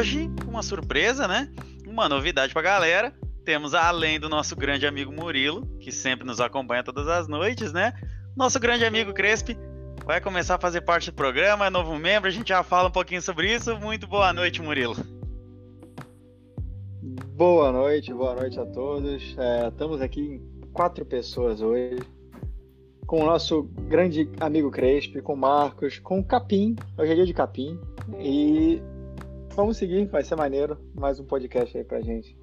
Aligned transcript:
hoje, 0.00 0.30
uma 0.48 0.62
surpresa, 0.62 1.28
né? 1.28 1.52
Uma 1.86 2.08
novidade 2.08 2.54
pra 2.54 2.62
galera. 2.62 3.12
Temos, 3.44 3.74
além 3.74 4.18
do 4.18 4.30
nosso 4.30 4.56
grande 4.56 4.86
amigo 4.86 5.12
Murilo, 5.12 5.66
que 5.78 5.92
sempre 5.92 6.26
nos 6.26 6.40
acompanha 6.40 6.82
todas 6.82 7.06
as 7.06 7.28
noites, 7.28 7.70
né? 7.70 7.92
Nosso 8.34 8.58
grande 8.58 8.86
amigo 8.86 9.12
Crespi 9.12 9.58
vai 10.06 10.18
começar 10.18 10.54
a 10.54 10.58
fazer 10.58 10.80
parte 10.80 11.10
do 11.10 11.14
programa, 11.14 11.66
é 11.66 11.70
novo 11.70 11.94
membro, 11.98 12.28
a 12.28 12.32
gente 12.32 12.48
já 12.48 12.62
fala 12.62 12.88
um 12.88 12.90
pouquinho 12.90 13.20
sobre 13.20 13.52
isso. 13.52 13.78
Muito 13.78 14.06
boa 14.06 14.32
noite, 14.32 14.62
Murilo. 14.62 14.96
Boa 17.36 17.70
noite, 17.70 18.14
boa 18.14 18.34
noite 18.34 18.58
a 18.58 18.64
todos. 18.64 19.36
É, 19.36 19.68
estamos 19.68 20.00
aqui 20.00 20.20
em 20.22 20.60
quatro 20.72 21.04
pessoas 21.04 21.60
hoje, 21.60 21.98
com 23.06 23.20
o 23.20 23.26
nosso 23.26 23.64
grande 23.86 24.30
amigo 24.40 24.70
Crespi, 24.70 25.20
com 25.20 25.34
o 25.34 25.36
Marcos, 25.36 25.98
com 25.98 26.20
o 26.20 26.24
Capim, 26.24 26.74
hoje 26.96 27.12
é 27.12 27.14
dia 27.16 27.26
de 27.26 27.34
Capim, 27.34 27.78
e 28.18 28.80
vamos 29.60 29.76
seguir, 29.76 30.06
vai 30.06 30.24
ser 30.24 30.36
maneiro, 30.36 30.78
mais 30.94 31.20
um 31.20 31.24
podcast 31.24 31.76
aí 31.76 31.84
pra 31.84 32.00
gente. 32.00 32.34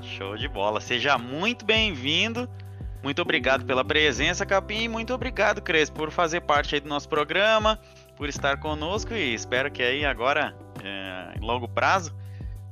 Show 0.00 0.36
de 0.36 0.46
bola, 0.46 0.80
seja 0.80 1.18
muito 1.18 1.64
bem-vindo, 1.64 2.48
muito 3.02 3.20
obrigado 3.20 3.64
pela 3.64 3.84
presença, 3.84 4.46
Capim, 4.46 4.86
muito 4.86 5.12
obrigado, 5.12 5.60
Crespi, 5.60 5.98
por 5.98 6.12
fazer 6.12 6.42
parte 6.42 6.76
aí 6.76 6.80
do 6.80 6.88
nosso 6.88 7.08
programa, 7.08 7.76
por 8.16 8.28
estar 8.28 8.60
conosco 8.60 9.12
e 9.14 9.34
espero 9.34 9.68
que 9.68 9.82
aí 9.82 10.04
agora, 10.04 10.54
é, 10.80 11.36
em 11.36 11.44
longo 11.44 11.66
prazo, 11.66 12.16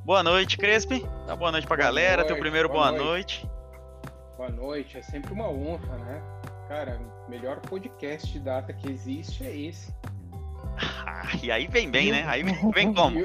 Boa 0.05 0.23
noite, 0.23 0.57
Crespi. 0.57 1.05
Dá 1.27 1.35
boa 1.35 1.51
noite 1.51 1.67
pra 1.67 1.75
boa 1.75 1.85
galera. 1.85 2.19
Noite, 2.19 2.29
Teu 2.29 2.39
primeiro 2.39 2.69
boa, 2.69 2.93
boa 2.93 3.05
noite. 3.05 3.45
noite. 3.45 3.57
Boa 4.37 4.49
noite. 4.51 4.99
É 4.99 5.03
sempre 5.03 5.33
uma 5.33 5.49
honra, 5.51 5.99
né? 5.99 6.23
Cara, 6.69 7.01
o 7.27 7.29
melhor 7.29 7.59
podcast 7.59 8.33
de 8.33 8.39
data 8.39 8.73
que 8.73 8.89
existe 8.89 9.45
é 9.45 9.53
esse. 9.53 9.93
Ah, 10.79 11.29
e 11.43 11.51
aí 11.51 11.67
vem 11.67 11.91
bem, 11.91 12.11
né? 12.11 12.25
Aí 12.27 12.43
vem, 12.43 12.71
vem 12.73 12.93
como? 12.95 13.19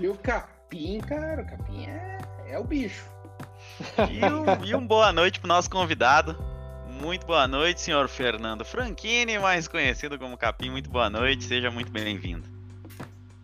E, 0.00 0.08
o 0.08 0.14
Capim, 0.14 1.00
cara, 1.00 1.42
o 1.42 1.46
Capim 1.46 1.86
é, 1.86 2.18
é 2.48 2.58
o 2.58 2.64
bicho. 2.64 3.04
E, 4.10 4.24
o, 4.24 4.64
e 4.64 4.74
um 4.74 4.86
boa 4.86 5.12
noite 5.12 5.40
pro 5.40 5.48
nosso 5.48 5.70
convidado. 5.70 6.36
Muito 7.00 7.26
boa 7.26 7.48
noite, 7.48 7.80
senhor 7.80 8.06
Fernando 8.08 8.64
Franchini, 8.64 9.38
mais 9.38 9.66
conhecido 9.66 10.18
como 10.18 10.36
Capim. 10.36 10.70
Muito 10.70 10.88
boa 10.88 11.10
noite, 11.10 11.44
seja 11.44 11.70
muito 11.70 11.90
bem-vindo. 11.90 12.46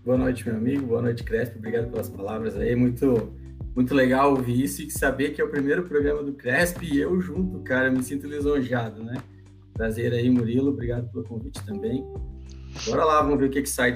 Boa 0.05 0.17
noite, 0.17 0.47
meu 0.47 0.57
amigo. 0.57 0.87
Boa 0.87 1.03
noite, 1.03 1.25
Crespo. 1.25 1.59
Obrigado 1.59 1.91
pelas 1.91 2.09
palavras 2.09 2.57
aí. 2.57 2.77
Muito, 2.77 3.33
muito 3.75 3.95
legal 3.95 4.31
ouvir 4.31 4.63
isso 4.63 4.81
e 4.83 4.91
saber 4.91 5.31
que 5.31 5.41
é 5.41 5.45
o 5.45 5.51
primeiro 5.51 5.83
programa 5.83 6.23
do 6.23 6.33
Crespo 6.33 6.85
e 6.85 6.99
eu 6.99 7.21
junto, 7.21 7.61
cara. 7.61 7.89
Eu 7.89 7.93
me 7.93 8.03
sinto 8.03 8.27
lisonjeado, 8.27 9.03
né? 9.03 9.17
Prazer 9.75 10.13
aí, 10.13 10.31
Murilo. 10.31 10.71
Obrigado 10.71 11.11
pelo 11.11 11.25
convite 11.25 11.63
também. 11.65 12.05
Bora 12.87 13.05
lá, 13.05 13.23
vamos 13.23 13.39
ver 13.39 13.47
o 13.47 13.51
que, 13.51 13.63
que 13.63 13.69
sai 13.69 13.95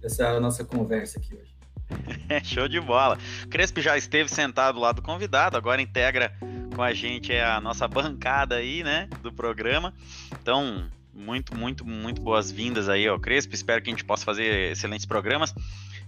dessa 0.00 0.38
nossa 0.40 0.64
conversa 0.64 1.18
aqui 1.18 1.34
hoje. 1.34 1.54
Show 2.44 2.68
de 2.68 2.80
bola. 2.80 3.18
Crespo 3.50 3.80
já 3.80 3.96
esteve 3.96 4.28
sentado 4.28 4.78
lá 4.78 4.92
do 4.92 5.02
convidado, 5.02 5.56
agora 5.56 5.80
integra 5.80 6.32
com 6.74 6.82
a 6.82 6.92
gente 6.92 7.32
é 7.32 7.44
a 7.44 7.60
nossa 7.60 7.86
bancada 7.86 8.56
aí, 8.56 8.82
né, 8.82 9.08
do 9.22 9.32
programa. 9.32 9.94
Então, 10.32 10.90
muito, 11.12 11.56
muito, 11.56 11.86
muito 11.86 12.20
boas-vindas 12.20 12.88
aí 12.88 13.06
ao 13.06 13.18
Crespo. 13.20 13.54
Espero 13.54 13.80
que 13.80 13.88
a 13.88 13.92
gente 13.92 14.04
possa 14.04 14.24
fazer 14.24 14.72
excelentes 14.72 15.06
programas. 15.06 15.54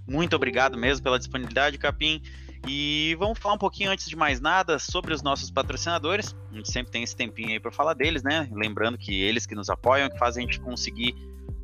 Muito 0.07 0.35
obrigado 0.35 0.77
mesmo 0.77 1.05
pela 1.05 1.19
disponibilidade, 1.19 1.79
Capim. 1.79 2.21
E 2.67 3.15
vamos 3.19 3.39
falar 3.39 3.55
um 3.55 3.59
pouquinho 3.59 3.91
antes 3.91 4.09
de 4.09 4.17
mais 4.17 4.41
nada 4.41 4.79
sobre 4.79 5.15
os 5.15 5.23
nossos 5.23 5.51
patrocinadores. 5.51 6.35
A 6.51 6.57
gente 6.57 6.71
sempre 6.71 6.91
tem 6.91 7.03
esse 7.05 7.15
tempinho 7.15 7.51
aí 7.51 7.61
para 7.61 7.71
falar 7.71 7.95
deles, 7.95 8.25
né? 8.25 8.49
Lembrando 8.53 8.99
que 8.99 9.23
eles 9.23 9.47
que 9.47 9.55
nos 9.55 9.71
apoiam, 9.71 10.11
que 10.11 10.19
fazem 10.19 10.45
a 10.45 10.47
gente 10.47 10.61
conseguir 10.61 11.15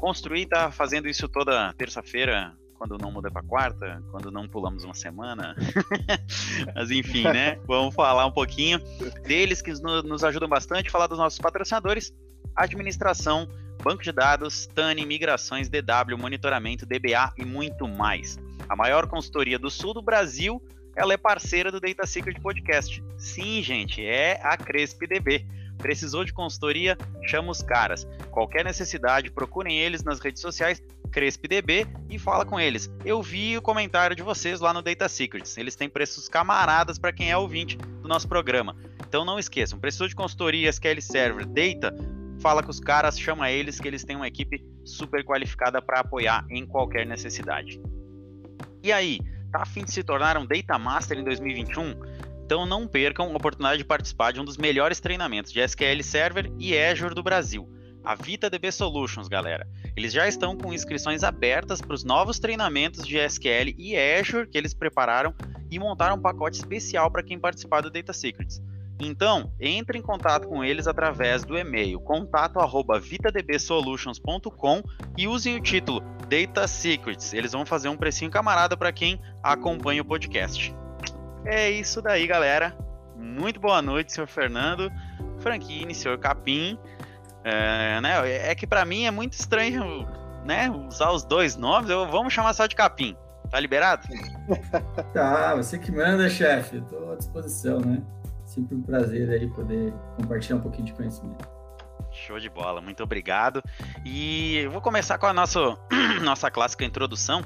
construir, 0.03 0.47
tá 0.47 0.73
fazendo 0.73 1.09
isso 1.09 1.29
toda 1.29 1.73
terça-feira, 1.75 2.53
quando 2.75 2.99
não 2.99 3.13
muda 3.13 3.31
para 3.31 3.41
quarta, 3.41 4.03
quando 4.11 4.33
não 4.33 4.49
pulamos 4.49 4.83
uma 4.83 4.95
semana. 4.95 5.55
Mas 6.75 6.91
enfim, 6.91 7.23
né? 7.23 7.61
Vamos 7.69 7.95
falar 7.95 8.27
um 8.27 8.33
pouquinho 8.33 8.81
deles 9.23 9.63
que 9.63 9.71
nos 9.71 10.25
ajudam 10.25 10.49
bastante, 10.49 10.91
falar 10.91 11.07
dos 11.07 11.19
nossos 11.19 11.39
patrocinadores 11.39 12.13
administração, 12.57 13.49
banco 13.81 14.03
de 14.03 14.11
dados, 14.11 14.67
TANI, 14.75 15.07
migrações, 15.07 15.69
DW, 15.69 16.19
monitoramento, 16.19 16.85
DBA 16.85 17.33
e 17.39 17.45
muito 17.45 17.87
mais. 17.87 18.41
A 18.69 18.75
maior 18.75 19.07
consultoria 19.07 19.59
do 19.59 19.71
sul 19.71 19.95
do 19.95 20.03
Brasil, 20.03 20.61
ela 20.97 21.15
é 21.15 21.17
parceira 21.17 21.71
do 21.71 21.79
Data 21.81 22.05
Secret 22.09 22.41
Podcast. 22.41 23.03
Sim, 23.17 23.63
gente, 23.63 24.05
é 24.05 24.41
a 24.43 24.57
CrespDB. 24.57 25.47
Precisou 25.79 26.25
de 26.25 26.33
consultoria? 26.33 26.97
Chama 27.23 27.51
os 27.51 27.63
caras. 27.63 28.07
Qualquer 28.31 28.65
necessidade, 28.65 29.31
procurem 29.31 29.79
eles 29.79 30.03
nas 30.05 30.21
redes 30.21 30.41
sociais, 30.41 30.83
CrespDB, 31.11 31.87
e 32.09 32.19
fala 32.19 32.45
com 32.45 32.59
eles. 32.59 32.91
Eu 33.05 33.23
vi 33.23 33.57
o 33.57 33.63
comentário 33.63 34.17
de 34.17 34.23
vocês 34.23 34.61
lá 34.61 34.73
no 34.73 34.83
Data 34.83 35.09
Secrets. 35.09 35.57
Eles 35.59 35.77
têm 35.77 35.89
preços 35.89 36.29
camaradas 36.29 36.99
para 36.99 37.13
quem 37.13 37.31
é 37.31 37.37
ouvinte 37.37 37.77
do 37.77 38.09
nosso 38.09 38.29
programa. 38.29 38.77
Então 39.07 39.25
não 39.25 39.39
esqueçam, 39.39 39.79
precisou 39.79 40.09
de 40.09 40.15
consultoria, 40.15 40.71
SQL 40.71 41.01
Server, 41.03 41.47
Data, 41.47 41.95
fala 42.41 42.63
com 42.63 42.71
os 42.71 42.81
caras, 42.81 43.19
chama 43.19 43.51
eles 43.51 43.79
que 43.79 43.87
eles 43.87 44.05
têm 44.05 44.17
uma 44.17 44.27
equipe 44.27 44.65
super 44.85 45.25
qualificada 45.25 45.81
para 45.81 46.01
apoiar 46.01 46.45
em 46.51 46.67
qualquer 46.67 47.07
necessidade. 47.07 47.81
E 48.83 48.91
aí, 48.91 49.21
tá 49.53 49.63
afim 49.63 49.85
de 49.85 49.93
se 49.93 50.03
tornar 50.03 50.37
um 50.37 50.45
Data 50.45 50.79
Master 50.79 51.19
em 51.19 51.25
2021? 51.25 51.95
Então 52.53 52.67
não 52.67 52.87
percam 52.87 53.33
a 53.33 53.35
oportunidade 53.35 53.79
de 53.79 53.85
participar 53.87 54.31
de 54.31 54.39
um 54.39 54.45
dos 54.45 54.59
melhores 54.59 55.01
treinamentos 55.01 55.51
de 55.51 55.59
SQL 55.59 56.03
Server 56.03 56.53
e 56.59 56.79
Azure 56.79 57.15
do 57.15 57.23
Brasil, 57.23 57.67
a 58.05 58.15
VitaDB 58.15 58.71
Solutions, 58.71 59.27
galera. 59.27 59.67
Eles 59.97 60.13
já 60.13 60.29
estão 60.29 60.55
com 60.55 60.71
inscrições 60.71 61.25
abertas 61.25 61.81
para 61.81 61.95
os 61.95 62.05
novos 62.05 62.39
treinamentos 62.39 63.09
de 63.09 63.17
SQL 63.17 63.75
e 63.79 63.97
Azure 63.97 64.47
que 64.47 64.59
eles 64.59 64.75
prepararam 64.75 65.35
e 65.71 65.79
montaram 65.79 66.17
um 66.17 66.21
pacote 66.21 66.59
especial 66.59 67.11
para 67.11 67.23
quem 67.23 67.39
participar 67.39 67.81
do 67.81 67.91
Data 67.91 68.13
Secrets. 68.13 68.61
Então, 69.01 69.51
entre 69.59 69.97
em 69.97 70.03
contato 70.03 70.47
com 70.47 70.63
eles 70.63 70.87
através 70.87 71.47
do 71.47 71.57
e-mail 71.57 71.99
contato@vitadbsolutions.com 72.01 74.83
e 75.17 75.27
usem 75.27 75.57
o 75.57 75.63
título 75.63 76.03
Data 76.29 76.69
Secrets. 76.69 77.33
Eles 77.33 77.53
vão 77.53 77.65
fazer 77.65 77.89
um 77.89 77.97
precinho 77.97 78.31
camarada 78.31 78.77
para 78.77 78.93
quem 78.93 79.19
acompanha 79.43 80.03
o 80.03 80.05
podcast. 80.05 80.82
É 81.45 81.71
isso 81.71 82.01
daí, 82.01 82.27
galera. 82.27 82.77
Muito 83.17 83.61
boa 83.61 83.83
noite, 83.83 84.13
senhor 84.13 84.27
Fernando, 84.27 84.91
Franquini, 85.41 85.95
senhor 85.95 86.19
Capim. 86.19 86.79
É, 87.45 88.01
né, 88.01 88.51
é 88.51 88.55
que 88.55 88.67
para 88.67 88.85
mim 88.85 89.05
é 89.05 89.11
muito 89.11 89.33
estranho 89.33 90.07
né, 90.45 90.71
usar 90.71 91.11
os 91.11 91.25
dois 91.25 91.57
nomes. 91.57 91.91
Eu, 91.91 92.07
vamos 92.09 92.33
chamar 92.33 92.55
só 92.55 92.67
de 92.67 92.77
Capim. 92.77 93.17
Tá 93.51 93.61
liberado? 93.61 94.07
tá, 95.13 95.55
você 95.57 95.79
que 95.79 95.93
manda, 95.93 96.29
chefe. 96.31 96.81
Tô 96.83 97.13
à 97.13 97.17
disposição, 97.17 97.81
né? 97.81 98.03
sempre 98.53 98.77
um 98.77 98.83
prazer 98.83 99.31
aí 99.31 99.49
poder 99.49 99.93
compartilhar 100.17 100.57
um 100.57 100.61
pouquinho 100.61 100.87
de 100.87 100.93
conhecimento. 100.93 101.49
Show 102.11 102.39
de 102.39 102.51
bola, 102.51 102.81
muito 102.81 103.03
obrigado. 103.03 103.63
E 104.05 104.59
eu 104.59 104.71
vou 104.71 104.83
começar 104.83 105.17
com 105.17 105.27
a 105.27 105.33
nossa, 105.33 105.61
nossa 106.23 106.51
clássica 106.51 106.85
introdução. 106.85 107.43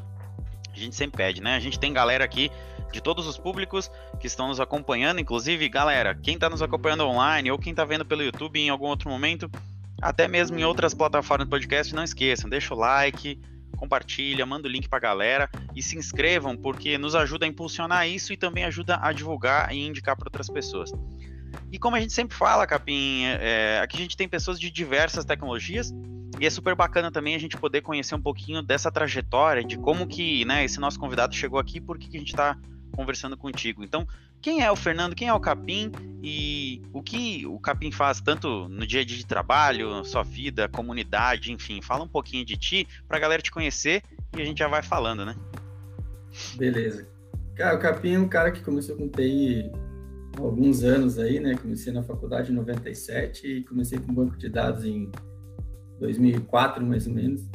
A 0.72 0.78
gente 0.78 0.96
sempre 0.96 1.16
pede, 1.16 1.40
né? 1.40 1.54
A 1.54 1.60
gente 1.60 1.78
tem 1.78 1.92
galera 1.92 2.24
aqui 2.24 2.50
de 2.96 3.02
todos 3.02 3.26
os 3.26 3.36
públicos 3.36 3.90
que 4.18 4.26
estão 4.26 4.48
nos 4.48 4.58
acompanhando, 4.58 5.20
inclusive, 5.20 5.68
galera, 5.68 6.14
quem 6.14 6.34
está 6.34 6.48
nos 6.48 6.62
acompanhando 6.62 7.04
online 7.04 7.50
ou 7.50 7.58
quem 7.58 7.72
está 7.72 7.84
vendo 7.84 8.06
pelo 8.06 8.22
YouTube 8.22 8.58
em 8.58 8.70
algum 8.70 8.86
outro 8.86 9.10
momento, 9.10 9.50
até 10.00 10.26
mesmo 10.26 10.58
em 10.58 10.64
outras 10.64 10.94
plataformas 10.94 11.46
de 11.46 11.50
podcast, 11.50 11.94
não 11.94 12.02
esqueçam, 12.02 12.48
deixa 12.48 12.72
o 12.72 12.78
like, 12.78 13.38
compartilha, 13.76 14.46
manda 14.46 14.66
o 14.66 14.70
link 14.70 14.88
para 14.88 14.98
galera 14.98 15.50
e 15.74 15.82
se 15.82 15.98
inscrevam, 15.98 16.56
porque 16.56 16.96
nos 16.96 17.14
ajuda 17.14 17.44
a 17.44 17.48
impulsionar 17.48 18.08
isso 18.08 18.32
e 18.32 18.36
também 18.36 18.64
ajuda 18.64 18.98
a 19.02 19.12
divulgar 19.12 19.70
e 19.74 19.86
indicar 19.86 20.16
para 20.16 20.28
outras 20.28 20.48
pessoas. 20.48 20.90
E 21.70 21.78
como 21.78 21.96
a 21.96 22.00
gente 22.00 22.14
sempre 22.14 22.34
fala, 22.34 22.66
Capim, 22.66 23.24
é, 23.24 23.78
aqui 23.82 23.98
a 23.98 24.00
gente 24.00 24.16
tem 24.16 24.26
pessoas 24.26 24.58
de 24.58 24.70
diversas 24.70 25.26
tecnologias 25.26 25.92
e 26.40 26.46
é 26.46 26.50
super 26.50 26.74
bacana 26.74 27.10
também 27.10 27.34
a 27.34 27.38
gente 27.38 27.56
poder 27.56 27.80
conhecer 27.82 28.14
um 28.14 28.20
pouquinho 28.20 28.62
dessa 28.62 28.90
trajetória, 28.90 29.62
de 29.62 29.76
como 29.78 30.06
que 30.06 30.44
né, 30.44 30.64
esse 30.64 30.80
nosso 30.80 30.98
convidado 30.98 31.34
chegou 31.34 31.58
aqui, 31.58 31.80
por 31.80 31.98
que 31.98 32.16
a 32.16 32.20
gente 32.20 32.32
está 32.32 32.58
conversando 32.96 33.36
contigo. 33.36 33.84
Então, 33.84 34.06
quem 34.40 34.62
é 34.62 34.72
o 34.72 34.76
Fernando, 34.76 35.14
quem 35.14 35.28
é 35.28 35.34
o 35.34 35.38
Capim 35.38 35.92
e 36.22 36.82
o 36.92 37.02
que 37.02 37.46
o 37.46 37.60
Capim 37.60 37.92
faz 37.92 38.20
tanto 38.20 38.68
no 38.68 38.86
dia 38.86 39.02
a 39.02 39.04
dia 39.04 39.16
de 39.16 39.26
trabalho, 39.26 40.04
sua 40.04 40.22
vida, 40.22 40.68
comunidade, 40.68 41.52
enfim. 41.52 41.82
Fala 41.82 42.02
um 42.02 42.08
pouquinho 42.08 42.44
de 42.44 42.56
ti 42.56 42.88
para 43.06 43.18
a 43.18 43.20
galera 43.20 43.42
te 43.42 43.50
conhecer 43.50 44.02
e 44.36 44.40
a 44.40 44.44
gente 44.44 44.58
já 44.58 44.68
vai 44.68 44.82
falando, 44.82 45.24
né? 45.24 45.36
Beleza. 46.56 47.06
Cara, 47.54 47.76
o 47.76 47.80
Capim 47.80 48.14
é 48.14 48.18
um 48.18 48.28
cara 48.28 48.50
que 48.50 48.62
começou 48.62 48.96
com 48.96 49.08
TI 49.08 49.70
há 50.36 50.40
alguns 50.40 50.82
anos 50.82 51.18
aí, 51.18 51.40
né? 51.40 51.54
Comecei 51.56 51.92
na 51.92 52.02
faculdade 52.02 52.50
em 52.50 52.54
97 52.54 53.46
e 53.46 53.64
comecei 53.64 53.98
com 53.98 54.12
banco 54.12 54.36
de 54.36 54.48
dados 54.48 54.84
em 54.84 55.10
2004, 55.98 56.84
mais 56.84 57.06
ou 57.06 57.14
menos. 57.14 57.48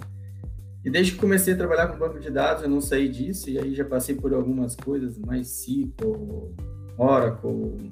E 0.83 0.89
desde 0.89 1.13
que 1.13 1.19
comecei 1.19 1.54
a 1.54 1.57
trabalhar 1.57 1.88
com 1.88 1.98
banco 1.98 2.19
de 2.19 2.30
dados, 2.31 2.63
eu 2.63 2.69
não 2.69 2.81
saí 2.81 3.07
disso, 3.07 3.50
e 3.50 3.60
aí 3.60 3.75
já 3.75 3.86
passei 3.86 4.16
por 4.16 4.33
algumas 4.33 4.75
coisas, 4.75 5.18
mais 5.18 5.48
SQL, 5.48 6.56
Oracle, 6.98 7.92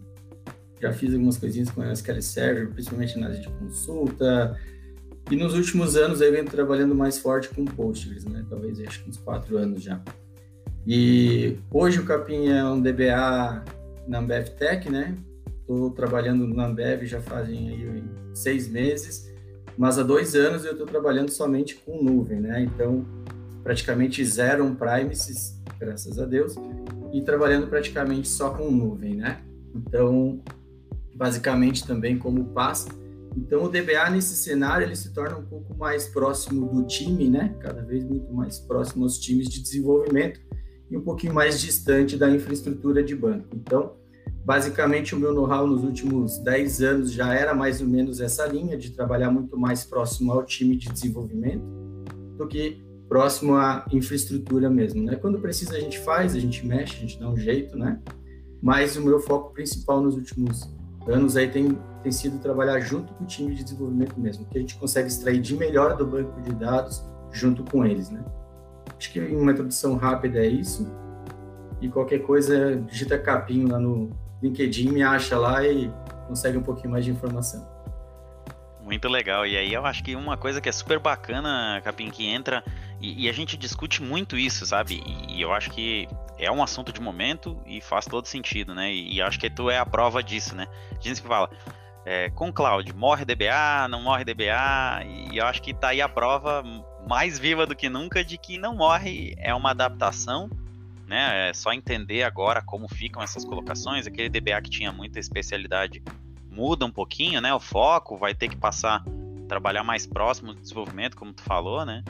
já 0.81 0.91
fiz 0.91 1.13
algumas 1.13 1.37
coisinhas 1.37 1.69
com 1.69 1.83
SQL 1.83 2.21
Server, 2.21 2.69
principalmente 2.71 3.19
na 3.19 3.27
área 3.27 3.39
de 3.39 3.49
consulta, 3.49 4.57
e 5.29 5.35
nos 5.35 5.53
últimos 5.53 5.95
anos 5.95 6.21
eu 6.21 6.31
venho 6.31 6.45
trabalhando 6.45 6.95
mais 6.95 7.19
forte 7.19 7.49
com 7.49 7.63
Postgres, 7.63 8.25
né? 8.25 8.43
Talvez 8.49 8.79
acho 8.79 9.03
que 9.03 9.09
uns 9.09 9.17
quatro 9.17 9.57
anos 9.57 9.83
já. 9.83 10.01
E 10.87 11.57
hoje 11.69 11.99
o 11.99 12.05
Capim 12.05 12.47
é 12.47 12.63
um 12.65 12.81
DBA 12.81 13.63
na 14.07 14.17
Ambev 14.17 14.49
Tech, 14.57 14.89
né? 14.89 15.15
Estou 15.59 15.91
trabalhando 15.91 16.47
na 16.47 16.65
Ambev 16.65 17.05
já 17.05 17.21
fazem 17.21 17.69
aí 17.69 18.03
seis 18.33 18.67
meses, 18.67 19.28
mas 19.79 19.97
há 19.97 20.03
dois 20.03 20.35
anos 20.35 20.65
eu 20.65 20.73
estou 20.73 20.85
trabalhando 20.85 21.29
somente 21.29 21.77
com 21.77 22.03
nuvem, 22.03 22.41
né? 22.41 22.63
Então, 22.63 23.05
praticamente 23.63 24.25
zero 24.25 24.65
on-premises, 24.65 25.57
graças 25.79 26.19
a 26.19 26.25
Deus, 26.25 26.53
e 27.13 27.21
trabalhando 27.21 27.65
praticamente 27.65 28.27
só 28.27 28.49
com 28.49 28.69
nuvem, 28.69 29.15
né? 29.15 29.41
Então, 29.73 30.43
basicamente 31.15 31.87
também 31.87 32.17
como 32.17 32.49
PaaS. 32.49 32.89
Então, 33.37 33.63
o 33.63 33.69
DBA 33.69 34.09
nesse 34.09 34.35
cenário 34.35 34.85
ele 34.85 34.97
se 34.97 35.13
torna 35.13 35.37
um 35.37 35.45
pouco 35.45 35.73
mais 35.77 36.09
próximo 36.09 36.67
do 36.67 36.85
time, 36.85 37.29
né? 37.29 37.55
Cada 37.61 37.81
vez 37.81 38.03
muito 38.03 38.33
mais 38.33 38.59
próximo 38.59 39.05
aos 39.05 39.17
times 39.17 39.47
de 39.47 39.61
desenvolvimento 39.61 40.41
e 40.91 40.97
um 40.97 41.01
pouquinho 41.01 41.33
mais 41.33 41.61
distante 41.61 42.17
da 42.17 42.29
infraestrutura 42.29 43.01
de 43.01 43.15
banco. 43.15 43.47
Então, 43.55 43.93
basicamente, 44.49 45.13
o 45.13 45.19
meu 45.19 45.31
know-how 45.31 45.67
nos 45.67 45.83
últimos 45.83 46.39
10 46.39 46.81
anos 46.81 47.11
já 47.11 47.35
era 47.35 47.53
mais 47.53 47.81
ou 47.81 47.87
menos 47.87 48.19
essa 48.19 48.47
linha 48.47 48.75
de 48.75 48.89
trabalhar 48.89 49.29
muito 49.29 49.55
mais 49.55 49.83
próximo 49.83 50.31
ao 50.31 50.43
time 50.43 50.75
de 50.75 50.89
desenvolvimento 50.89 51.63
do 52.35 52.47
que 52.47 52.83
próximo 53.07 53.53
à 53.53 53.85
infraestrutura 53.91 54.67
mesmo, 54.67 55.03
né? 55.03 55.15
Quando 55.17 55.37
precisa 55.39 55.77
a 55.77 55.79
gente 55.79 55.99
faz, 55.99 56.33
a 56.33 56.39
gente 56.39 56.65
mexe, 56.65 56.95
a 56.95 56.99
gente 57.01 57.19
dá 57.19 57.29
um 57.29 57.37
jeito, 57.37 57.77
né? 57.77 58.01
Mas 58.59 58.97
o 58.97 59.03
meu 59.03 59.19
foco 59.19 59.53
principal 59.53 60.01
nos 60.01 60.15
últimos 60.15 60.67
anos 61.07 61.37
aí 61.37 61.47
tem, 61.47 61.77
tem 62.01 62.11
sido 62.11 62.39
trabalhar 62.39 62.79
junto 62.79 63.13
com 63.13 63.25
o 63.25 63.27
time 63.27 63.53
de 63.53 63.63
desenvolvimento 63.63 64.19
mesmo, 64.19 64.47
que 64.47 64.57
a 64.57 64.61
gente 64.61 64.79
consegue 64.79 65.09
extrair 65.09 65.39
de 65.39 65.55
melhor 65.55 65.95
do 65.95 66.07
banco 66.07 66.41
de 66.41 66.55
dados 66.55 67.03
junto 67.31 67.63
com 67.65 67.85
eles, 67.85 68.09
né? 68.09 68.25
Acho 68.97 69.13
que 69.13 69.19
uma 69.19 69.51
introdução 69.51 69.95
rápida 69.95 70.39
é 70.39 70.47
isso. 70.47 70.91
E 71.79 71.87
qualquer 71.87 72.23
coisa, 72.23 72.77
digita 72.77 73.15
capim 73.19 73.67
lá 73.67 73.77
no 73.77 74.09
LinkedIn, 74.41 74.91
me 74.91 75.03
acha 75.03 75.37
lá 75.37 75.65
e 75.65 75.91
consegue 76.27 76.57
um 76.57 76.63
pouquinho 76.63 76.91
mais 76.91 77.05
de 77.05 77.11
informação. 77.11 77.67
Muito 78.81 79.07
legal. 79.07 79.45
E 79.45 79.55
aí 79.55 79.71
eu 79.71 79.85
acho 79.85 80.03
que 80.03 80.15
uma 80.15 80.35
coisa 80.35 80.59
que 80.59 80.67
é 80.67 80.71
super 80.71 80.97
bacana, 80.97 81.79
Capim, 81.83 82.09
que 82.09 82.25
entra, 82.25 82.63
e, 82.99 83.25
e 83.25 83.29
a 83.29 83.31
gente 83.31 83.55
discute 83.55 84.01
muito 84.01 84.37
isso, 84.37 84.65
sabe? 84.65 85.03
E, 85.05 85.37
e, 85.37 85.41
eu 85.41 85.53
acho 85.53 85.69
que 85.69 86.07
é 86.39 86.51
um 86.51 86.63
assunto 86.63 86.91
de 86.91 86.99
momento 86.99 87.61
e 87.67 87.81
faz 87.81 88.05
todo 88.05 88.25
sentido, 88.25 88.73
né? 88.73 88.91
E, 88.91 89.15
e 89.15 89.21
acho 89.21 89.39
que 89.39 89.49
tu 89.49 89.69
é 89.69 89.77
a 89.77 89.85
prova 89.85 90.23
disso, 90.23 90.55
né? 90.55 90.65
Gente 90.99 91.21
fala, 91.21 91.49
é, 92.05 92.31
com 92.31 92.51
cloud, 92.51 92.91
morre 92.93 93.25
DBA, 93.25 93.87
não 93.89 94.01
morre 94.01 94.23
DBA, 94.23 95.05
e 95.31 95.37
eu 95.37 95.45
acho 95.45 95.61
que 95.61 95.73
tá 95.73 95.89
aí 95.89 96.01
a 96.01 96.09
prova 96.09 96.63
mais 97.07 97.37
viva 97.37 97.67
do 97.67 97.75
que 97.75 97.89
nunca 97.89 98.23
de 98.23 98.37
que 98.37 98.57
não 98.57 98.75
morre 98.75 99.35
é 99.37 99.53
uma 99.53 99.71
adaptação, 99.71 100.49
né? 101.09 101.49
É 101.49 101.53
só 101.53 101.73
entender 101.73 102.23
agora 102.23 102.61
como 102.61 102.87
ficam 102.87 103.21
essas 103.21 103.43
colocações. 103.43 104.05
Aquele 104.05 104.29
DBA 104.29 104.61
que 104.61 104.69
tinha 104.69 104.91
muita 104.91 105.19
especialidade 105.19 106.03
muda 106.49 106.85
um 106.85 106.91
pouquinho, 106.91 107.41
né? 107.41 107.53
O 107.53 107.59
foco 107.59 108.15
vai 108.15 108.35
ter 108.35 108.47
que 108.47 108.55
passar 108.55 109.03
trabalhar 109.47 109.83
mais 109.83 110.05
próximo 110.05 110.53
do 110.53 110.61
desenvolvimento, 110.61 111.17
como 111.17 111.33
tu 111.33 111.41
falou, 111.41 111.83
né? 111.83 112.03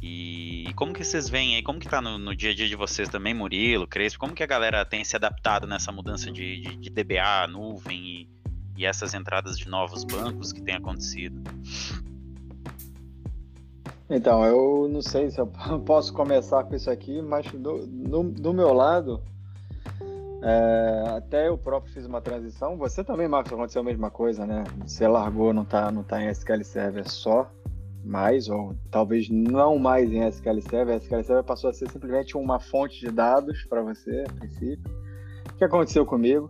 E, 0.00 0.72
como 0.74 0.94
que 0.94 1.04
vocês 1.04 1.28
veem 1.28 1.56
aí, 1.56 1.62
como 1.62 1.78
que 1.78 1.88
tá 1.88 2.00
no, 2.00 2.16
no, 2.16 2.34
dia 2.34 2.52
a 2.52 2.54
dia 2.54 2.68
de 2.68 2.76
vocês 2.76 3.08
também, 3.08 3.34
Murilo, 3.34 3.86
Crespo, 3.86 4.18
como 4.18 4.32
que 4.32 4.42
a 4.42 4.46
galera 4.46 4.84
tem 4.84 5.04
se 5.04 5.14
adaptado 5.14 5.66
nessa 5.66 5.92
mudança 5.92 6.30
de, 6.30 6.60
de, 6.60 6.76
de 6.76 6.90
DBA, 6.90 7.48
nuvem 7.50 7.98
e, 7.98 8.30
e 8.76 8.86
essas 8.86 9.12
entradas 9.12 9.58
de 9.58 9.68
novos 9.68 10.04
bancos 10.04 10.52
que 10.52 10.62
tem 10.62 10.76
acontecido? 10.76 11.42
Então, 14.10 14.44
eu 14.44 14.88
não 14.88 15.02
sei 15.02 15.30
se 15.30 15.40
eu 15.40 15.46
posso 15.84 16.12
começar 16.12 16.64
com 16.64 16.74
isso 16.74 16.90
aqui, 16.90 17.20
mas 17.20 17.50
do, 17.52 17.86
do, 17.86 18.22
do 18.22 18.54
meu 18.54 18.72
lado, 18.72 19.22
é, 20.42 21.04
até 21.16 21.48
eu 21.48 21.58
próprio 21.58 21.92
fiz 21.92 22.06
uma 22.06 22.20
transição. 22.20 22.76
Você 22.78 23.04
também, 23.04 23.28
Marcos, 23.28 23.52
aconteceu 23.52 23.82
a 23.82 23.84
mesma 23.84 24.10
coisa, 24.10 24.46
né? 24.46 24.64
Você 24.86 25.06
largou, 25.06 25.52
não 25.52 25.64
tá, 25.64 25.90
não 25.90 26.02
tá 26.02 26.22
em 26.22 26.28
SQL 26.28 26.64
Server 26.64 27.08
só, 27.08 27.50
mais, 28.04 28.48
ou 28.48 28.74
talvez 28.90 29.28
não 29.28 29.78
mais 29.78 30.10
em 30.10 30.26
SQL 30.26 30.60
Server. 30.62 30.94
A 30.94 30.98
SQL 30.98 31.24
Server 31.24 31.44
passou 31.44 31.68
a 31.68 31.72
ser 31.72 31.90
simplesmente 31.90 32.36
uma 32.36 32.58
fonte 32.58 33.00
de 33.00 33.10
dados 33.10 33.64
para 33.64 33.82
você, 33.82 34.24
a 34.26 34.32
princípio. 34.32 34.90
O 35.52 35.56
que 35.58 35.64
aconteceu 35.64 36.06
comigo? 36.06 36.48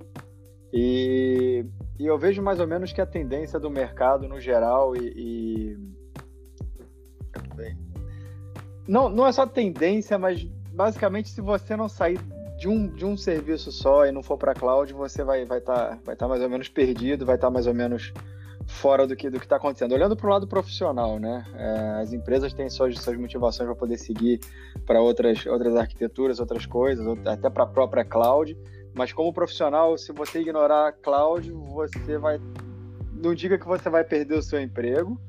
E, 0.72 1.64
e, 1.98 2.06
eu 2.06 2.18
vejo 2.18 2.42
mais 2.42 2.60
ou 2.60 2.66
menos 2.66 2.92
que 2.92 3.00
a 3.00 3.06
tendência 3.06 3.58
do 3.58 3.70
mercado 3.70 4.28
no 4.28 4.38
geral 4.38 4.94
e, 4.94 5.12
e 5.16 5.97
não, 8.88 9.08
não 9.10 9.26
é 9.26 9.32
só 9.32 9.46
tendência, 9.46 10.18
mas 10.18 10.42
basicamente 10.72 11.28
se 11.28 11.40
você 11.40 11.76
não 11.76 11.88
sair 11.88 12.18
de 12.58 12.66
um, 12.66 12.88
de 12.88 13.04
um 13.04 13.16
serviço 13.16 13.70
só 13.70 14.06
e 14.06 14.12
não 14.12 14.22
for 14.22 14.38
para 14.38 14.54
cloud, 14.54 14.92
você 14.92 15.22
vai 15.22 15.42
estar 15.42 15.54
vai 15.54 15.60
tá, 15.60 15.98
vai 16.04 16.16
tá 16.16 16.26
mais 16.26 16.42
ou 16.42 16.48
menos 16.48 16.68
perdido, 16.68 17.26
vai 17.26 17.36
estar 17.36 17.48
tá 17.48 17.50
mais 17.52 17.66
ou 17.66 17.74
menos 17.74 18.12
fora 18.66 19.06
do 19.06 19.14
que 19.14 19.30
do 19.30 19.36
está 19.36 19.56
acontecendo. 19.56 19.92
Olhando 19.92 20.16
para 20.16 20.26
o 20.26 20.30
lado 20.30 20.46
profissional, 20.46 21.18
né? 21.18 21.44
É, 21.54 22.00
as 22.02 22.12
empresas 22.12 22.52
têm 22.52 22.68
suas, 22.68 22.98
suas 22.98 23.16
motivações 23.16 23.66
para 23.66 23.76
poder 23.76 23.98
seguir 23.98 24.40
para 24.86 25.00
outras, 25.00 25.44
outras 25.46 25.76
arquiteturas, 25.76 26.40
outras 26.40 26.66
coisas, 26.66 27.06
até 27.26 27.48
para 27.48 27.64
a 27.64 27.66
própria 27.66 28.04
cloud. 28.04 28.56
Mas 28.94 29.12
como 29.12 29.32
profissional, 29.32 29.96
se 29.96 30.12
você 30.12 30.40
ignorar 30.40 30.88
a 30.88 30.92
cloud, 30.92 31.50
você 31.50 32.18
vai. 32.18 32.40
Não 33.12 33.34
diga 33.34 33.58
que 33.58 33.66
você 33.66 33.88
vai 33.88 34.04
perder 34.04 34.36
o 34.36 34.42
seu 34.42 34.60
emprego, 34.60 35.20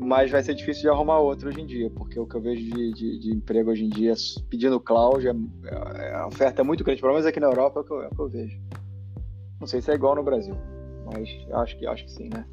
mas 0.00 0.30
vai 0.30 0.42
ser 0.42 0.54
difícil 0.54 0.82
de 0.82 0.88
arrumar 0.88 1.18
outro 1.18 1.48
hoje 1.48 1.60
em 1.60 1.66
dia, 1.66 1.88
porque 1.90 2.18
o 2.18 2.26
que 2.26 2.34
eu 2.34 2.40
vejo 2.40 2.62
de, 2.62 2.92
de, 2.92 3.18
de 3.20 3.32
emprego 3.32 3.70
hoje 3.70 3.84
em 3.84 3.88
dia 3.88 4.14
pedindo 4.50 4.80
cloud, 4.80 5.26
é, 5.26 5.30
é, 5.30 6.14
a 6.14 6.26
oferta 6.26 6.62
é 6.62 6.64
muito 6.64 6.82
grande, 6.82 7.00
pelo 7.00 7.12
menos 7.12 7.26
aqui 7.26 7.38
na 7.38 7.46
Europa 7.46 7.80
é 7.80 7.82
o, 7.82 7.84
que 7.84 7.92
eu, 7.92 8.02
é 8.02 8.06
o 8.08 8.10
que 8.10 8.20
eu 8.20 8.28
vejo. 8.28 8.60
Não 9.60 9.66
sei 9.66 9.80
se 9.80 9.90
é 9.90 9.94
igual 9.94 10.16
no 10.16 10.22
Brasil, 10.22 10.56
mas 11.06 11.28
acho 11.52 11.78
que, 11.78 11.86
acho 11.86 12.04
que 12.04 12.10
sim, 12.10 12.28
né? 12.28 12.44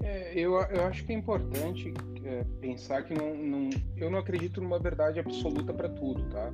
É, 0.00 0.32
eu, 0.38 0.54
eu 0.54 0.84
acho 0.84 1.04
que 1.04 1.12
é 1.12 1.16
importante 1.16 1.92
é, 2.24 2.44
pensar 2.60 3.02
que 3.02 3.12
não, 3.12 3.34
não, 3.34 3.70
eu 3.96 4.08
não 4.08 4.18
acredito 4.18 4.60
numa 4.60 4.78
verdade 4.78 5.18
absoluta 5.18 5.74
para 5.74 5.88
tudo, 5.88 6.22
tá? 6.30 6.52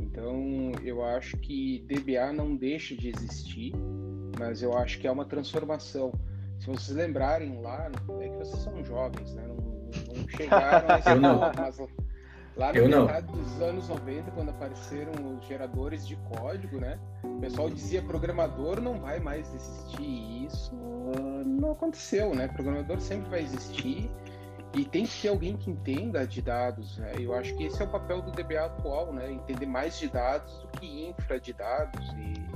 Então, 0.00 0.72
eu 0.84 1.02
acho 1.02 1.36
que 1.38 1.84
DBA 1.88 2.32
não 2.32 2.54
deixa 2.54 2.94
de 2.94 3.08
existir, 3.08 3.72
mas 4.38 4.62
eu 4.62 4.76
acho 4.76 4.98
que 4.98 5.06
é 5.06 5.10
uma 5.10 5.24
transformação 5.24 6.12
se 6.58 6.66
vocês 6.66 6.96
lembrarem 6.96 7.60
lá, 7.60 7.90
é 8.20 8.28
que 8.28 8.36
vocês 8.36 8.62
são 8.62 8.84
jovens, 8.84 9.34
né? 9.34 9.44
Não, 9.46 9.56
não 9.56 10.28
chegaram 10.28 10.88
a 10.94 10.98
esse 10.98 11.08
Eu 11.08 11.20
não. 11.20 11.38
mas 11.38 11.78
lá 12.56 12.72
no 12.72 12.88
metade 12.88 13.26
dos 13.26 13.62
anos 13.62 13.88
90, 13.88 14.30
quando 14.30 14.48
apareceram 14.48 15.12
os 15.36 15.46
geradores 15.46 16.06
de 16.06 16.16
código, 16.16 16.80
né? 16.80 16.98
O 17.22 17.38
pessoal 17.40 17.68
dizia 17.68 18.02
programador 18.02 18.80
não 18.80 18.98
vai 18.98 19.20
mais 19.20 19.52
existir. 19.54 20.02
E 20.02 20.46
isso 20.46 20.74
não 21.44 21.72
aconteceu, 21.72 22.34
né? 22.34 22.48
Programador 22.48 23.00
sempre 23.00 23.28
vai 23.28 23.42
existir. 23.42 24.10
E 24.74 24.84
tem 24.84 25.04
que 25.04 25.22
ter 25.22 25.28
alguém 25.28 25.56
que 25.56 25.70
entenda 25.70 26.26
de 26.26 26.42
dados, 26.42 26.98
né? 26.98 27.12
Eu 27.18 27.34
acho 27.34 27.54
que 27.56 27.64
esse 27.64 27.80
é 27.80 27.84
o 27.84 27.88
papel 27.88 28.20
do 28.22 28.30
DBA 28.30 28.64
atual, 28.64 29.12
né? 29.12 29.30
Entender 29.30 29.66
mais 29.66 29.98
de 29.98 30.08
dados 30.08 30.52
do 30.58 30.68
que 30.78 31.08
infra 31.08 31.38
de 31.38 31.52
dados 31.52 32.04
e 32.18 32.46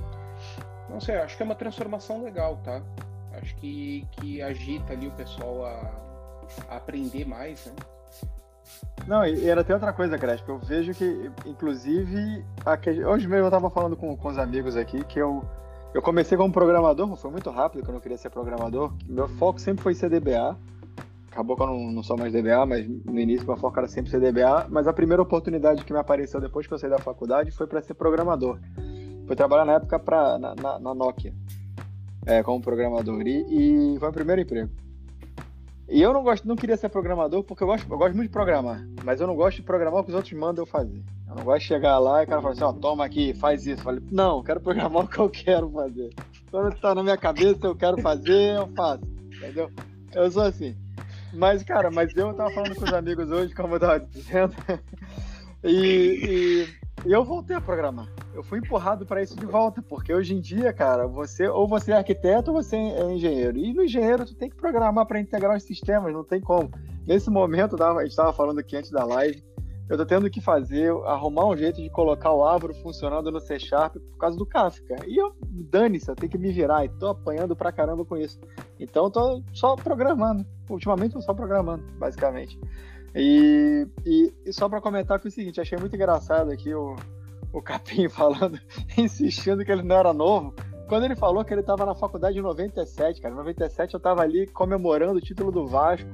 não 0.91 1.01
sei, 1.01 1.17
acho 1.17 1.37
que 1.37 1.43
é 1.43 1.47
uma 1.47 1.55
transformação 1.55 2.25
legal, 2.25 2.57
tá? 2.65 2.83
Acho 3.51 3.57
que, 3.57 4.07
que 4.13 4.41
agita 4.41 4.93
ali 4.93 5.09
o 5.09 5.11
pessoal 5.11 5.65
a, 5.65 5.91
a 6.69 6.77
aprender 6.77 7.27
mais, 7.27 7.67
né? 7.67 7.73
Não, 9.09 9.27
e 9.27 9.49
era 9.49 9.63
até 9.63 9.75
outra 9.75 9.93
coisa, 9.93 10.17
Crespo. 10.17 10.53
Eu 10.53 10.59
vejo 10.59 10.95
que, 10.95 11.31
inclusive, 11.45 12.45
hoje 13.09 13.27
mesmo 13.27 13.45
eu 13.45 13.49
estava 13.49 13.69
falando 13.69 13.97
com, 13.97 14.17
com 14.17 14.29
os 14.29 14.39
amigos 14.39 14.77
aqui 14.77 15.03
que 15.05 15.19
eu, 15.19 15.45
eu 15.93 16.01
comecei 16.01 16.39
como 16.39 16.53
programador, 16.53 17.17
foi 17.17 17.31
muito 17.31 17.51
rápido 17.51 17.83
que 17.83 17.91
eu 17.91 17.95
não 17.95 18.01
queria 18.01 18.17
ser 18.17 18.31
programador. 18.31 18.93
Meu 19.05 19.27
foco 19.27 19.61
sempre 19.61 19.83
foi 19.83 19.95
ser 19.95 20.09
DBA. 20.09 20.57
Acabou 21.33 21.57
que 21.57 21.63
eu 21.63 21.67
não, 21.67 21.91
não 21.91 22.03
sou 22.05 22.17
mais 22.17 22.33
DBA, 22.33 22.65
mas 22.67 22.89
no 22.89 23.19
início 23.19 23.47
meu 23.47 23.57
foco 23.57 23.77
era 23.81 23.89
sempre 23.89 24.13
ser 24.13 24.21
DBA. 24.21 24.69
Mas 24.69 24.87
a 24.87 24.93
primeira 24.93 25.23
oportunidade 25.23 25.85
que 25.85 25.93
me 25.93 25.99
apareceu 25.99 26.41
depois 26.41 26.69
que 26.69 26.75
eu 26.75 26.79
saí 26.79 26.91
da 26.91 26.99
faculdade 26.99 27.51
foi 27.51 27.67
para 27.67 27.83
ser 27.83 27.95
programador. 27.95 28.61
Fui 29.27 29.35
trabalhar 29.35 29.65
na 29.65 29.73
época 29.75 29.99
pra, 29.99 30.39
na, 30.39 30.55
na, 30.55 30.79
na 30.79 30.95
Nokia 30.95 31.35
é, 32.31 32.43
como 32.43 32.63
programador. 32.63 33.27
E, 33.27 33.95
e, 33.95 33.99
foi 33.99 34.09
o 34.09 34.13
primeiro 34.13 34.41
emprego. 34.41 34.71
E 35.89 36.01
eu 36.01 36.13
não 36.13 36.23
gosto, 36.23 36.47
não 36.47 36.55
queria 36.55 36.77
ser 36.77 36.89
programador 36.89 37.43
porque 37.43 37.65
eu 37.65 37.67
gosto, 37.67 37.93
eu 37.93 37.99
gosto 37.99 38.15
muito 38.15 38.29
de 38.29 38.33
programar, 38.33 38.87
mas 39.05 39.21
eu 39.21 39.27
não 39.27 39.35
gosto 39.35 39.57
de 39.57 39.65
programar 39.65 40.01
o 40.01 40.05
que 40.05 40.11
os 40.11 40.15
outros 40.15 40.33
mandam 40.35 40.63
eu 40.63 40.67
fazer. 40.67 41.03
Eu 41.29 41.35
não 41.35 41.43
gosto 41.43 41.63
de 41.63 41.67
chegar 41.67 41.99
lá 41.99 42.23
e 42.23 42.25
o 42.25 42.29
cara 42.29 42.41
fala 42.41 42.55
assim, 42.55 42.63
ó, 42.63 42.73
toma 42.73 43.05
aqui, 43.05 43.35
faz 43.35 43.67
isso. 43.67 43.81
Eu 43.81 43.85
falei, 43.85 44.03
não, 44.11 44.43
quero 44.43 44.61
programar 44.61 45.03
o 45.05 45.09
que 45.09 45.19
eu 45.19 45.29
quero 45.29 45.69
fazer. 45.71 46.15
Quando 46.49 46.79
tá 46.79 46.95
na 46.95 47.03
minha 47.03 47.17
cabeça, 47.17 47.67
eu 47.67 47.75
quero 47.75 48.01
fazer, 48.01 48.57
eu 48.57 48.69
faço. 48.69 49.03
Entendeu? 49.37 49.69
Eu 50.15 50.31
sou 50.31 50.43
assim. 50.43 50.77
Mas, 51.33 51.65
cara, 51.65 51.91
mas 51.91 52.17
eu 52.17 52.33
tava 52.35 52.51
falando 52.51 52.77
com 52.77 52.85
os 52.85 52.93
amigos 52.93 53.29
hoje, 53.31 53.53
como 53.53 53.75
eu 53.75 53.81
tava 53.81 54.01
dizendo, 54.01 54.55
e, 55.65 56.67
e, 57.05 57.09
e 57.09 57.13
eu 57.13 57.25
voltei 57.25 57.57
a 57.57 57.61
programar 57.61 58.09
eu 58.33 58.43
fui 58.43 58.59
empurrado 58.59 59.05
para 59.05 59.23
isso 59.23 59.37
de 59.37 59.47
volta, 59.47 59.83
porque 59.83 60.13
hoje 60.15 60.35
em 60.35 60.41
dia, 60.41 60.73
cara, 60.73 61.07
você 61.07 61.49
ou 61.49 61.67
você 61.67 61.93
é 61.93 61.97
arquiteto 61.97 62.53
ou 62.53 62.63
você 62.63 62.77
é 62.77 63.13
engenheiro. 63.13 63.59
E 63.59 63.73
no 63.73 63.85
engenheiro 63.85 64.25
tu 64.25 64.35
tem 64.35 64.49
que 64.49 64.57
programar 64.57 65.07
para 65.07 65.21
integrar 65.21 65.57
os 65.57 65.63
sistemas, 65.63 66.13
não 66.13 66.25
tem 66.25 66.41
como. 66.41 66.71
Nesse 67.07 67.31
momento, 67.31 67.83
a 67.83 68.03
gente 68.03 68.11
estava 68.11 68.33
falando 68.33 68.61
aqui 68.61 68.77
antes 68.77 68.91
da 68.91 69.05
live, 69.05 69.43
eu 69.91 69.97
tô 69.97 70.07
tendo 70.07 70.31
que 70.31 70.41
fazer, 70.41 70.93
arrumar 71.05 71.47
um 71.47 71.57
jeito 71.57 71.83
de 71.83 71.91
colocar 71.91 72.31
o 72.31 72.45
Avro 72.45 72.73
funcionando 72.75 73.33
no 73.33 73.41
C 73.41 73.59
Sharp 73.59 73.97
por 73.97 74.19
causa 74.19 74.39
do 74.39 74.47
Kafka. 74.47 75.05
E 75.05 75.17
eu, 75.17 75.35
dane-se, 75.43 76.09
eu 76.09 76.15
tenho 76.15 76.31
que 76.31 76.39
me 76.39 76.53
virar 76.53 76.85
e 76.85 76.89
tô 76.89 77.09
apanhando 77.09 77.57
pra 77.57 77.73
caramba 77.73 78.05
com 78.05 78.17
isso. 78.17 78.39
Então 78.79 79.07
eu 79.07 79.11
tô 79.11 79.43
só 79.53 79.75
programando. 79.75 80.47
Ultimamente 80.69 81.17
eu 81.17 81.21
só 81.21 81.35
programando, 81.35 81.83
basicamente. 81.99 82.57
E, 83.17 83.85
e, 84.07 84.33
e 84.47 84.53
só 84.53 84.69
para 84.69 84.81
comentar 84.81 85.19
com 85.19 85.27
o 85.27 85.31
seguinte, 85.31 85.61
achei 85.61 85.77
muito 85.77 85.97
engraçado 85.97 86.53
aqui 86.53 86.73
o, 86.73 86.95
o 87.53 87.63
Capim 87.63 88.09
falando, 88.11 88.59
insistindo 88.97 89.65
que 89.65 89.73
ele 89.73 89.83
não 89.83 89.97
era 89.97 90.13
novo. 90.13 90.55
Quando 90.89 91.05
ele 91.05 91.15
falou 91.15 91.45
que 91.45 91.55
ele 91.55 91.61
estava 91.61 91.87
na 91.87 91.95
faculdade 91.95 92.39
em 92.39 92.43
97, 92.43 93.21
cara, 93.21 93.33
em 93.33 93.39
97 93.39 93.95
eu 93.95 93.99
estava 93.99 94.23
ali 94.23 94.47
comemorando 94.49 95.19
o 95.19 95.21
título 95.21 95.53
do 95.53 95.67
Vasco 95.67 96.09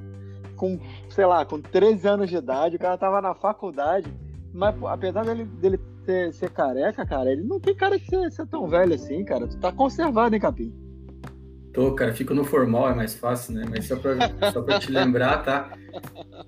com, 0.56 0.78
sei 1.08 1.26
lá, 1.26 1.44
com 1.44 1.60
13 1.60 2.08
anos 2.08 2.30
de 2.30 2.36
idade, 2.36 2.76
o 2.76 2.78
cara 2.78 2.98
tava 2.98 3.20
na 3.20 3.34
faculdade, 3.34 4.12
mas 4.52 4.74
apesar 4.84 5.24
dele, 5.24 5.44
dele 5.44 5.78
ser, 6.04 6.32
ser 6.32 6.50
careca, 6.50 7.04
cara, 7.04 7.30
ele 7.30 7.42
não 7.42 7.60
tem 7.60 7.74
cara 7.74 7.98
de 7.98 8.06
ser, 8.06 8.30
ser, 8.32 8.46
tão 8.46 8.66
velho 8.66 8.94
assim, 8.94 9.24
cara. 9.24 9.46
Tu 9.46 9.58
tá 9.58 9.70
conservado, 9.70 10.34
hein, 10.34 10.40
Capim? 10.40 10.74
Tô, 11.72 11.94
cara, 11.94 12.14
fico 12.14 12.32
no 12.32 12.42
formal, 12.42 12.88
é 12.88 12.94
mais 12.94 13.14
fácil, 13.14 13.54
né? 13.54 13.66
Mas 13.68 13.86
só 13.86 13.96
pra, 13.96 14.16
só 14.50 14.62
pra 14.62 14.78
te 14.78 14.90
lembrar, 14.90 15.42
tá? 15.42 15.70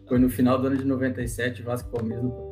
Foi 0.08 0.18
no 0.18 0.30
final 0.30 0.58
do 0.58 0.68
ano 0.68 0.76
de 0.78 0.84
97, 0.84 1.62
Vasco 1.62 1.90
Palmeiras 1.90 2.24
no... 2.24 2.47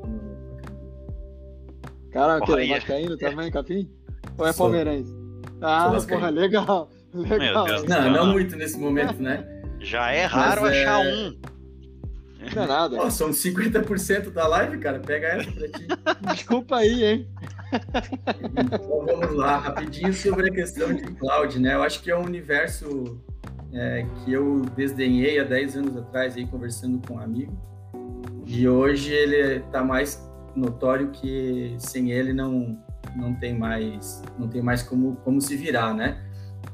Cara, 2.17 2.39
o 2.39 2.41
que? 2.41 2.67
Vascaíno 2.67 3.19
também, 3.19 3.51
Capim? 3.51 3.91
Ou 4.39 4.47
é 4.47 4.53
Sou. 4.53 4.67
palmeirense? 4.67 5.15
Ah, 5.61 5.93
porra, 6.09 6.31
legal. 6.31 6.91
Legal. 7.13 7.67
Não, 7.87 8.11
não 8.11 8.27
muito 8.33 8.57
nesse 8.57 8.79
momento, 8.79 9.23
né? 9.23 9.47
Já 9.81 10.13
é 10.13 10.25
raro 10.25 10.63
Mas, 10.63 10.73
achar 10.73 11.05
é... 11.05 11.15
um. 11.15 11.41
Não 12.55 12.63
é 12.63 12.67
nada. 12.67 12.97
Pô, 12.97 13.11
são 13.11 13.31
50% 13.31 14.31
da 14.31 14.47
live, 14.49 14.79
cara. 14.79 14.99
Pega 14.99 15.27
essa 15.29 15.53
pra 15.53 15.69
ti. 15.69 15.87
Desculpa 16.35 16.77
aí, 16.77 17.05
hein? 17.05 17.29
Então 18.57 19.05
vamos 19.05 19.35
lá, 19.35 19.59
rapidinho 19.59 20.13
sobre 20.15 20.49
a 20.49 20.53
questão 20.53 20.95
de 20.95 21.03
cloud, 21.17 21.59
né? 21.59 21.75
Eu 21.75 21.83
acho 21.83 22.03
que 22.03 22.11
é 22.11 22.17
um 22.17 22.25
universo 22.25 23.21
é, 23.75 24.07
que 24.25 24.33
eu 24.33 24.63
desdenhei 24.75 25.39
há 25.39 25.45
10 25.45 25.77
anos 25.77 25.97
atrás 25.97 26.37
aí 26.37 26.47
conversando 26.47 27.07
com 27.07 27.15
um 27.15 27.21
amigo. 27.21 27.53
E 28.47 28.67
hoje 28.69 29.13
ele 29.13 29.59
está 29.59 29.83
mais 29.83 30.27
notório 30.57 31.11
que 31.11 31.77
sem 31.79 32.11
ele 32.11 32.33
não 32.33 32.79
não 33.15 33.35
tem 33.35 33.57
mais 33.57 34.23
não 34.39 34.49
tem 34.49 34.63
mais 34.63 34.83
como 34.83 35.17
como 35.17 35.41
se 35.41 35.57
virar, 35.57 35.95
né? 35.95 36.23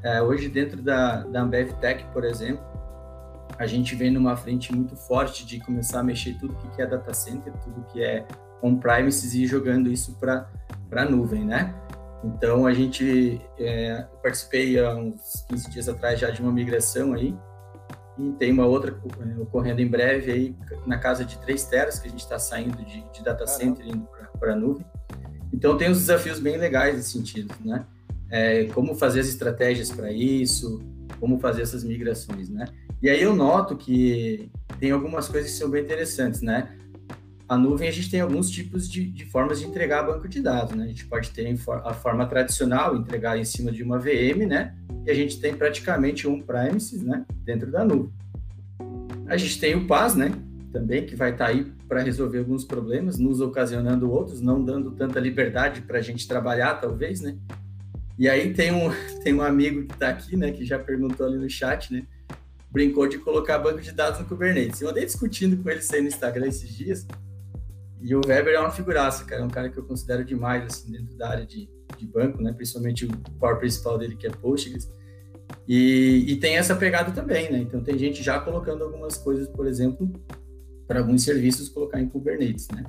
É, 0.03 0.23
hoje 0.23 0.49
dentro 0.49 0.83
da 0.83 1.23
da 1.25 1.43
Ambev 1.43 1.73
Tech, 1.81 2.05
por 2.13 2.25
exemplo, 2.25 2.65
a 3.59 3.67
gente 3.67 3.95
vem 3.95 4.11
numa 4.11 4.37
frente 4.37 4.75
muito 4.75 4.97
forte 4.97 5.47
de 5.47 5.61
começar 5.61 6.01
a 6.01 6.03
mexer 6.03 6.35
tudo 6.39 6.55
que 6.55 6.83
é 6.83 6.87
data 6.87 7.13
center, 7.13 7.53
tudo 7.63 7.85
que 7.93 8.03
é 8.03 8.27
on-premises 8.63 9.35
e 9.35 9.47
jogando 9.47 9.91
isso 9.91 10.17
para 10.19 10.49
a 10.93 11.05
nuvem, 11.05 11.45
né? 11.45 11.75
Então, 12.25 12.67
a 12.67 12.73
gente 12.73 13.41
é, 13.59 14.07
participei 14.23 14.79
há 14.79 14.95
uns 14.95 15.45
15 15.49 15.71
dias 15.71 15.89
atrás 15.89 16.21
já 16.21 16.31
de 16.31 16.41
uma 16.41 16.53
migração 16.53 17.13
aí, 17.15 17.37
e 18.19 18.33
tem 18.33 18.53
uma 18.53 18.67
outra 18.67 18.95
é, 19.21 19.41
ocorrendo 19.41 19.81
em 19.81 19.89
breve 19.89 20.31
aí, 20.31 20.57
na 20.87 20.99
casa 20.99 21.25
de 21.25 21.39
3 21.39 21.65
teras, 21.65 21.99
que 21.99 22.09
a 22.09 22.11
gente 22.11 22.21
está 22.21 22.39
saindo 22.39 22.85
de, 22.85 23.03
de, 23.11 23.25
data 23.25 23.47
center 23.47 23.87
indo 23.87 24.07
para 24.39 24.53
a 24.53 24.57
nuvem. 24.57 24.85
Então, 25.53 25.77
tem 25.77 25.91
uns 25.91 25.99
desafios 25.99 26.39
bem 26.39 26.57
legais 26.57 26.97
nesse 26.97 27.13
sentido, 27.13 27.55
né? 27.65 27.87
É, 28.31 28.65
como 28.67 28.95
fazer 28.95 29.21
as 29.21 29.29
estratégias 29.29 29.91
para 29.91 30.11
isso, 30.11 30.81
como 31.21 31.39
fazer 31.39 31.63
essas 31.63 31.85
migrações, 31.85 32.49
né? 32.49 32.67
E 33.03 33.11
aí 33.11 33.21
eu 33.23 33.35
noto 33.35 33.77
que 33.77 34.51
tem 34.79 34.91
algumas 34.91 35.29
coisas 35.29 35.51
que 35.51 35.59
são 35.59 35.69
bem 35.69 35.83
interessantes, 35.83 36.41
né? 36.41 36.77
A 37.53 37.59
nuvem, 37.59 37.87
a 37.87 37.93
gente 37.93 38.11
tem 38.11 38.19
alguns 38.19 38.49
tipos 38.49 38.91
de, 38.91 39.05
de 39.05 39.27
formas 39.27 39.61
de 39.61 39.67
entregar 39.67 40.05
banco 40.05 40.27
de 40.27 40.41
dados, 40.41 40.75
né? 40.75 40.85
A 40.85 40.87
gente 40.87 41.05
pode 41.05 41.29
ter 41.33 41.55
a 41.85 41.93
forma 41.93 42.25
tradicional, 42.25 42.97
entregar 42.97 43.39
em 43.39 43.45
cima 43.45 43.71
de 43.71 43.83
uma 43.83 43.99
VM, 43.99 44.47
né? 44.49 44.75
E 45.05 45.11
a 45.11 45.15
gente 45.15 45.39
tem 45.39 45.55
praticamente 45.55 46.27
um 46.27 46.41
premises, 46.41 47.03
né? 47.03 47.27
Dentro 47.45 47.71
da 47.71 47.85
nuvem. 47.85 48.11
A 49.27 49.37
gente 49.37 49.61
tem 49.61 49.75
o 49.75 49.87
PaaS, 49.87 50.15
né? 50.15 50.33
Também, 50.73 51.05
que 51.05 51.15
vai 51.15 51.33
estar 51.33 51.45
tá 51.45 51.51
aí 51.51 51.71
para 51.87 52.01
resolver 52.01 52.39
alguns 52.39 52.65
problemas, 52.65 53.19
nos 53.19 53.43
ocasionando 53.43 54.11
outros, 54.11 54.41
não 54.41 54.65
dando 54.65 54.91
tanta 54.93 55.21
liberdade 55.21 55.83
para 55.83 55.99
a 55.99 56.03
gente 56.03 56.27
trabalhar, 56.27 56.81
talvez, 56.81 57.21
né? 57.21 57.37
E 58.19 58.31
aí 58.31 58.55
tem 58.55 58.73
um, 58.73 58.91
tem 59.23 59.35
um 59.35 59.43
amigo 59.43 59.85
que 59.89 59.93
está 59.93 60.09
aqui, 60.09 60.39
né? 60.39 60.53
Que 60.53 60.65
já 60.65 60.79
perguntou 60.79 61.27
ali 61.27 61.37
no 61.37 61.51
chat, 61.51 61.93
né? 61.93 62.05
brincou 62.71 63.07
de 63.07 63.19
colocar 63.19 63.59
banco 63.59 63.83
de 63.83 63.93
dados 63.93 64.19
no 64.19 64.25
Kubernetes. 64.25 64.81
Eu 64.81 64.89
andei 64.89 65.05
discutindo 65.05 65.63
com 65.63 65.69
ele 65.69 65.83
aí 65.93 66.01
no 66.01 66.09
Instagram 66.09 66.47
esses 66.47 66.75
dias. 66.75 67.07
E 68.03 68.15
o 68.17 68.21
Weber 68.27 68.55
é 68.55 68.59
uma 68.59 68.71
figuraça, 68.71 69.25
cara. 69.25 69.43
É 69.43 69.45
um 69.45 69.51
cara 69.51 69.69
que 69.69 69.79
eu 69.79 69.85
considero 69.85 70.25
demais, 70.25 70.65
assim, 70.65 70.91
dentro 70.91 71.15
da 71.17 71.29
área 71.29 71.47
de, 71.47 71.69
de 71.97 72.07
banco, 72.07 72.43
né? 72.43 72.53
Principalmente 72.53 73.07
o 73.07 73.11
core 73.39 73.61
principal 73.61 73.97
dele, 73.97 74.17
que 74.17 74.27
é 74.27 74.31
Postgres. 74.31 74.91
E, 75.69 76.25
e 76.29 76.37
tem 76.37 76.57
essa 76.57 76.75
pegada 76.75 77.13
também, 77.13 77.51
né? 77.51 77.59
Então, 77.59 77.83
tem 77.83 77.97
gente 77.97 78.23
já 78.23 78.41
colocando 78.41 78.83
algumas 78.83 79.17
coisas, 79.17 79.49
por 79.49 79.67
exemplo, 79.67 80.11
para 80.89 80.99
alguns 80.99 81.23
serviços 81.23 81.69
colocar 81.69 82.01
em 82.01 82.09
Kubernetes, 82.09 82.67
né? 82.69 82.85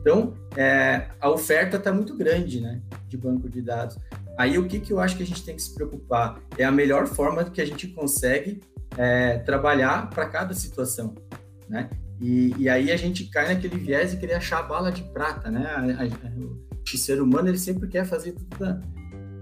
Então, 0.00 0.34
é, 0.56 1.08
a 1.20 1.30
oferta 1.30 1.76
está 1.76 1.92
muito 1.92 2.16
grande, 2.16 2.60
né? 2.60 2.80
De 3.06 3.16
banco 3.18 3.48
de 3.48 3.60
dados. 3.60 3.98
Aí, 4.38 4.58
o 4.58 4.66
que, 4.66 4.80
que 4.80 4.92
eu 4.92 4.98
acho 4.98 5.16
que 5.16 5.22
a 5.22 5.26
gente 5.26 5.44
tem 5.44 5.54
que 5.54 5.62
se 5.62 5.74
preocupar? 5.74 6.40
É 6.56 6.64
a 6.64 6.72
melhor 6.72 7.06
forma 7.06 7.44
que 7.44 7.60
a 7.60 7.66
gente 7.66 7.88
consegue 7.88 8.60
é, 8.96 9.38
trabalhar 9.38 10.08
para 10.10 10.26
cada 10.26 10.54
situação, 10.54 11.14
né? 11.68 11.90
E, 12.24 12.54
e, 12.56 12.68
aí 12.70 12.90
a 12.90 12.96
gente 12.96 13.26
cai 13.26 13.52
naquele 13.52 13.76
viés 13.76 14.12
de 14.12 14.16
querer 14.16 14.32
achar 14.32 14.60
a 14.60 14.62
bala 14.62 14.90
de 14.90 15.02
prata, 15.02 15.50
né? 15.50 15.66
A, 15.66 16.04
a, 16.04 16.06
o 16.06 16.96
ser 16.96 17.20
humano 17.20 17.48
ele 17.48 17.58
sempre 17.58 17.86
quer 17.86 18.06
fazer 18.06 18.32
tudo 18.32 18.56
da, 18.58 18.80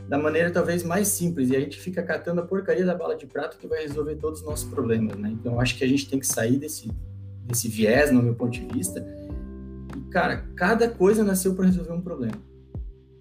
da, 0.08 0.18
maneira 0.18 0.50
talvez 0.50 0.82
mais 0.82 1.06
simples 1.06 1.50
e 1.50 1.56
a 1.56 1.60
gente 1.60 1.78
fica 1.78 2.02
catando 2.02 2.40
a 2.40 2.44
porcaria 2.44 2.84
da 2.84 2.92
bala 2.92 3.14
de 3.14 3.24
prata 3.24 3.56
que 3.56 3.68
vai 3.68 3.82
resolver 3.82 4.16
todos 4.16 4.40
os 4.40 4.46
nossos 4.46 4.68
problemas, 4.68 5.16
né? 5.16 5.30
Então 5.30 5.60
acho 5.60 5.78
que 5.78 5.84
a 5.84 5.86
gente 5.86 6.10
tem 6.10 6.18
que 6.18 6.26
sair 6.26 6.58
desse 6.58 6.90
desse 7.44 7.68
viés, 7.68 8.10
no 8.10 8.20
meu 8.20 8.34
ponto 8.34 8.50
de 8.50 8.66
vista. 8.66 9.06
E 9.96 10.00
cara, 10.10 10.44
cada 10.56 10.88
coisa 10.88 11.22
nasceu 11.22 11.54
para 11.54 11.66
resolver 11.66 11.92
um 11.92 12.00
problema. 12.00 12.34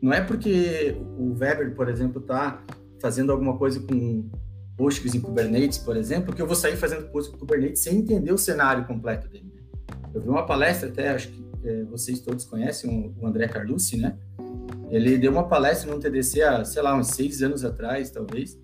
Não 0.01 0.11
é 0.11 0.21
porque 0.21 0.97
o 1.19 1.37
Weber, 1.37 1.75
por 1.75 1.87
exemplo, 1.87 2.19
está 2.19 2.63
fazendo 2.99 3.31
alguma 3.31 3.55
coisa 3.59 3.79
com 3.79 4.27
Postgres 4.75 5.13
em 5.13 5.21
Kubernetes, 5.21 5.77
por 5.77 5.95
exemplo, 5.95 6.33
que 6.33 6.41
eu 6.41 6.47
vou 6.47 6.55
sair 6.55 6.77
fazendo 6.77 7.11
Postgres 7.11 7.35
em 7.35 7.39
Kubernetes 7.39 7.83
sem 7.83 7.97
entender 7.99 8.31
o 8.31 8.39
cenário 8.39 8.85
completo 8.85 9.27
dele. 9.27 9.50
Eu 10.13 10.21
vi 10.21 10.29
uma 10.29 10.45
palestra 10.45 10.89
até, 10.89 11.09
acho 11.09 11.29
que 11.29 11.43
é, 11.63 11.83
vocês 11.85 12.19
todos 12.19 12.45
conhecem, 12.45 13.13
o 13.19 13.27
André 13.27 13.47
Carlucci, 13.47 13.97
né? 13.97 14.17
Ele 14.89 15.17
deu 15.17 15.31
uma 15.31 15.47
palestra 15.47 15.93
no 15.93 15.99
TDC 15.99 16.41
há, 16.41 16.65
sei 16.65 16.81
lá, 16.81 16.95
uns 16.95 17.07
seis 17.07 17.41
anos 17.41 17.63
atrás, 17.63 18.09
talvez, 18.11 18.59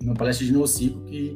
uma 0.00 0.14
palestra 0.14 0.46
de 0.46 0.52
NoCiclo, 0.52 1.04
que 1.04 1.34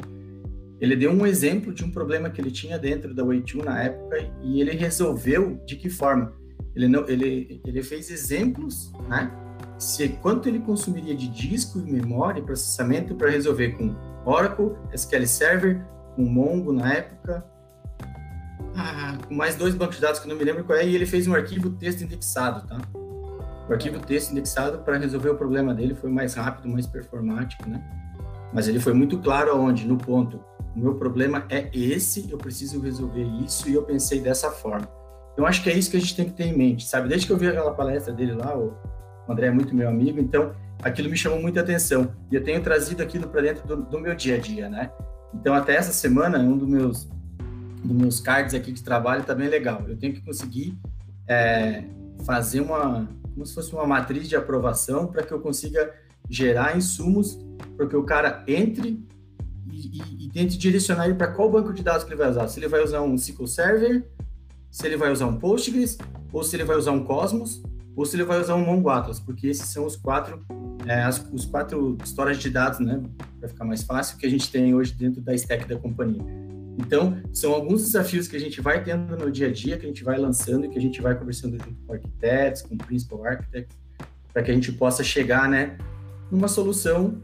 ele 0.81 0.97
deu 0.97 1.11
um 1.11 1.27
exemplo 1.27 1.73
de 1.73 1.85
um 1.85 1.91
problema 1.91 2.31
que 2.31 2.41
ele 2.41 2.51
tinha 2.51 2.79
dentro 2.79 3.15
da 3.15 3.25
Way2 3.25 3.65
na 3.65 3.83
época 3.83 4.17
e 4.43 4.61
ele 4.61 4.73
resolveu 4.73 5.61
de 5.67 5.77
que 5.77 5.89
forma. 5.89 6.33
Ele, 6.75 6.89
não, 6.89 7.09
ele, 7.09 7.61
ele 7.67 7.83
fez 7.83 8.11
exemplos, 8.11 8.93
né? 9.09 9.31
se 9.79 10.09
quanto 10.09 10.49
ele 10.49 10.61
consumiria 10.61 11.15
de 11.15 11.29
disco 11.29 11.79
e 11.81 11.83
memória 11.83 12.41
e 12.41 12.43
processamento 12.43 13.15
para 13.15 13.31
resolver 13.31 13.71
com 13.73 13.95
Oracle, 14.25 14.73
SQL 14.93 15.27
Server, 15.27 15.85
com 16.15 16.23
Mongo 16.23 16.73
na 16.73 16.95
época, 16.95 17.45
mais 19.31 19.57
dois 19.57 19.75
bancos 19.75 19.97
de 19.97 20.03
dados 20.03 20.21
que 20.21 20.27
eu 20.27 20.31
não 20.31 20.37
me 20.37 20.45
lembro 20.45 20.65
qual 20.65 20.79
é, 20.79 20.87
e 20.87 20.95
ele 20.95 21.07
fez 21.07 21.27
um 21.27 21.35
arquivo 21.35 21.71
texto 21.71 22.03
indexado, 22.03 22.67
tá? 22.67 22.81
O 23.69 23.73
arquivo 23.73 23.99
texto 24.01 24.33
indexado 24.33 24.79
para 24.79 24.99
resolver 24.99 25.31
o 25.31 25.37
problema 25.37 25.75
dele 25.75 25.95
foi 25.95 26.11
mais 26.11 26.35
rápido, 26.35 26.69
mais 26.69 26.87
performático, 26.87 27.69
né? 27.69 27.83
Mas 28.53 28.69
ele 28.69 28.79
foi 28.81 28.93
muito 28.93 29.19
claro 29.19 29.51
aonde, 29.51 29.87
no 29.87 29.97
ponto, 29.97 30.41
o 30.75 30.79
meu 30.79 30.95
problema 30.95 31.45
é 31.49 31.71
esse, 31.73 32.31
eu 32.31 32.39
preciso 32.39 32.81
resolver 32.81 33.25
isso 33.45 33.69
e 33.69 33.75
eu 33.75 33.83
pensei 33.83 34.21
dessa 34.21 34.51
forma. 34.51 34.89
Eu 35.37 35.47
acho 35.47 35.63
que 35.63 35.71
é 35.71 35.73
isso 35.73 35.91
que 35.91 35.97
a 35.97 36.01
gente 36.01 36.15
tem 36.15 36.27
que 36.27 36.33
ter 36.33 36.45
em 36.45 36.57
mente, 36.57 36.87
sabe? 36.87 37.09
Desde 37.09 37.27
que 37.27 37.33
eu 37.33 37.37
vi 37.37 37.47
aquela 37.47 37.73
palestra 37.73 38.13
dele 38.13 38.33
lá, 38.33 38.57
o 38.57 38.75
André 39.29 39.47
é 39.47 39.51
muito 39.51 39.75
meu 39.75 39.89
amigo, 39.89 40.21
então 40.21 40.53
aquilo 40.83 41.09
me 41.09 41.17
chamou 41.17 41.41
muita 41.41 41.61
atenção. 41.61 42.13
E 42.31 42.35
eu 42.35 42.43
tenho 42.43 42.63
trazido 42.63 43.03
aquilo 43.03 43.29
para 43.29 43.41
dentro 43.41 43.67
do, 43.67 43.77
do, 43.83 44.01
meu 44.01 44.15
dia 44.15 44.37
a 44.37 44.39
dia, 44.39 44.69
né? 44.69 44.91
Então, 45.35 45.55
até 45.55 45.75
essa 45.77 45.93
semana, 45.93 46.39
um 46.39 46.57
dos 46.59 46.69
meus, 46.69 47.09
dos 47.83 47.97
meus 47.97 48.21
cards 48.21 48.55
aqui 48.55 48.73
de 48.73 48.83
trabalho 48.83 49.23
está 49.23 49.35
bem 49.35 49.49
legal. 49.49 49.85
Eu 49.89 49.97
tenho 49.97 50.13
que 50.13 50.21
conseguir 50.21 50.79
é, 51.27 51.85
fazer 52.25 52.61
uma, 52.61 53.09
como 53.33 53.45
se 53.47 53.55
fosse 53.55 53.73
uma 53.73 53.87
matriz 53.87 54.29
de 54.29 54.37
aprovação 54.37 55.07
para 55.07 55.23
que 55.23 55.33
eu 55.33 55.41
consiga 55.41 55.93
gerar 56.29 56.77
insumos 56.77 57.39
para 57.77 57.87
que 57.87 57.97
o 57.97 58.05
cara 58.05 58.45
entre 58.47 59.05
e, 59.71 59.99
e, 59.99 60.27
e 60.27 60.29
tente 60.31 60.57
direcionar 60.57 61.07
ele 61.07 61.15
para 61.15 61.29
qual 61.29 61.51
banco 61.51 61.73
de 61.73 61.83
dados 61.83 62.05
que 62.05 62.11
ele 62.11 62.19
vai 62.19 62.31
usar. 62.31 62.49
Se 62.49 62.61
ele 62.61 62.69
vai 62.69 62.83
usar 62.83 63.01
um 63.03 63.15
SQL 63.15 63.47
Server, 63.47 64.07
se 64.71 64.87
ele 64.87 64.97
vai 64.97 65.11
usar 65.11 65.27
um 65.27 65.37
Postgres, 65.37 65.99
ou 66.33 66.43
se 66.43 66.57
ele 66.57 66.65
vai 66.65 66.77
usar 66.77 66.93
um 66.93 67.05
Cosmos, 67.05 67.63
ou 67.95 68.07
se 68.07 68.17
ele 68.17 68.25
vai 68.25 68.41
usar 68.41 68.55
um 68.55 68.65
Mongo 68.65 68.89
Atlas, 68.89 69.21
porque 69.21 69.47
esses 69.47 69.67
são 69.67 69.85
os 69.85 69.97
quatro, 69.97 70.45
é, 70.87 71.03
as, 71.03 71.23
os 71.31 71.45
quatro 71.45 71.97
histórias 72.03 72.39
de 72.39 72.49
dados, 72.49 72.81
né, 72.81 73.03
para 73.39 73.49
ficar 73.49 73.65
mais 73.65 73.83
fácil, 73.83 74.17
que 74.17 74.27
a 74.27 74.31
gente 74.31 74.51
tem 74.51 74.75
hoje 74.75 74.95
dentro 74.95 75.21
da 75.21 75.35
stack 75.35 75.69
da 75.69 75.77
companhia. 75.77 76.23
Então, 76.85 77.23
são 77.33 77.55
alguns 77.55 77.83
desafios 77.83 78.27
que 78.27 78.37
a 78.37 78.41
gente 78.41 78.61
vai 78.61 78.83
tendo 78.83 79.17
no 79.17 79.31
dia 79.31 79.47
a 79.47 79.53
dia, 79.53 79.79
que 79.79 79.87
a 79.87 79.89
gente 79.89 80.03
vai 80.03 80.19
lançando 80.19 80.67
e 80.67 80.69
que 80.69 80.77
a 80.77 80.83
gente 80.83 81.01
vai 81.01 81.17
conversando 81.17 81.57
com 81.57 81.93
arquitetos, 81.93 82.63
com 82.63 82.77
principal 82.77 83.25
architects, 83.25 83.77
para 84.33 84.43
que 84.43 84.51
a 84.51 84.55
gente 84.55 84.73
possa 84.73 85.05
chegar, 85.05 85.49
né, 85.49 85.79
numa 86.31 86.49
solução 86.49 87.23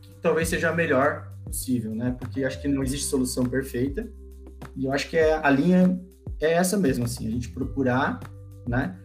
que 0.00 0.10
talvez 0.22 0.48
seja 0.48 0.70
a 0.70 0.72
melhor 0.72 1.30
possível, 1.44 1.94
né? 1.94 2.16
Porque 2.18 2.44
acho 2.44 2.60
que 2.62 2.66
não 2.66 2.82
existe 2.82 3.06
solução 3.06 3.44
perfeita. 3.44 4.08
E 4.74 4.86
eu 4.86 4.92
acho 4.92 5.10
que 5.10 5.18
é, 5.18 5.34
a 5.34 5.50
linha 5.50 6.00
é 6.40 6.54
essa 6.54 6.78
mesmo, 6.78 7.04
assim, 7.04 7.28
a 7.28 7.30
gente 7.30 7.50
procurar, 7.50 8.20
né, 8.66 8.98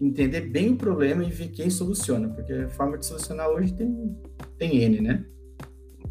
entender 0.00 0.40
bem 0.40 0.72
o 0.72 0.76
problema 0.76 1.22
e 1.22 1.30
ver 1.30 1.48
quem 1.48 1.70
soluciona, 1.70 2.28
porque 2.28 2.52
a 2.52 2.68
forma 2.70 2.98
de 2.98 3.06
solucionar 3.06 3.48
hoje 3.48 3.72
tem, 3.72 4.20
tem 4.58 4.82
N, 4.82 5.00
né? 5.00 5.24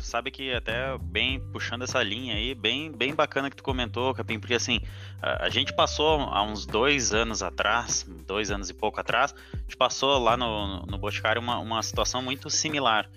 Tu 0.01 0.07
sabe 0.07 0.31
que 0.31 0.51
até 0.51 0.97
bem 0.97 1.39
puxando 1.39 1.83
essa 1.83 2.01
linha 2.01 2.33
aí, 2.33 2.55
bem, 2.55 2.91
bem 2.91 3.13
bacana 3.13 3.51
que 3.51 3.55
tu 3.55 3.61
comentou, 3.61 4.15
Capim, 4.15 4.39
porque 4.39 4.55
assim, 4.55 4.81
a, 5.21 5.45
a, 5.45 5.49
gente 5.49 5.75
passou 5.75 6.21
há 6.21 6.41
uns 6.41 6.65
dois 6.65 7.13
anos 7.13 7.43
atrás, 7.43 8.03
dois 8.25 8.49
anos 8.49 8.67
e 8.71 8.73
pouco 8.73 8.99
atrás, 8.99 9.35
a 9.53 9.57
gente 9.57 9.77
passou 9.77 10.17
lá 10.17 10.35
no, 10.35 10.87
no 10.87 10.97
Boticário 10.97 11.39
uma, 11.39 11.59
uma 11.59 11.83
situação 11.83 12.19
muito 12.19 12.49
similar. 12.49 13.07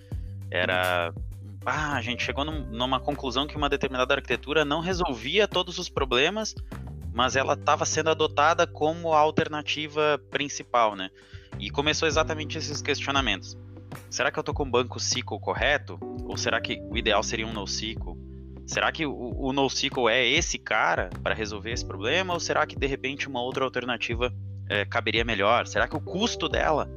Era. 0.50 1.10
Ah, 1.64 1.94
a 1.94 2.02
gente 2.02 2.22
chegou 2.22 2.44
num, 2.44 2.66
numa 2.66 3.00
conclusão 3.00 3.46
que 3.46 3.56
uma 3.56 3.70
determinada 3.70 4.12
arquitetura 4.12 4.62
não 4.62 4.80
resolvia 4.80 5.48
todos 5.48 5.78
os 5.78 5.88
problemas, 5.88 6.54
mas 7.14 7.34
ela 7.34 7.54
estava 7.54 7.86
sendo 7.86 8.10
adotada 8.10 8.66
como 8.66 9.14
a 9.14 9.18
alternativa 9.18 10.20
principal, 10.30 10.94
né? 10.94 11.10
E 11.58 11.70
começou 11.70 12.06
exatamente 12.06 12.58
esses 12.58 12.82
questionamentos. 12.82 13.56
Será 14.10 14.30
que 14.30 14.38
eu 14.38 14.42
estou 14.42 14.54
com 14.54 14.64
o 14.64 14.70
banco 14.70 14.98
SQL 14.98 15.38
correto? 15.40 15.98
Ou 16.24 16.36
será 16.36 16.60
que 16.60 16.80
o 16.90 16.96
ideal 16.96 17.22
seria 17.22 17.46
um 17.46 17.52
NoSQL? 17.52 18.16
Será 18.66 18.90
que 18.90 19.04
o, 19.04 19.12
o 19.12 19.52
NoSQL 19.52 20.08
é 20.08 20.26
esse 20.26 20.58
cara 20.58 21.10
para 21.22 21.34
resolver 21.34 21.72
esse 21.72 21.84
problema? 21.84 22.32
Ou 22.32 22.40
será 22.40 22.66
que 22.66 22.76
de 22.76 22.86
repente 22.86 23.28
uma 23.28 23.42
outra 23.42 23.64
alternativa 23.64 24.32
é, 24.68 24.84
caberia 24.84 25.24
melhor? 25.24 25.66
Será 25.66 25.86
que 25.86 25.96
o 25.96 26.00
custo 26.00 26.48
dela 26.48 26.88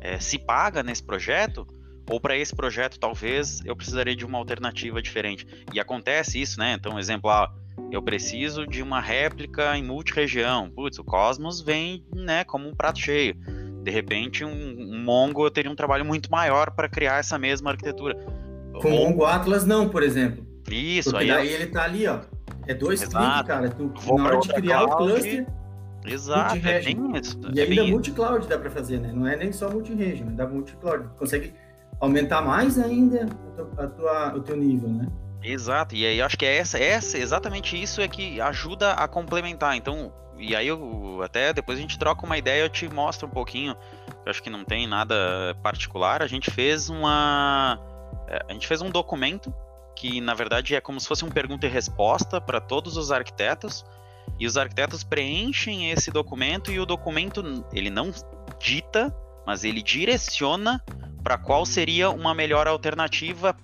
é, 0.00 0.18
se 0.18 0.38
paga 0.38 0.82
nesse 0.82 1.02
projeto? 1.02 1.66
Ou 2.08 2.18
para 2.18 2.36
esse 2.36 2.54
projeto 2.54 2.98
talvez 2.98 3.64
eu 3.64 3.76
precisaria 3.76 4.16
de 4.16 4.24
uma 4.24 4.38
alternativa 4.38 5.00
diferente? 5.02 5.46
E 5.72 5.78
acontece 5.78 6.40
isso, 6.40 6.58
né? 6.58 6.72
Então, 6.72 6.98
exemplo, 6.98 7.30
ah, 7.30 7.52
eu 7.90 8.02
preciso 8.02 8.66
de 8.66 8.82
uma 8.82 9.00
réplica 9.00 9.76
em 9.76 9.82
multi-região. 9.82 10.70
Putz, 10.70 10.98
o 10.98 11.04
Cosmos 11.04 11.60
vem 11.60 12.04
né, 12.14 12.44
como 12.44 12.68
um 12.68 12.74
prato 12.74 12.98
cheio. 12.98 13.36
De 13.82 13.90
repente, 13.90 14.44
um, 14.44 14.50
um 14.50 15.02
Mongo 15.02 15.50
teria 15.50 15.70
um 15.70 15.74
trabalho 15.74 16.04
muito 16.04 16.30
maior 16.30 16.70
para 16.70 16.88
criar 16.88 17.18
essa 17.18 17.38
mesma 17.38 17.70
arquitetura. 17.70 18.14
Com 18.80 18.88
o 18.88 18.90
Mongo 18.90 19.24
Atlas, 19.24 19.64
não, 19.66 19.88
por 19.88 20.02
exemplo. 20.02 20.46
Isso, 20.70 21.10
Porque 21.10 21.24
aí. 21.24 21.30
Daí 21.30 21.48
ele 21.48 21.66
tá 21.66 21.84
ali, 21.84 22.06
ó. 22.06 22.20
É 22.66 22.74
dois 22.74 23.00
cliques, 23.00 23.42
cara. 23.46 23.70
Tu, 23.70 23.92
na 24.16 24.24
hora 24.24 24.40
de 24.40 24.48
criar 24.48 24.84
cloud, 24.84 24.92
o 24.92 24.96
cluster. 24.96 25.46
Exato, 26.06 26.66
é 26.66 26.82
bem 26.82 27.12
isso. 27.16 27.38
E 27.52 27.60
é 27.60 27.64
ainda 27.64 27.84
multi-cloud 27.84 28.46
dá 28.46 28.58
para 28.58 28.70
fazer, 28.70 29.00
né? 29.00 29.12
Não 29.14 29.26
é 29.26 29.36
nem 29.36 29.52
só 29.52 29.68
multi-region, 29.70 30.34
dá 30.34 30.46
multi-cloud. 30.46 31.08
Consegue 31.18 31.52
aumentar 32.00 32.40
mais 32.42 32.78
ainda 32.78 33.28
a 33.76 33.86
tua, 33.86 34.34
o 34.34 34.40
teu 34.40 34.56
nível, 34.56 34.88
né? 34.88 35.06
Exato, 35.42 35.94
e 35.94 36.06
aí 36.06 36.20
acho 36.20 36.36
que 36.36 36.44
é 36.44 36.56
essa, 36.56 36.78
essa, 36.78 37.16
exatamente 37.16 37.80
isso 37.80 38.00
é 38.00 38.08
que 38.08 38.40
ajuda 38.40 38.92
a 38.92 39.08
complementar. 39.08 39.74
Então, 39.74 40.12
e 40.38 40.54
aí 40.54 40.66
eu 40.66 41.20
até 41.22 41.52
depois 41.52 41.78
a 41.78 41.80
gente 41.80 41.98
troca 41.98 42.26
uma 42.26 42.36
ideia, 42.36 42.62
eu 42.62 42.68
te 42.68 42.88
mostro 42.88 43.26
um 43.26 43.30
pouquinho. 43.30 43.74
Eu 44.24 44.30
acho 44.30 44.42
que 44.42 44.50
não 44.50 44.64
tem 44.64 44.86
nada 44.86 45.14
particular. 45.62 46.22
A 46.22 46.26
gente 46.26 46.50
fez 46.50 46.88
uma 46.90 47.78
é, 48.28 48.44
a 48.48 48.52
gente 48.52 48.66
fez 48.66 48.82
um 48.82 48.90
documento 48.90 49.54
que 49.96 50.20
na 50.20 50.34
verdade 50.34 50.74
é 50.74 50.80
como 50.80 51.00
se 51.00 51.08
fosse 51.08 51.24
um 51.24 51.30
pergunta 51.30 51.66
e 51.66 51.70
resposta 51.70 52.40
para 52.40 52.60
todos 52.60 52.96
os 52.96 53.10
arquitetos. 53.10 53.84
E 54.38 54.46
os 54.46 54.56
arquitetos 54.56 55.02
preenchem 55.04 55.90
esse 55.90 56.10
documento 56.10 56.70
e 56.70 56.78
o 56.78 56.86
documento 56.86 57.64
ele 57.72 57.90
não 57.90 58.10
dita, 58.58 59.14
mas 59.46 59.64
ele 59.64 59.82
direciona 59.82 60.82
para 61.22 61.36
qual 61.36 61.66
seria 61.66 62.10
uma 62.10 62.34
melhor 62.34 62.66
alternativa 62.66 63.54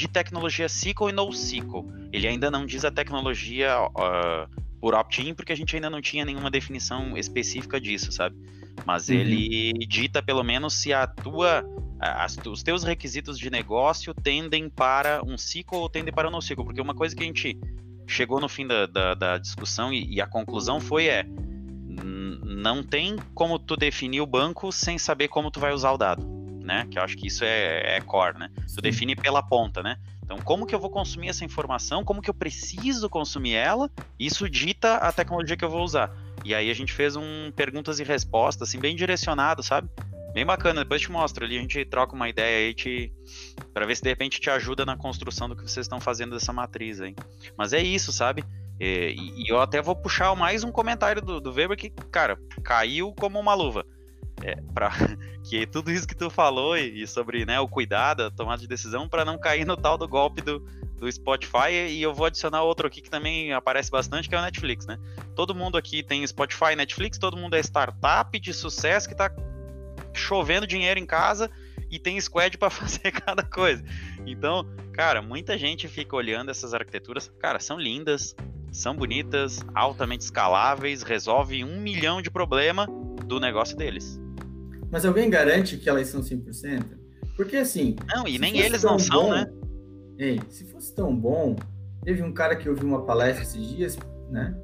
de 0.00 0.08
tecnologia 0.08 0.66
SQL 0.66 1.10
e 1.10 1.12
NoSQL. 1.12 1.86
Ele 2.10 2.26
ainda 2.26 2.50
não 2.50 2.64
diz 2.64 2.84
a 2.84 2.90
tecnologia 2.90 3.76
uh, 3.82 4.48
por 4.80 4.94
opt-in, 4.94 5.34
porque 5.34 5.52
a 5.52 5.56
gente 5.56 5.76
ainda 5.76 5.90
não 5.90 6.00
tinha 6.00 6.24
nenhuma 6.24 6.50
definição 6.50 7.16
específica 7.18 7.78
disso, 7.78 8.10
sabe? 8.10 8.34
Mas 8.86 9.08
uhum. 9.08 9.16
ele 9.16 9.72
dita 9.86 10.22
pelo 10.22 10.42
menos 10.42 10.72
se 10.74 10.92
a 10.92 11.06
tua, 11.06 11.62
as, 12.00 12.36
os 12.46 12.62
teus 12.62 12.82
requisitos 12.82 13.38
de 13.38 13.50
negócio 13.50 14.14
tendem 14.14 14.70
para 14.70 15.22
um 15.22 15.34
SQL 15.34 15.76
ou 15.76 15.88
tendem 15.88 16.14
para 16.14 16.26
um 16.26 16.30
NoSQL, 16.30 16.64
porque 16.64 16.80
uma 16.80 16.94
coisa 16.94 17.14
que 17.14 17.22
a 17.22 17.26
gente 17.26 17.58
chegou 18.06 18.40
no 18.40 18.48
fim 18.48 18.66
da, 18.66 18.86
da, 18.86 19.14
da 19.14 19.38
discussão 19.38 19.92
e, 19.92 20.14
e, 20.14 20.20
a 20.20 20.26
conclusão 20.26 20.80
foi 20.80 21.06
é 21.06 21.26
não 22.42 22.82
tem 22.82 23.16
como 23.34 23.58
tu 23.58 23.76
definir 23.76 24.20
o 24.20 24.26
banco 24.26 24.72
sem 24.72 24.98
saber 24.98 25.28
como 25.28 25.50
tu 25.50 25.60
vai 25.60 25.72
usar 25.72 25.92
o 25.92 25.98
dado, 25.98 26.26
né? 26.62 26.86
Que 26.90 26.98
eu 26.98 27.02
acho 27.02 27.16
que 27.16 27.26
isso 27.26 27.44
é, 27.44 27.96
é 27.96 28.00
core, 28.00 28.38
né? 28.38 28.50
Tu 28.74 28.80
define 28.80 29.16
pela 29.16 29.42
ponta, 29.42 29.82
né? 29.82 29.96
Então, 30.22 30.38
como 30.38 30.64
que 30.64 30.74
eu 30.74 30.78
vou 30.78 30.90
consumir 30.90 31.28
essa 31.28 31.44
informação? 31.44 32.04
Como 32.04 32.22
que 32.22 32.30
eu 32.30 32.34
preciso 32.34 33.08
consumir 33.10 33.54
ela? 33.54 33.90
Isso 34.18 34.48
dita 34.48 34.96
a 34.96 35.10
tecnologia 35.10 35.56
que 35.56 35.64
eu 35.64 35.70
vou 35.70 35.82
usar. 35.82 36.14
E 36.44 36.54
aí 36.54 36.70
a 36.70 36.74
gente 36.74 36.92
fez 36.92 37.16
um 37.16 37.50
perguntas 37.54 37.98
e 37.98 38.04
respostas, 38.04 38.68
assim, 38.68 38.78
bem 38.78 38.94
direcionado, 38.94 39.62
sabe? 39.62 39.88
Bem 40.32 40.46
bacana, 40.46 40.82
depois 40.82 41.00
te 41.00 41.10
mostro 41.10 41.44
ali, 41.44 41.58
a 41.58 41.60
gente 41.60 41.84
troca 41.84 42.14
uma 42.14 42.28
ideia 42.28 42.68
aí 42.68 42.74
te... 42.74 43.12
para 43.74 43.84
ver 43.84 43.96
se 43.96 44.02
de 44.02 44.08
repente 44.08 44.40
te 44.40 44.48
ajuda 44.48 44.86
na 44.86 44.96
construção 44.96 45.48
do 45.48 45.56
que 45.56 45.62
vocês 45.62 45.86
estão 45.86 45.98
fazendo 45.98 46.30
dessa 46.30 46.52
matriz 46.52 47.00
aí. 47.00 47.16
Mas 47.58 47.72
é 47.72 47.82
isso, 47.82 48.12
sabe? 48.12 48.44
E, 48.78 49.16
e 49.36 49.52
eu 49.52 49.60
até 49.60 49.82
vou 49.82 49.96
puxar 49.96 50.34
mais 50.36 50.62
um 50.62 50.70
comentário 50.70 51.20
do, 51.20 51.40
do 51.40 51.52
Weber 51.52 51.76
que, 51.76 51.90
cara, 51.90 52.38
caiu 52.62 53.12
como 53.12 53.40
uma 53.40 53.52
luva 53.52 53.84
é, 54.42 54.56
para 54.74 54.90
que 55.44 55.66
tudo 55.66 55.90
isso 55.90 56.06
que 56.06 56.14
tu 56.14 56.30
falou 56.30 56.76
e, 56.76 57.02
e, 57.02 57.06
sobre 57.06 57.44
né, 57.44 57.60
o 57.60 57.68
cuidado, 57.68 58.24
a 58.24 58.30
tomada 58.30 58.60
de 58.60 58.68
decisão, 58.68 59.08
para 59.08 59.24
não 59.24 59.38
cair 59.38 59.66
no 59.66 59.76
tal 59.76 59.98
do 59.98 60.08
golpe 60.08 60.40
do, 60.42 60.60
do 60.96 61.10
Spotify. 61.10 61.72
E 61.88 62.02
eu 62.02 62.14
vou 62.14 62.26
adicionar 62.26 62.62
outro 62.62 62.86
aqui 62.86 63.00
que 63.00 63.10
também 63.10 63.52
aparece 63.52 63.90
bastante, 63.90 64.28
que 64.28 64.34
é 64.34 64.38
o 64.38 64.42
Netflix, 64.42 64.86
né? 64.86 64.98
Todo 65.34 65.54
mundo 65.54 65.76
aqui 65.76 66.02
tem 66.02 66.26
Spotify, 66.26 66.76
Netflix, 66.76 67.18
todo 67.18 67.36
mundo 67.36 67.54
é 67.54 67.60
startup 67.60 68.38
de 68.38 68.52
sucesso 68.52 69.08
que 69.08 69.14
está 69.14 69.30
chovendo 70.12 70.66
dinheiro 70.66 70.98
em 70.98 71.06
casa 71.06 71.50
e 71.90 71.98
tem 71.98 72.20
squad 72.20 72.56
para 72.56 72.70
fazer 72.70 73.10
cada 73.10 73.42
coisa. 73.42 73.82
Então, 74.26 74.66
cara, 74.92 75.20
muita 75.20 75.58
gente 75.58 75.88
fica 75.88 76.14
olhando 76.14 76.50
essas 76.50 76.72
arquiteturas, 76.72 77.30
cara, 77.38 77.58
são 77.58 77.78
lindas, 77.78 78.34
são 78.70 78.94
bonitas, 78.94 79.64
altamente 79.74 80.24
escaláveis, 80.24 81.02
resolve 81.02 81.64
um 81.64 81.80
milhão 81.80 82.22
de 82.22 82.30
problema 82.30 82.86
do 83.26 83.40
negócio 83.40 83.76
deles. 83.76 84.20
Mas 84.90 85.04
alguém 85.04 85.30
garante 85.30 85.76
que 85.76 85.88
elas 85.88 86.08
são 86.08 86.20
100%? 86.20 86.84
Porque 87.36 87.56
assim. 87.56 87.96
Não, 88.14 88.26
e 88.26 88.38
nem 88.38 88.58
eles 88.58 88.82
não 88.82 88.98
são, 88.98 89.22
bom, 89.22 89.32
né? 89.32 89.46
Ei, 90.18 90.40
se 90.48 90.64
fosse 90.66 90.94
tão 90.94 91.16
bom, 91.16 91.56
teve 92.04 92.22
um 92.22 92.32
cara 92.32 92.56
que 92.56 92.68
ouviu 92.68 92.86
uma 92.86 93.04
palestra 93.04 93.42
esses 93.42 93.66
dias, 93.66 93.98
né? 94.30 94.54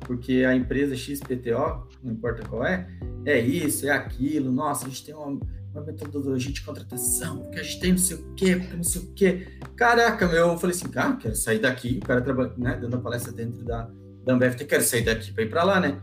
Porque 0.00 0.44
a 0.44 0.54
empresa 0.54 0.96
XPTO, 0.96 1.88
não 2.02 2.12
importa 2.12 2.46
qual 2.48 2.64
é, 2.64 2.88
é 3.24 3.38
isso, 3.38 3.86
é 3.86 3.90
aquilo, 3.90 4.52
nossa, 4.52 4.86
a 4.86 4.88
gente 4.88 5.04
tem 5.04 5.14
uma, 5.14 5.40
uma 5.72 5.82
metodologia 5.82 6.52
de 6.52 6.62
contratação, 6.62 7.40
porque 7.40 7.60
a 7.60 7.62
gente 7.62 7.80
tem 7.80 7.90
não 7.92 7.98
sei 7.98 8.16
o 8.16 8.34
quê, 8.34 8.56
porque 8.56 8.76
não 8.76 8.84
sei 8.84 9.02
o 9.02 9.06
quê. 9.14 9.46
Caraca, 9.76 10.26
meu, 10.26 10.48
eu 10.48 10.58
falei 10.58 10.76
assim, 10.76 10.88
cara, 10.88 11.16
quero 11.16 11.34
sair 11.34 11.58
daqui, 11.58 12.00
o 12.02 12.06
cara 12.06 12.20
trabalha, 12.20 12.52
né, 12.56 12.78
dando 12.80 12.96
a 12.96 13.00
palestra 13.00 13.32
dentro 13.32 13.64
da, 13.64 13.90
da 14.24 14.34
Ambev, 14.34 14.54
quero 14.56 14.82
sair 14.82 15.02
daqui 15.02 15.32
para 15.32 15.44
ir 15.44 15.50
para 15.50 15.64
lá, 15.64 15.80
né? 15.80 16.00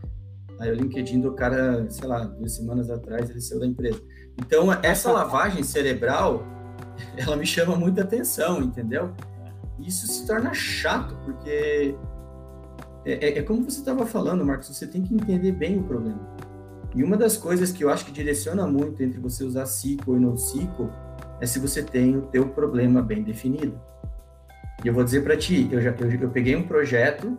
Aí 0.61 0.71
o 0.71 0.75
LinkedIn 0.75 1.21
do 1.21 1.33
cara, 1.33 1.89
sei 1.89 2.07
lá, 2.07 2.23
duas 2.23 2.55
semanas 2.55 2.87
atrás 2.91 3.27
ele 3.31 3.41
saiu 3.41 3.59
da 3.59 3.65
empresa. 3.65 3.99
Então, 4.37 4.71
essa 4.83 5.09
lavagem 5.11 5.63
cerebral, 5.63 6.45
ela 7.17 7.35
me 7.35 7.47
chama 7.47 7.75
muita 7.75 8.03
atenção, 8.03 8.61
entendeu? 8.61 9.11
Isso 9.79 10.05
se 10.05 10.27
torna 10.27 10.53
chato, 10.53 11.17
porque 11.25 11.95
é, 13.03 13.13
é, 13.13 13.39
é 13.39 13.41
como 13.41 13.63
você 13.63 13.79
estava 13.79 14.05
falando, 14.05 14.45
Marcos, 14.45 14.67
você 14.67 14.85
tem 14.85 15.01
que 15.01 15.15
entender 15.15 15.51
bem 15.51 15.79
o 15.79 15.83
problema. 15.83 16.29
E 16.93 17.03
uma 17.03 17.17
das 17.17 17.37
coisas 17.37 17.71
que 17.71 17.83
eu 17.83 17.89
acho 17.89 18.05
que 18.05 18.11
direciona 18.11 18.67
muito 18.67 19.01
entre 19.01 19.19
você 19.19 19.43
usar 19.43 19.63
SQL 19.63 20.17
e 20.17 20.19
NoSQL 20.19 20.89
é 21.39 21.45
se 21.47 21.57
você 21.57 21.81
tem 21.81 22.15
o 22.17 22.21
teu 22.23 22.49
problema 22.49 23.01
bem 23.01 23.23
definido. 23.23 23.81
E 24.83 24.87
eu 24.87 24.93
vou 24.93 25.03
dizer 25.03 25.23
para 25.23 25.35
ti, 25.35 25.67
eu 25.71 25.81
já 25.81 25.89
eu, 25.99 26.11
eu 26.11 26.29
peguei 26.29 26.55
um 26.55 26.67
projeto 26.67 27.35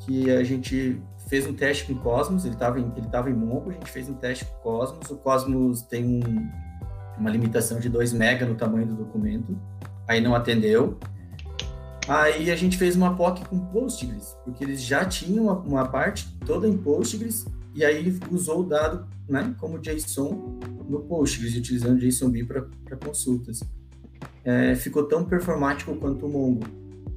que 0.00 0.30
a 0.30 0.44
gente 0.44 1.00
fez 1.28 1.46
um 1.46 1.54
teste 1.54 1.86
com 1.86 1.94
o 1.94 1.98
Cosmos, 1.98 2.44
ele 2.44 2.54
estava 2.54 2.78
em, 2.78 2.92
ele 2.96 3.08
tava 3.08 3.30
em 3.30 3.34
Mongo, 3.34 3.70
a 3.70 3.72
gente 3.72 3.90
fez 3.90 4.08
um 4.08 4.14
teste 4.14 4.44
com 4.44 4.52
o 4.52 4.62
Cosmos, 4.62 5.10
o 5.10 5.16
Cosmos 5.16 5.82
tem 5.82 6.04
um, 6.04 6.50
uma 7.18 7.30
limitação 7.30 7.78
de 7.78 7.88
2 7.88 8.12
MB 8.12 8.44
no 8.46 8.54
tamanho 8.54 8.86
do 8.86 8.94
documento, 8.94 9.58
aí 10.08 10.20
não 10.20 10.34
atendeu. 10.34 10.98
Aí 12.06 12.50
a 12.50 12.56
gente 12.56 12.76
fez 12.76 12.96
uma 12.96 13.16
POC 13.16 13.48
com 13.48 13.58
Postgres, 13.58 14.36
porque 14.44 14.62
eles 14.62 14.82
já 14.82 15.06
tinham 15.06 15.44
uma, 15.44 15.54
uma 15.54 15.88
parte 15.88 16.28
toda 16.44 16.68
em 16.68 16.76
Postgres, 16.76 17.46
e 17.74 17.84
aí 17.84 18.18
usou 18.30 18.60
o 18.60 18.64
dado 18.64 19.06
né, 19.28 19.54
como 19.58 19.78
JSON 19.78 20.60
no 20.88 21.00
Postgres, 21.00 21.56
utilizando 21.56 21.98
JSONB 21.98 22.44
para 22.44 22.96
consultas. 22.96 23.60
É, 24.44 24.74
ficou 24.74 25.04
tão 25.04 25.24
performático 25.24 25.94
quanto 25.96 26.26
o 26.26 26.28
Mongo. 26.28 26.66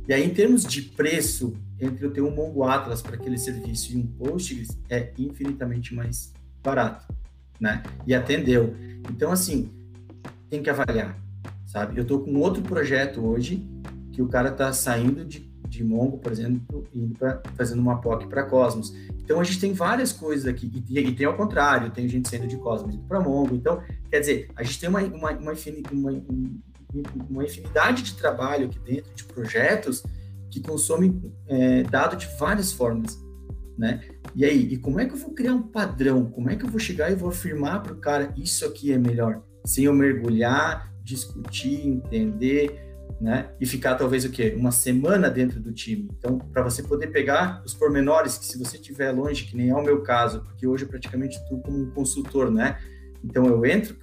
E 0.07 0.13
aí, 0.13 0.25
em 0.25 0.33
termos 0.33 0.63
de 0.63 0.81
preço, 0.81 1.53
entre 1.79 2.05
eu 2.05 2.11
ter 2.11 2.21
um 2.21 2.31
Mongo 2.31 2.63
Atlas 2.63 3.01
para 3.01 3.15
aquele 3.15 3.37
serviço 3.37 3.93
e 3.93 3.97
um 3.97 4.07
Postgres, 4.07 4.77
é 4.89 5.11
infinitamente 5.17 5.93
mais 5.93 6.33
barato, 6.63 7.07
né? 7.59 7.83
E 8.05 8.13
atendeu. 8.13 8.75
Então, 9.09 9.31
assim, 9.31 9.71
tem 10.49 10.61
que 10.61 10.69
avaliar, 10.69 11.17
sabe? 11.65 11.97
Eu 11.97 12.01
estou 12.03 12.19
com 12.19 12.35
outro 12.37 12.61
projeto 12.63 13.25
hoje 13.25 13.65
que 14.11 14.21
o 14.21 14.27
cara 14.27 14.49
está 14.49 14.73
saindo 14.73 15.23
de, 15.23 15.39
de 15.67 15.83
Mongo, 15.83 16.17
por 16.17 16.31
exemplo, 16.31 16.87
indo 16.93 17.17
para 17.17 17.41
fazendo 17.55 17.79
uma 17.79 18.01
POC 18.01 18.27
para 18.27 18.43
Cosmos. 18.43 18.93
Então, 19.23 19.39
a 19.39 19.43
gente 19.43 19.59
tem 19.59 19.73
várias 19.73 20.11
coisas 20.11 20.47
aqui, 20.47 20.71
e, 20.89 20.99
e, 20.99 21.15
tem 21.15 21.27
ao 21.27 21.37
contrário, 21.37 21.91
tem 21.91 22.07
gente 22.07 22.27
saindo 22.27 22.47
de 22.47 22.57
Cosmos 22.57 22.95
indo 22.95 23.03
para 23.03 23.19
Mongo. 23.19 23.53
Então, 23.55 23.81
quer 24.09 24.19
dizer, 24.19 24.49
a 24.55 24.63
gente 24.63 24.79
tem 24.79 24.89
uma, 24.89 25.01
uma, 25.01 25.31
uma, 25.31 25.53
uma, 25.91 26.23
uma 27.29 27.45
infinidade 27.45 28.01
de 28.01 28.15
trabalho 28.15 28.65
aqui 28.65 28.79
dentro, 28.79 29.13
de 29.13 29.23
projetos, 29.25 30.03
que 30.49 30.61
consomem 30.61 31.21
é, 31.47 31.83
dado 31.83 32.15
de 32.15 32.27
várias 32.37 32.71
formas, 32.71 33.17
né? 33.77 34.01
E 34.35 34.45
aí, 34.45 34.73
e 34.73 34.77
como 34.77 34.99
é 34.99 35.05
que 35.05 35.13
eu 35.13 35.17
vou 35.17 35.33
criar 35.33 35.53
um 35.53 35.61
padrão? 35.61 36.25
Como 36.25 36.49
é 36.49 36.55
que 36.55 36.65
eu 36.65 36.69
vou 36.69 36.79
chegar 36.79 37.11
e 37.11 37.15
vou 37.15 37.29
afirmar 37.29 37.83
para 37.83 37.93
o 37.93 37.97
cara 37.97 38.33
isso 38.37 38.65
aqui 38.65 38.91
é 38.91 38.97
melhor? 38.97 39.43
Sem 39.65 39.85
eu 39.85 39.93
mergulhar, 39.93 40.93
discutir, 41.03 41.87
entender, 41.87 42.87
né? 43.19 43.49
E 43.59 43.65
ficar 43.65 43.95
talvez 43.95 44.25
o 44.25 44.29
quê? 44.29 44.55
Uma 44.57 44.71
semana 44.71 45.29
dentro 45.29 45.59
do 45.59 45.71
time. 45.71 46.09
Então, 46.17 46.37
para 46.37 46.63
você 46.63 46.83
poder 46.83 47.07
pegar 47.07 47.63
os 47.65 47.73
pormenores 47.73 48.37
que 48.37 48.45
se 48.45 48.57
você 48.57 48.77
estiver 48.77 49.11
longe, 49.11 49.45
que 49.45 49.57
nem 49.57 49.69
é 49.69 49.75
o 49.75 49.83
meu 49.83 50.01
caso, 50.01 50.41
porque 50.41 50.67
hoje 50.67 50.85
eu 50.85 50.89
praticamente 50.89 51.37
estou 51.37 51.59
como 51.61 51.79
um 51.79 51.91
consultor, 51.91 52.51
né? 52.51 52.77
Então 53.23 53.45
eu 53.47 53.65
entro, 53.65 53.97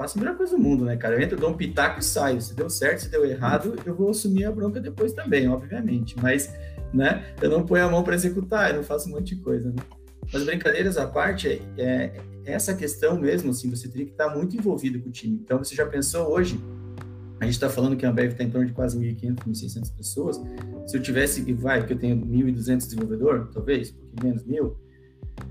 faço 0.00 0.18
a 0.18 0.22
melhor 0.22 0.34
coisa 0.34 0.56
do 0.56 0.62
mundo, 0.62 0.86
né, 0.86 0.96
cara? 0.96 1.14
Eu 1.14 1.20
entro, 1.20 1.36
dou 1.36 1.50
um 1.50 1.56
pitaco 1.56 2.00
e 2.00 2.02
saio. 2.02 2.40
Se 2.40 2.54
deu 2.54 2.70
certo, 2.70 3.00
se 3.00 3.10
deu 3.10 3.22
errado, 3.26 3.76
eu 3.84 3.94
vou 3.94 4.08
assumir 4.08 4.46
a 4.46 4.50
bronca 4.50 4.80
depois 4.80 5.12
também, 5.12 5.46
obviamente. 5.46 6.16
Mas, 6.18 6.50
né, 6.92 7.34
eu 7.42 7.50
não 7.50 7.66
ponho 7.66 7.84
a 7.84 7.90
mão 7.90 8.02
para 8.02 8.14
executar, 8.14 8.70
eu 8.70 8.76
não 8.76 8.82
faço 8.82 9.10
um 9.10 9.12
monte 9.12 9.34
de 9.34 9.42
coisa, 9.42 9.68
né? 9.68 9.82
Mas 10.32 10.44
brincadeiras 10.44 10.96
à 10.96 11.06
parte, 11.06 11.48
é, 11.76 11.84
é, 11.84 12.12
essa 12.46 12.74
questão 12.74 13.18
mesmo, 13.20 13.50
assim, 13.50 13.68
você 13.68 13.88
teria 13.88 14.06
que 14.06 14.12
estar 14.12 14.34
muito 14.34 14.56
envolvido 14.56 14.98
com 15.00 15.10
o 15.10 15.12
time. 15.12 15.38
Então, 15.44 15.58
você 15.58 15.74
já 15.74 15.84
pensou 15.84 16.30
hoje, 16.30 16.58
a 17.38 17.44
gente 17.44 17.54
está 17.54 17.68
falando 17.68 17.94
que 17.94 18.06
a 18.06 18.10
Ambev 18.10 18.32
está 18.32 18.42
em 18.42 18.50
torno 18.50 18.68
de 18.68 18.72
quase 18.72 18.98
1.500, 18.98 19.36
1.600 19.46 19.96
pessoas. 19.96 20.40
Se 20.86 20.96
eu 20.96 21.02
tivesse, 21.02 21.52
vai, 21.52 21.84
que 21.84 21.92
eu 21.92 21.98
tenho 21.98 22.16
1.200 22.16 22.76
desenvolvedores, 22.78 23.48
talvez, 23.52 23.90
um 23.90 23.94
pouquinho 23.94 24.24
menos, 24.24 24.44
mil, 24.44 24.76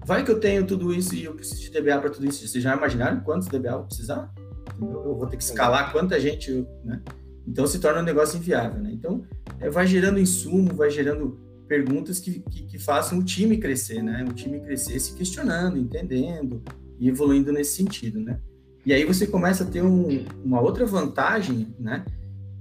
Vai 0.05 0.23
que 0.23 0.31
eu 0.31 0.39
tenho 0.39 0.65
tudo 0.65 0.93
isso 0.93 1.15
e 1.15 1.25
eu 1.25 1.33
preciso 1.33 1.61
de 1.61 1.69
DBA 1.69 1.99
para 1.99 2.09
tudo 2.09 2.25
isso. 2.27 2.47
Vocês 2.47 2.63
já 2.63 2.75
imaginaram 2.75 3.19
quantos 3.21 3.47
DBA 3.47 3.69
eu 3.69 3.77
vou 3.77 3.85
precisar? 3.85 4.33
Eu 4.81 5.15
vou 5.15 5.27
ter 5.27 5.37
que 5.37 5.43
escalar 5.43 5.91
quanta 5.91 6.19
gente, 6.19 6.65
né? 6.83 7.01
Então 7.47 7.65
se 7.67 7.79
torna 7.79 8.01
um 8.01 8.05
negócio 8.05 8.37
inviável, 8.37 8.81
né? 8.81 8.91
Então 8.93 9.23
é, 9.59 9.69
vai 9.69 9.85
gerando 9.87 10.19
insumo, 10.19 10.73
vai 10.73 10.89
gerando 10.89 11.39
perguntas 11.67 12.19
que, 12.19 12.39
que, 12.39 12.63
que, 12.63 12.79
façam 12.79 13.19
o 13.19 13.23
time 13.23 13.57
crescer, 13.57 14.01
né? 14.01 14.25
O 14.27 14.33
time 14.33 14.59
crescer 14.59 14.99
se 14.99 15.13
questionando, 15.13 15.77
entendendo 15.77 16.63
e 16.99 17.07
evoluindo 17.07 17.51
nesse 17.51 17.75
sentido, 17.75 18.19
né? 18.19 18.39
E 18.85 18.93
aí 18.93 19.03
você 19.03 19.27
começa 19.27 19.63
a 19.63 19.67
ter 19.67 19.83
um, 19.83 20.25
uma 20.43 20.61
outra 20.61 20.85
vantagem, 20.85 21.75
né? 21.79 22.05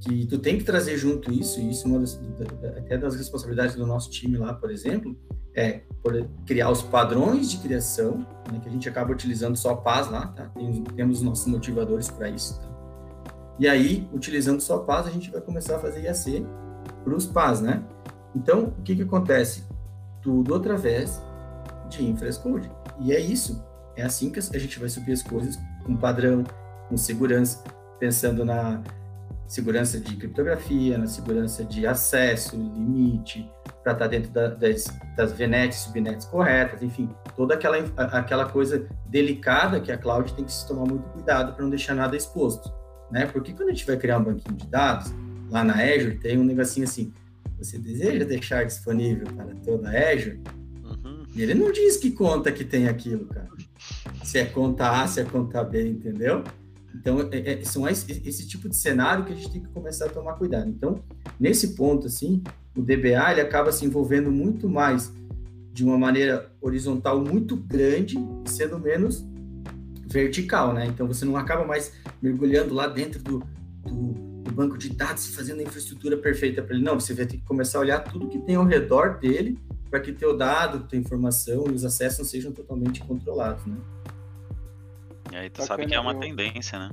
Que 0.00 0.26
tu 0.26 0.38
tem 0.38 0.58
que 0.58 0.64
trazer 0.64 0.96
junto 0.96 1.32
isso, 1.32 1.61
e 1.61 1.70
isso 1.70 1.87
é 1.87 1.90
uma 1.90 2.00
das, 2.00 2.20
até 2.76 2.96
das 2.96 3.16
responsabilidades 3.16 3.74
do 3.74 3.87
nosso 3.87 4.11
time 4.11 4.38
lá, 4.38 4.54
por 4.54 4.70
exemplo, 4.70 5.16
é 5.54 5.82
criar 6.46 6.70
os 6.70 6.82
padrões 6.82 7.50
de 7.50 7.58
criação, 7.58 8.18
né, 8.50 8.61
que 8.62 8.68
a 8.68 8.72
gente 8.72 8.88
acaba 8.88 9.12
utilizando 9.12 9.56
só 9.56 9.74
Paz 9.74 10.08
lá, 10.08 10.28
tá? 10.28 10.44
Tem, 10.50 10.84
temos 10.84 11.20
nossos 11.20 11.46
motivadores 11.46 12.08
para 12.08 12.28
isso, 12.30 12.61
tá? 12.61 12.68
E 13.58 13.66
aí, 13.66 14.08
utilizando 14.12 14.61
só 14.61 14.78
Paz, 14.78 15.06
a 15.08 15.11
gente 15.11 15.32
vai 15.32 15.40
começar 15.40 15.76
a 15.76 15.78
fazer 15.80 16.02
IAC 16.02 16.46
para 17.02 17.14
os 17.14 17.26
Paz, 17.26 17.61
né? 17.61 17.82
Então, 18.34 18.72
o 18.78 18.82
que 18.82 18.94
que 18.94 19.02
acontece? 19.02 19.64
Tudo 20.22 20.54
através 20.54 21.20
de 21.90 22.04
infraestrutura. 22.04 22.70
E 23.00 23.12
é 23.12 23.18
isso. 23.18 23.64
É 23.96 24.02
assim 24.02 24.30
que 24.30 24.38
a 24.38 24.58
gente 24.58 24.78
vai 24.78 24.88
subir 24.88 25.12
as 25.12 25.22
coisas 25.22 25.58
com 25.84 25.96
padrão, 25.96 26.44
com 26.88 26.96
segurança, 26.96 27.64
pensando 27.98 28.44
na 28.44 28.80
segurança 29.48 29.98
de 29.98 30.14
criptografia, 30.14 30.98
na 30.98 31.06
segurança 31.06 31.64
de 31.64 31.87
acesso, 31.87 32.54
limite, 32.54 33.50
para 33.82 33.92
estar 33.92 34.04
tá 34.04 34.06
dentro 34.06 34.30
da, 34.30 34.48
das, 34.48 34.87
das 35.16 35.32
VNets, 35.32 35.78
subnets 35.78 36.26
corretas, 36.26 36.82
enfim, 36.82 37.08
toda 37.34 37.54
aquela, 37.54 37.78
aquela 37.96 38.44
coisa 38.44 38.87
delicada 39.06 39.80
que 39.80 39.90
a 39.90 39.96
cloud 39.96 40.34
tem 40.34 40.44
que 40.44 40.52
se 40.52 40.68
tomar 40.68 40.84
muito 40.84 41.08
cuidado 41.08 41.54
para 41.54 41.62
não 41.62 41.70
deixar 41.70 41.94
nada 41.94 42.14
exposto, 42.14 42.70
né? 43.11 43.24
Porque 43.26 43.54
quando 43.54 43.70
a 43.70 43.72
gente 43.72 43.87
vai 43.87 43.96
criar 43.96 44.18
um 44.18 44.24
banquinho 44.24 44.54
de 44.54 44.66
dados, 44.66 45.11
lá 45.50 45.64
na 45.64 45.74
Azure 45.74 46.18
tem 46.18 46.38
um 46.38 46.44
negocinho 46.44 46.84
assim, 46.84 47.12
você 47.58 47.78
deseja 47.78 48.24
deixar 48.26 48.64
disponível 48.66 49.26
para 49.34 49.54
toda 49.64 49.88
a 49.88 50.12
Azure? 50.12 50.42
Uhum. 50.84 51.26
E 51.34 51.42
ele 51.42 51.54
não 51.54 51.72
diz 51.72 51.96
que 51.96 52.11
conta 52.11 52.52
que 52.52 52.64
tem 52.64 52.87
aquilo, 52.87 53.26
cara. 53.26 53.48
Se 54.22 54.38
é 54.38 54.44
conta 54.44 55.02
A, 55.02 55.06
se 55.06 55.20
é 55.20 55.24
conta 55.24 55.64
B, 55.64 55.88
entendeu? 55.88 56.44
Então, 56.94 57.29
é, 57.31 57.53
é, 57.53 57.64
são 57.64 57.88
esse, 57.88 58.11
esse, 58.27 58.46
tipo 58.46 58.68
de 58.68 58.77
cenário 58.77 59.24
que 59.24 59.33
a 59.33 59.37
gente 59.37 59.51
tem 59.51 59.62
que 59.62 59.68
começar 59.68 60.07
a 60.07 60.09
tomar 60.09 60.35
cuidado. 60.35 60.68
Então, 60.68 61.03
nesse 61.38 61.74
ponto, 61.74 62.07
assim, 62.07 62.42
o 62.77 62.83
DBA 62.83 63.33
ele 63.33 63.40
acaba 63.40 63.70
se 63.72 63.85
envolvendo 63.85 64.31
muito 64.31 64.68
mais 64.68 65.12
de 65.72 65.85
uma 65.85 65.98
maneira 65.98 66.51
horizontal 66.61 67.20
muito 67.20 67.57
grande, 67.57 68.16
sendo 68.46 68.79
menos 68.79 69.24
vertical, 70.07 70.72
né? 70.72 70.87
Então, 70.87 71.07
você 71.07 71.24
não 71.24 71.37
acaba 71.37 71.64
mais 71.64 71.92
mergulhando 72.20 72.74
lá 72.74 72.87
dentro 72.87 73.22
do, 73.22 73.42
do, 73.85 74.12
do 74.42 74.53
banco 74.53 74.79
de 74.79 74.88
dados 74.88 75.29
fazendo 75.29 75.61
a 75.61 75.62
infraestrutura 75.62 76.16
perfeita 76.16 76.62
para 76.62 76.74
ele. 76.74 76.85
Não, 76.85 76.98
você 76.98 77.14
vai 77.14 77.27
ter 77.27 77.37
que 77.37 77.44
começar 77.44 77.79
a 77.79 77.81
olhar 77.83 78.01
tudo 78.01 78.29
que 78.29 78.38
tem 78.38 78.57
ao 78.57 78.64
redor 78.64 79.18
dele 79.18 79.59
para 79.90 80.01
que 80.01 80.12
teu 80.12 80.37
dado, 80.37 80.87
tua 80.87 80.98
informação 80.98 81.66
e 81.68 81.72
os 81.72 81.85
acessos 81.85 82.29
sejam 82.29 82.53
totalmente 82.53 83.01
controlados, 83.05 83.64
né? 83.66 83.77
E 85.32 85.36
aí 85.36 85.50
tu 85.50 85.58
Bacana, 85.58 85.66
sabe 85.66 85.86
que 85.86 85.94
é 85.94 86.00
uma 86.00 86.12
eu... 86.12 86.20
tendência, 86.20 86.78
né? 86.78 86.90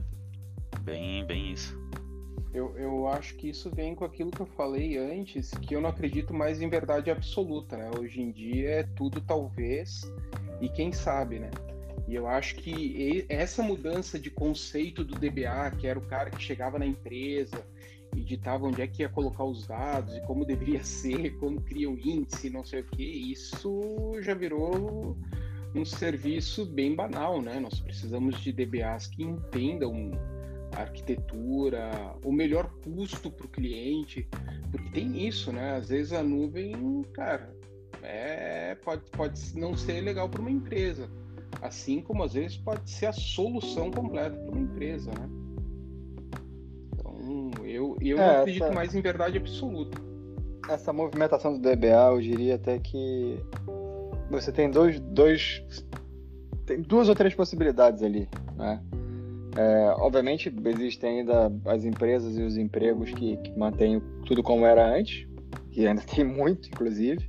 Bem, 0.81 1.25
bem 1.25 1.51
isso. 1.51 1.77
Eu, 2.53 2.77
eu 2.77 3.07
acho 3.07 3.35
que 3.35 3.49
isso 3.49 3.69
vem 3.69 3.93
com 3.93 4.05
aquilo 4.05 4.31
que 4.31 4.39
eu 4.39 4.45
falei 4.45 4.97
antes, 4.97 5.51
que 5.51 5.75
eu 5.75 5.81
não 5.81 5.89
acredito 5.89 6.33
mais 6.33 6.61
em 6.61 6.69
verdade 6.69 7.11
absoluta, 7.11 7.75
né? 7.75 7.91
Hoje 7.99 8.21
em 8.21 8.31
dia 8.31 8.69
é 8.69 8.83
tudo 8.83 9.19
talvez 9.19 10.09
e 10.61 10.69
quem 10.69 10.93
sabe, 10.93 11.39
né? 11.39 11.51
E 12.07 12.15
eu 12.15 12.27
acho 12.27 12.55
que 12.55 13.25
essa 13.27 13.63
mudança 13.63 14.19
de 14.19 14.29
conceito 14.29 15.03
do 15.03 15.15
DBA, 15.15 15.71
que 15.77 15.87
era 15.87 15.97
o 15.97 16.03
cara 16.03 16.29
que 16.29 16.41
chegava 16.41 16.79
na 16.79 16.85
empresa 16.85 17.65
e 18.15 18.21
ditava 18.21 18.65
onde 18.65 18.81
é 18.81 18.87
que 18.87 19.01
ia 19.01 19.09
colocar 19.09 19.43
os 19.43 19.67
dados 19.67 20.15
e 20.15 20.21
como 20.21 20.45
deveria 20.47 20.83
ser, 20.83 21.35
como 21.37 21.59
cria 21.61 21.89
o 21.89 21.99
índice, 21.99 22.49
não 22.49 22.63
sei 22.63 22.81
o 22.81 22.85
que, 22.85 23.03
isso 23.03 24.13
já 24.21 24.33
virou 24.33 25.17
um 25.75 25.85
serviço 25.85 26.65
bem 26.65 26.95
banal, 26.95 27.41
né? 27.41 27.59
Nós 27.59 27.79
precisamos 27.79 28.39
de 28.41 28.51
DBAs 28.51 29.07
que 29.07 29.23
entendam 29.23 30.11
a 30.73 30.81
arquitetura, 30.81 32.15
o 32.23 32.31
melhor 32.31 32.69
custo 32.83 33.29
para 33.29 33.45
o 33.45 33.49
cliente, 33.49 34.27
porque 34.71 34.89
tem 34.89 35.27
isso, 35.27 35.51
né? 35.51 35.75
Às 35.75 35.89
vezes 35.89 36.13
a 36.13 36.23
nuvem, 36.23 37.03
cara, 37.13 37.53
é, 38.01 38.75
pode, 38.75 39.03
pode 39.11 39.59
não 39.59 39.75
ser 39.75 40.01
legal 40.01 40.29
para 40.29 40.41
uma 40.41 40.51
empresa, 40.51 41.09
assim 41.61 42.01
como 42.01 42.23
às 42.23 42.33
vezes 42.33 42.57
pode 42.57 42.89
ser 42.89 43.07
a 43.07 43.13
solução 43.13 43.91
completa 43.91 44.37
para 44.37 44.51
uma 44.51 44.61
empresa, 44.61 45.11
né? 45.11 45.29
Então, 46.93 47.51
eu, 47.65 47.97
eu 48.01 48.17
é, 48.17 48.25
não 48.25 48.41
acredito 48.41 48.63
essa, 48.63 48.73
mais 48.73 48.95
em 48.95 49.01
verdade 49.01 49.37
absoluta. 49.37 50.01
Essa 50.69 50.93
movimentação 50.93 51.57
do 51.57 51.59
DBA, 51.59 52.11
eu 52.11 52.21
diria 52.21 52.55
até 52.55 52.79
que 52.79 53.39
você 54.35 54.51
tem 54.51 54.69
dois, 54.69 54.99
dois 54.99 55.63
tem 56.65 56.81
duas 56.81 57.09
ou 57.09 57.15
três 57.15 57.33
possibilidades 57.33 58.01
ali, 58.03 58.27
né? 58.55 58.81
É, 59.57 59.95
obviamente 59.99 60.53
existem 60.65 61.19
ainda 61.19 61.51
as 61.65 61.85
empresas 61.85 62.37
e 62.37 62.41
os 62.41 62.57
empregos 62.57 63.11
que, 63.13 63.37
que 63.37 63.57
mantêm 63.57 64.01
tudo 64.25 64.43
como 64.43 64.65
era 64.65 64.85
antes, 64.85 65.27
que 65.71 65.87
ainda 65.87 66.01
tem 66.13 66.23
muito, 66.23 66.67
inclusive. 66.67 67.25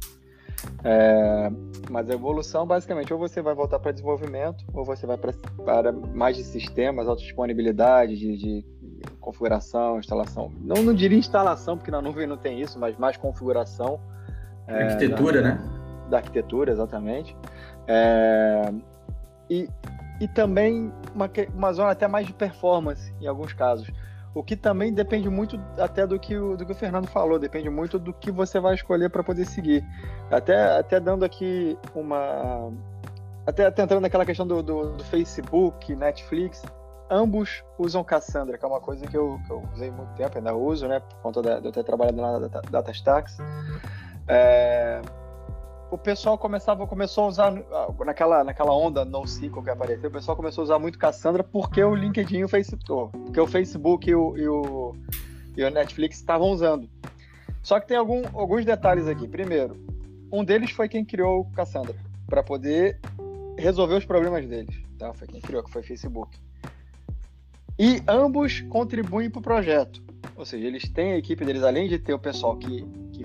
É, 0.82 1.50
mas 1.90 2.10
a 2.10 2.14
evolução, 2.14 2.66
basicamente, 2.66 3.12
ou 3.12 3.18
você 3.18 3.40
vai 3.40 3.54
voltar 3.54 3.78
para 3.78 3.92
desenvolvimento, 3.92 4.64
ou 4.72 4.84
você 4.84 5.06
vai 5.06 5.16
para 5.16 5.92
mais 5.92 6.36
de 6.36 6.42
sistemas, 6.42 7.06
autodisponibilidade, 7.06 8.16
de, 8.16 8.36
de 8.36 8.64
configuração, 9.20 9.98
instalação. 9.98 10.50
Não, 10.60 10.82
não 10.82 10.94
diria 10.94 11.18
instalação, 11.18 11.76
porque 11.76 11.90
na 11.90 12.00
nuvem 12.00 12.26
não 12.26 12.36
tem 12.36 12.60
isso, 12.60 12.78
mas 12.78 12.96
mais 12.96 13.16
configuração. 13.16 14.00
É, 14.66 14.84
arquitetura, 14.84 15.42
da, 15.42 15.48
né? 15.50 15.85
Da 16.08 16.18
arquitetura, 16.18 16.72
exatamente. 16.72 17.36
É, 17.86 18.72
e, 19.50 19.68
e 20.20 20.28
também 20.28 20.92
uma, 21.14 21.30
uma 21.54 21.72
zona 21.72 21.90
até 21.90 22.06
mais 22.08 22.26
de 22.26 22.32
performance, 22.32 23.14
em 23.20 23.26
alguns 23.26 23.52
casos. 23.52 23.90
O 24.34 24.42
que 24.42 24.54
também 24.54 24.92
depende 24.92 25.30
muito 25.30 25.58
até 25.78 26.06
do 26.06 26.20
que 26.20 26.36
o, 26.36 26.56
do 26.56 26.66
que 26.66 26.72
o 26.72 26.74
Fernando 26.74 27.06
falou, 27.06 27.38
depende 27.38 27.70
muito 27.70 27.98
do 27.98 28.12
que 28.12 28.30
você 28.30 28.60
vai 28.60 28.74
escolher 28.74 29.08
para 29.08 29.24
poder 29.24 29.46
seguir. 29.46 29.82
Até, 30.30 30.78
até 30.78 31.00
dando 31.00 31.24
aqui 31.24 31.78
uma. 31.94 32.70
Até, 33.46 33.66
entrando 33.68 34.00
naquela 34.00 34.26
questão 34.26 34.46
do, 34.46 34.62
do, 34.62 34.92
do 34.96 35.04
Facebook, 35.04 35.96
Netflix, 35.96 36.62
ambos 37.08 37.64
usam 37.78 38.04
Cassandra, 38.04 38.58
que 38.58 38.64
é 38.64 38.68
uma 38.68 38.80
coisa 38.80 39.06
que 39.06 39.16
eu, 39.16 39.40
que 39.46 39.50
eu 39.50 39.62
usei 39.72 39.90
muito 39.90 40.12
tempo, 40.14 40.36
ainda 40.36 40.54
uso, 40.54 40.86
né? 40.86 41.00
Por 41.00 41.16
conta 41.20 41.60
de 41.60 41.66
eu 41.66 41.72
ter 41.72 41.84
trabalhado 41.84 42.16
na 42.16 42.38
DataStax. 42.70 43.38
É, 44.28 45.00
o 45.90 45.96
pessoal 45.96 46.36
começava, 46.36 46.86
começou 46.86 47.24
a 47.24 47.28
usar, 47.28 47.52
naquela, 48.04 48.42
naquela 48.42 48.76
onda 48.76 49.04
NoSQL 49.04 49.62
que 49.62 49.70
apareceu, 49.70 50.08
o 50.08 50.12
pessoal 50.12 50.36
começou 50.36 50.62
a 50.62 50.64
usar 50.64 50.78
muito 50.78 50.98
Cassandra 50.98 51.44
porque 51.44 51.82
o 51.82 51.94
LinkedIn 51.94 52.38
e 52.38 52.44
o 52.44 52.48
Facebook, 52.48 53.16
porque 53.18 53.40
o 53.40 53.46
Facebook 53.46 54.10
e 54.10 54.14
o, 54.14 54.36
e 54.36 54.48
o, 54.48 54.96
e 55.56 55.64
o 55.64 55.70
Netflix 55.70 56.16
estavam 56.16 56.50
usando. 56.50 56.88
Só 57.62 57.80
que 57.80 57.88
tem 57.88 57.96
algum, 57.96 58.22
alguns 58.34 58.64
detalhes 58.64 59.06
aqui. 59.06 59.26
Primeiro, 59.26 59.76
um 60.32 60.44
deles 60.44 60.70
foi 60.70 60.88
quem 60.88 61.04
criou 61.04 61.40
o 61.40 61.50
Cassandra, 61.52 61.94
para 62.26 62.42
poder 62.42 62.98
resolver 63.56 63.94
os 63.94 64.04
problemas 64.04 64.46
deles. 64.46 64.76
Tá? 64.98 65.12
Foi 65.14 65.26
quem 65.26 65.40
criou, 65.40 65.62
que 65.62 65.70
foi 65.70 65.82
o 65.82 65.84
Facebook. 65.84 66.36
E 67.78 68.02
ambos 68.08 68.60
contribuem 68.62 69.30
para 69.30 69.38
o 69.38 69.42
projeto. 69.42 70.02
Ou 70.36 70.44
seja, 70.44 70.66
eles 70.66 70.88
têm 70.88 71.12
a 71.12 71.18
equipe 71.18 71.44
deles, 71.44 71.62
além 71.62 71.88
de 71.88 71.98
ter 71.98 72.14
o 72.14 72.18
pessoal 72.18 72.56
que, 72.56 72.82
que 73.12 73.24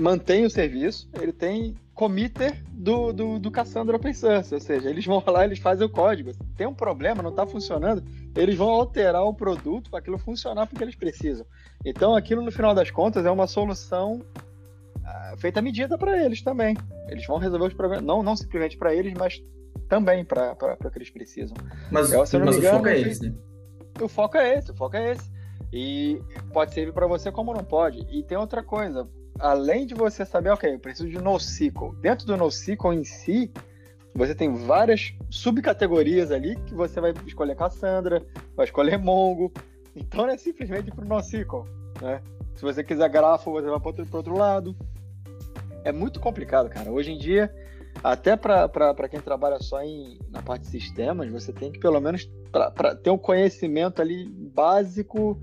mantém 0.00 0.44
o 0.44 0.50
serviço, 0.50 1.08
ele 1.20 1.32
tem 1.32 1.74
committer 1.98 2.62
do, 2.70 3.12
do, 3.12 3.38
do 3.40 3.50
Cassandra 3.50 3.96
Open 3.96 4.14
Source. 4.14 4.54
Ou 4.54 4.60
seja, 4.60 4.88
eles 4.88 5.04
vão 5.04 5.22
lá, 5.26 5.44
eles 5.44 5.58
fazem 5.58 5.84
o 5.84 5.90
código. 5.90 6.30
Tem 6.56 6.66
um 6.66 6.74
problema, 6.74 7.22
não 7.22 7.30
está 7.30 7.44
funcionando, 7.44 8.04
eles 8.36 8.54
vão 8.56 8.68
alterar 8.68 9.24
o 9.24 9.34
produto 9.34 9.90
para 9.90 9.98
aquilo 9.98 10.16
funcionar 10.16 10.66
porque 10.68 10.84
eles 10.84 10.94
precisam. 10.94 11.44
Então, 11.84 12.14
aquilo, 12.14 12.40
no 12.40 12.52
final 12.52 12.72
das 12.74 12.90
contas, 12.90 13.26
é 13.26 13.30
uma 13.30 13.48
solução 13.48 14.22
uh, 14.98 15.36
feita 15.38 15.58
à 15.58 15.62
medida 15.62 15.98
para 15.98 16.24
eles 16.24 16.40
também. 16.40 16.76
Eles 17.08 17.26
vão 17.26 17.38
resolver 17.38 17.66
os 17.66 17.74
problemas, 17.74 18.04
não, 18.04 18.22
não 18.22 18.36
simplesmente 18.36 18.78
para 18.78 18.94
eles, 18.94 19.12
mas 19.14 19.42
também 19.88 20.24
para 20.24 20.52
o 20.52 20.90
que 20.90 20.98
eles 20.98 21.10
precisam. 21.10 21.56
Mas, 21.90 22.12
Eu, 22.12 22.44
mas 22.44 22.56
engano, 22.58 22.76
o 22.76 22.78
foco 22.78 22.88
é 22.88 23.00
esse, 23.00 23.28
né? 23.28 23.34
O 24.00 24.08
foco 24.08 24.36
é 24.36 24.58
esse, 24.58 24.70
o 24.70 24.74
foco 24.74 24.96
é 24.96 25.12
esse. 25.12 25.38
E 25.72 26.22
pode 26.52 26.72
servir 26.72 26.92
para 26.92 27.06
você 27.06 27.32
como 27.32 27.52
não 27.52 27.64
pode. 27.64 28.06
E 28.10 28.22
tem 28.22 28.38
outra 28.38 28.62
coisa, 28.62 29.08
além 29.38 29.86
de 29.86 29.94
você 29.94 30.24
saber, 30.24 30.50
ok, 30.50 30.74
eu 30.74 30.78
preciso 30.78 31.08
de 31.08 31.18
NoSQL. 31.18 31.94
Dentro 32.00 32.26
do 32.26 32.36
NoSQL 32.36 32.92
em 32.92 33.04
si, 33.04 33.50
você 34.14 34.34
tem 34.34 34.54
várias 34.54 35.14
subcategorias 35.30 36.30
ali 36.30 36.56
que 36.66 36.74
você 36.74 37.00
vai 37.00 37.12
escolher 37.26 37.56
Cassandra, 37.56 38.24
vai 38.56 38.66
escolher 38.66 38.98
Mongo. 38.98 39.52
Então 39.94 40.26
não 40.26 40.32
é 40.32 40.38
simplesmente 40.38 40.90
para 40.90 41.04
o 41.04 41.08
NoSQL. 41.08 41.64
Né? 42.00 42.22
Se 42.54 42.62
você 42.62 42.82
quiser 42.82 43.08
grafo, 43.08 43.52
você 43.52 43.68
vai 43.68 43.78
para 43.78 43.88
outro, 43.88 44.16
outro 44.16 44.36
lado. 44.36 44.76
É 45.84 45.92
muito 45.92 46.20
complicado, 46.20 46.68
cara. 46.68 46.90
Hoje 46.90 47.12
em 47.12 47.18
dia, 47.18 47.54
até 48.02 48.36
para 48.36 49.08
quem 49.08 49.20
trabalha 49.20 49.58
só 49.60 49.82
em, 49.82 50.18
na 50.30 50.42
parte 50.42 50.62
de 50.62 50.68
sistemas, 50.68 51.30
você 51.30 51.52
tem 51.52 51.70
que 51.70 51.78
pelo 51.78 52.00
menos 52.00 52.28
pra, 52.50 52.70
pra 52.70 52.94
ter 52.94 53.10
um 53.10 53.18
conhecimento 53.18 54.02
ali 54.02 54.28
básico, 54.28 55.40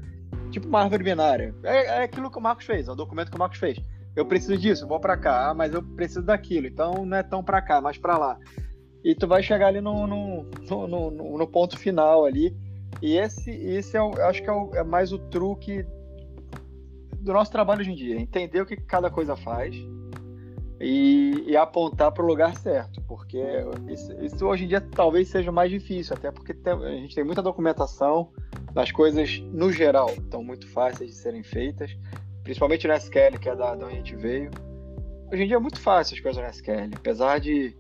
tipo 0.55 0.67
uma 0.69 0.81
árvore 0.81 1.03
binária. 1.03 1.53
É, 1.63 1.85
é 1.85 2.03
aquilo 2.03 2.31
que 2.31 2.37
o 2.37 2.41
Marcos 2.41 2.65
fez, 2.65 2.87
é 2.87 2.91
o 2.91 2.95
documento 2.95 3.29
que 3.29 3.35
o 3.35 3.39
Marcos 3.39 3.59
fez. 3.59 3.77
Eu 4.15 4.25
preciso 4.25 4.57
disso, 4.57 4.87
vou 4.87 4.99
para 4.99 5.17
cá, 5.17 5.53
mas 5.53 5.73
eu 5.73 5.83
preciso 5.83 6.23
daquilo, 6.23 6.67
então 6.67 7.05
não 7.05 7.17
é 7.17 7.23
tão 7.23 7.43
para 7.43 7.61
cá, 7.61 7.81
mas 7.81 7.97
para 7.97 8.17
lá. 8.17 8.37
E 9.03 9.13
tu 9.13 9.27
vai 9.27 9.43
chegar 9.43 9.67
ali 9.67 9.81
no, 9.81 10.07
no, 10.07 10.49
no, 10.69 11.11
no, 11.11 11.37
no 11.37 11.47
ponto 11.47 11.77
final 11.77 12.25
ali. 12.25 12.55
E 13.01 13.17
esse, 13.17 13.51
esse 13.51 13.97
é, 13.97 14.01
o, 14.01 14.13
acho 14.23 14.41
que 14.41 14.49
é, 14.49 14.53
o, 14.53 14.73
é 14.73 14.83
mais 14.83 15.11
o 15.11 15.19
truque 15.19 15.85
do 17.19 17.33
nosso 17.33 17.51
trabalho 17.51 17.81
hoje 17.81 17.91
em 17.91 17.95
dia, 17.95 18.19
entender 18.19 18.61
o 18.61 18.65
que 18.65 18.77
cada 18.77 19.09
coisa 19.09 19.35
faz 19.35 19.75
e, 20.79 21.45
e 21.47 21.55
apontar 21.55 22.11
para 22.11 22.23
o 22.23 22.27
lugar 22.27 22.55
certo, 22.57 23.01
porque 23.07 23.41
isso, 23.87 24.11
isso, 24.21 24.45
hoje 24.45 24.65
em 24.65 24.67
dia 24.67 24.81
talvez 24.81 25.29
seja 25.29 25.51
mais 25.51 25.71
difícil, 25.71 26.15
até 26.15 26.31
porque 26.31 26.53
tem, 26.53 26.73
a 26.73 26.89
gente 26.91 27.15
tem 27.15 27.23
muita 27.23 27.41
documentação, 27.41 28.29
as 28.75 28.91
coisas 28.91 29.39
no 29.53 29.71
geral 29.71 30.09
estão 30.09 30.43
muito 30.43 30.67
fáceis 30.67 31.11
de 31.11 31.15
serem 31.15 31.43
feitas, 31.43 31.97
principalmente 32.43 32.87
no 32.87 32.93
SQL, 32.93 33.39
que 33.39 33.49
é 33.49 33.55
da, 33.55 33.75
da 33.75 33.85
onde 33.85 33.93
a 33.93 33.97
gente 33.97 34.15
veio. 34.15 34.51
Hoje 35.31 35.43
em 35.43 35.47
dia 35.47 35.55
é 35.55 35.59
muito 35.59 35.79
fácil 35.79 36.15
as 36.15 36.21
coisas 36.21 36.43
no 36.43 36.49
SQL, 36.49 36.91
apesar 36.95 37.39
de 37.39 37.75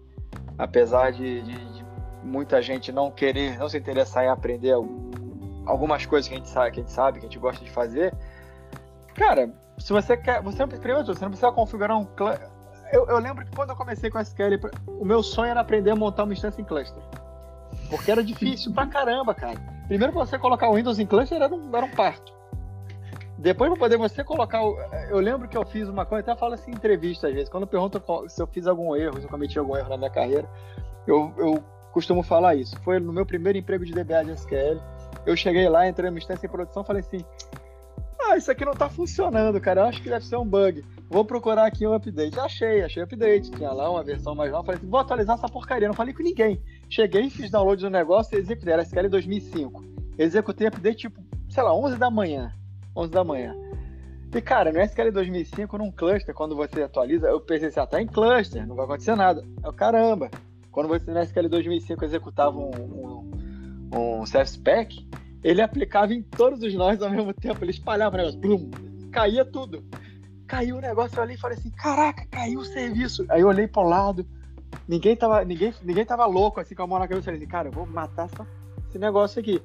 apesar 0.57 1.11
de, 1.11 1.41
de, 1.41 1.73
de 1.73 1.85
muita 2.23 2.61
gente 2.61 2.91
não 2.91 3.11
querer, 3.11 3.57
não 3.57 3.67
se 3.67 3.77
interessar 3.77 4.23
em 4.23 4.29
aprender 4.29 4.73
algumas 5.65 6.05
coisas 6.05 6.27
que 6.27 6.33
a 6.33 6.37
gente 6.37 6.49
sabe, 6.49 6.71
que 6.71 6.79
a 6.79 6.83
gente 6.83 6.91
sabe, 6.91 7.19
que 7.19 7.25
a 7.25 7.29
gente 7.29 7.39
gosta 7.39 7.63
de 7.63 7.69
fazer, 7.69 8.13
cara, 9.13 9.53
se 9.77 9.91
você 9.91 10.15
quer, 10.15 10.41
você 10.41 10.59
não, 10.59 10.69
primeiro, 10.69 11.05
você 11.05 11.21
não 11.21 11.29
precisa 11.29 11.51
configurar 11.51 11.97
um 11.97 12.05
eu, 12.91 13.07
eu, 13.07 13.19
lembro 13.19 13.45
que 13.45 13.55
quando 13.55 13.71
eu 13.71 13.75
comecei 13.75 14.09
com 14.09 14.19
SQL, 14.19 14.59
o 14.87 15.05
meu 15.05 15.23
sonho 15.23 15.51
era 15.51 15.61
aprender 15.61 15.91
a 15.91 15.95
montar 15.95 16.23
uma 16.23 16.33
instância 16.33 16.61
em 16.61 16.65
cluster. 16.65 17.01
Porque 17.89 18.11
era 18.11 18.23
difícil 18.23 18.73
pra 18.73 18.87
caramba, 18.87 19.33
cara. 19.33 19.59
Primeiro, 19.87 20.13
você 20.13 20.37
colocar 20.37 20.69
o 20.69 20.75
Windows 20.75 20.99
em 20.99 21.05
cluster 21.05 21.41
era 21.41 21.53
um, 21.53 21.75
era 21.75 21.85
um 21.85 21.91
parto. 21.91 22.33
Depois, 23.37 23.69
para 23.69 23.79
poder 23.79 23.97
você 23.97 24.23
colocar. 24.23 24.63
O... 24.63 24.77
Eu 25.09 25.19
lembro 25.19 25.47
que 25.47 25.57
eu 25.57 25.65
fiz 25.65 25.87
uma 25.89 26.05
coisa, 26.05 26.31
até 26.31 26.39
falo 26.39 26.53
assim 26.53 26.71
em 26.71 26.75
entrevista 26.75 27.27
às 27.27 27.33
vezes, 27.33 27.49
quando 27.49 27.67
perguntam 27.67 28.01
se 28.29 28.41
eu 28.41 28.47
fiz 28.47 28.65
algum 28.65 28.95
erro, 28.95 29.19
se 29.19 29.25
eu 29.25 29.29
cometi 29.29 29.59
algum 29.59 29.75
erro 29.75 29.89
na 29.89 29.97
minha 29.97 30.09
carreira, 30.09 30.49
eu, 31.05 31.33
eu 31.37 31.63
costumo 31.91 32.23
falar 32.23 32.55
isso. 32.55 32.79
Foi 32.81 32.99
no 32.99 33.11
meu 33.11 33.25
primeiro 33.25 33.57
emprego 33.57 33.85
de 33.85 33.93
DBA 33.93 34.25
de 34.25 34.31
SQL. 34.31 34.79
Eu 35.25 35.35
cheguei 35.35 35.67
lá, 35.67 35.87
entrei 35.87 36.09
numa 36.09 36.19
instância 36.19 36.45
em 36.45 36.49
produção 36.49 36.83
falei 36.83 37.01
assim: 37.01 37.23
ah, 38.19 38.37
isso 38.37 38.49
aqui 38.49 38.65
não 38.65 38.73
tá 38.73 38.89
funcionando, 38.89 39.59
cara. 39.59 39.81
Eu 39.81 39.85
acho 39.85 40.01
que 40.01 40.09
deve 40.09 40.25
ser 40.25 40.37
um 40.37 40.45
bug. 40.45 40.83
Vou 41.09 41.23
procurar 41.23 41.65
aqui 41.65 41.85
um 41.85 41.93
update. 41.93 42.39
Achei, 42.39 42.83
achei 42.83 43.03
update. 43.03 43.51
Tinha 43.51 43.71
lá 43.71 43.89
uma 43.89 44.03
versão 44.03 44.33
mais 44.35 44.51
nova. 44.51 44.65
Falei 44.65 44.79
assim, 44.79 44.89
vou 44.89 44.99
atualizar 44.99 45.37
essa 45.37 45.47
porcaria. 45.47 45.87
Não 45.87 45.95
falei 45.95 46.13
com 46.13 46.23
ninguém. 46.23 46.61
Cheguei, 46.89 47.29
fiz 47.29 47.49
download 47.49 47.81
do 47.81 47.89
negócio 47.89 48.35
e 48.35 48.39
executei. 48.39 48.73
Era 48.73 48.81
SQL 48.81 49.09
2005. 49.09 49.83
Executei 50.17 50.67
update, 50.67 50.97
tipo, 50.97 51.21
sei 51.49 51.63
lá, 51.63 51.75
11 51.75 51.97
da 51.97 52.09
manhã. 52.09 52.51
11 52.95 53.11
da 53.11 53.23
manhã. 53.23 53.55
E, 54.33 54.41
cara, 54.41 54.71
no 54.71 54.79
SQL 54.81 55.11
2005, 55.11 55.77
num 55.77 55.91
cluster, 55.91 56.33
quando 56.33 56.55
você 56.55 56.83
atualiza, 56.83 57.27
eu 57.27 57.39
pensei 57.39 57.69
assim, 57.69 57.79
ah, 57.79 57.87
tá 57.87 58.01
em 58.01 58.07
cluster, 58.07 58.67
não 58.67 58.75
vai 58.75 58.85
acontecer 58.85 59.15
nada. 59.15 59.45
O 59.63 59.71
caramba. 59.71 60.29
Quando 60.71 60.89
você 60.89 61.09
no 61.09 61.19
SQL 61.21 61.47
2005 61.47 62.03
executava 62.03 62.57
um, 62.57 63.31
um, 63.93 64.21
um 64.21 64.25
spec 64.25 65.07
ele 65.45 65.61
aplicava 65.61 66.11
em 66.11 66.23
todos 66.23 66.63
os 66.63 66.73
nós 66.73 66.99
ao 67.03 67.09
mesmo 67.11 67.31
tempo, 67.31 67.63
ele 67.63 67.69
espalhava 67.69 68.15
o 68.15 68.17
negócio, 68.17 68.39
blum, 68.39 68.71
caía 69.11 69.45
tudo. 69.45 69.85
Caiu 70.47 70.77
o 70.77 70.81
negócio 70.81 71.21
ali 71.21 71.33
e 71.35 71.37
falei 71.37 71.57
assim: 71.57 71.71
caraca, 71.71 72.25
caiu 72.29 72.59
o 72.59 72.65
serviço. 72.65 73.25
Aí 73.29 73.41
eu 73.41 73.47
olhei 73.47 73.67
pro 73.67 73.83
lado, 73.83 74.25
ninguém 74.87 75.15
tava, 75.15 75.43
ninguém, 75.43 75.73
ninguém 75.83 76.05
tava 76.05 76.25
louco 76.25 76.59
assim 76.59 76.75
com 76.75 76.83
a 76.83 76.87
mão 76.87 76.99
na 76.99 77.07
cabeça. 77.07 77.21
Eu 77.21 77.25
falei 77.25 77.39
assim: 77.39 77.49
cara, 77.49 77.67
eu 77.69 77.71
vou 77.71 77.85
matar 77.85 78.25
essa, 78.25 78.47
esse 78.87 78.99
negócio 78.99 79.39
aqui. 79.39 79.61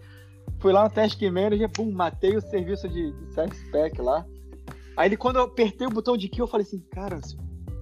Fui 0.58 0.72
lá 0.72 0.84
no 0.84 0.90
Task 0.90 1.20
Manager, 1.22 1.70
pum, 1.70 1.90
matei 1.90 2.36
o 2.36 2.40
serviço 2.40 2.88
de, 2.88 3.12
de 3.12 3.56
Spec 3.56 4.00
lá. 4.00 4.26
Aí 4.96 5.08
ele, 5.08 5.16
quando 5.16 5.36
eu 5.36 5.44
apertei 5.44 5.86
o 5.86 5.90
botão 5.90 6.16
de 6.16 6.28
kill, 6.28 6.44
eu 6.44 6.48
falei 6.48 6.66
assim: 6.66 6.80
cara, 6.90 7.20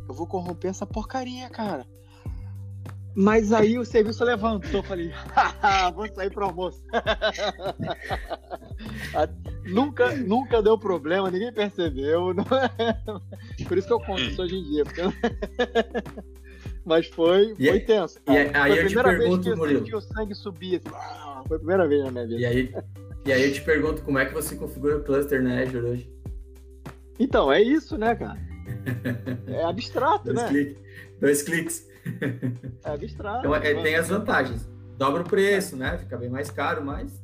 eu 0.09 0.15
vou 0.15 0.27
corromper 0.27 0.71
essa 0.71 0.87
porcaria, 0.87 1.49
cara. 1.49 1.87
Mas 3.21 3.53
aí 3.53 3.77
o 3.77 3.85
serviço 3.85 4.23
levantou, 4.23 4.81
falei, 4.81 5.11
vou 5.93 6.07
sair 6.15 6.31
pro 6.31 6.45
almoço. 6.45 6.81
nunca, 9.67 10.15
nunca 10.15 10.63
deu 10.63 10.79
problema, 10.79 11.29
ninguém 11.29 11.53
percebeu. 11.53 12.33
É? 12.79 13.65
Por 13.65 13.77
isso 13.77 13.89
que 13.89 13.93
eu 13.93 13.99
conto 13.99 14.23
isso 14.23 14.41
hoje 14.41 14.55
em 14.55 14.63
dia. 14.63 14.85
Porque... 14.85 15.03
Mas 16.87 17.09
foi, 17.09 17.57
foi 17.57 17.77
e, 17.77 17.81
tenso. 17.81 18.23
Cara. 18.23 18.39
E 18.39 18.55
aí, 18.55 18.79
eu 18.79 18.89
te 18.89 18.95
pergunto, 18.95 19.57
Murilo. 19.57 19.85
Que 19.85 19.97
o 19.97 20.01
sangue 20.01 20.35
subia. 20.37 20.79
Assim, 20.79 20.89
foi 21.49 21.57
a 21.57 21.59
primeira 21.59 21.89
vez 21.89 22.05
na 22.05 22.13
minha 22.13 22.27
vida. 22.27 22.41
E 22.41 22.47
aí, 22.47 22.73
e 23.27 23.33
aí 23.33 23.49
eu 23.49 23.53
te 23.53 23.63
pergunto 23.63 24.03
como 24.03 24.21
é 24.21 24.27
que 24.27 24.33
você 24.33 24.55
configura 24.55 24.97
o 24.97 25.03
cluster 25.03 25.43
na 25.43 25.61
Azure 25.61 25.87
hoje? 25.87 26.13
Então, 27.19 27.53
é 27.53 27.61
isso, 27.61 27.99
né, 27.99 28.15
cara? 28.15 28.39
É 29.49 29.65
abstrato, 29.65 30.27
Dois 30.27 30.37
né? 30.37 30.49
Cliques. 30.49 30.83
Dois 31.21 31.43
cliques. 31.43 31.89
É 32.85 32.91
abstrato. 32.91 33.41
Então, 33.41 33.55
é, 33.55 33.83
tem 33.83 33.95
as 33.95 34.09
vantagens. 34.09 34.69
Dobra 34.97 35.23
o 35.23 35.25
preço, 35.25 35.77
né? 35.77 35.97
Fica 35.99 36.17
bem 36.17 36.29
mais 36.29 36.51
caro, 36.51 36.85
mas 36.85 37.23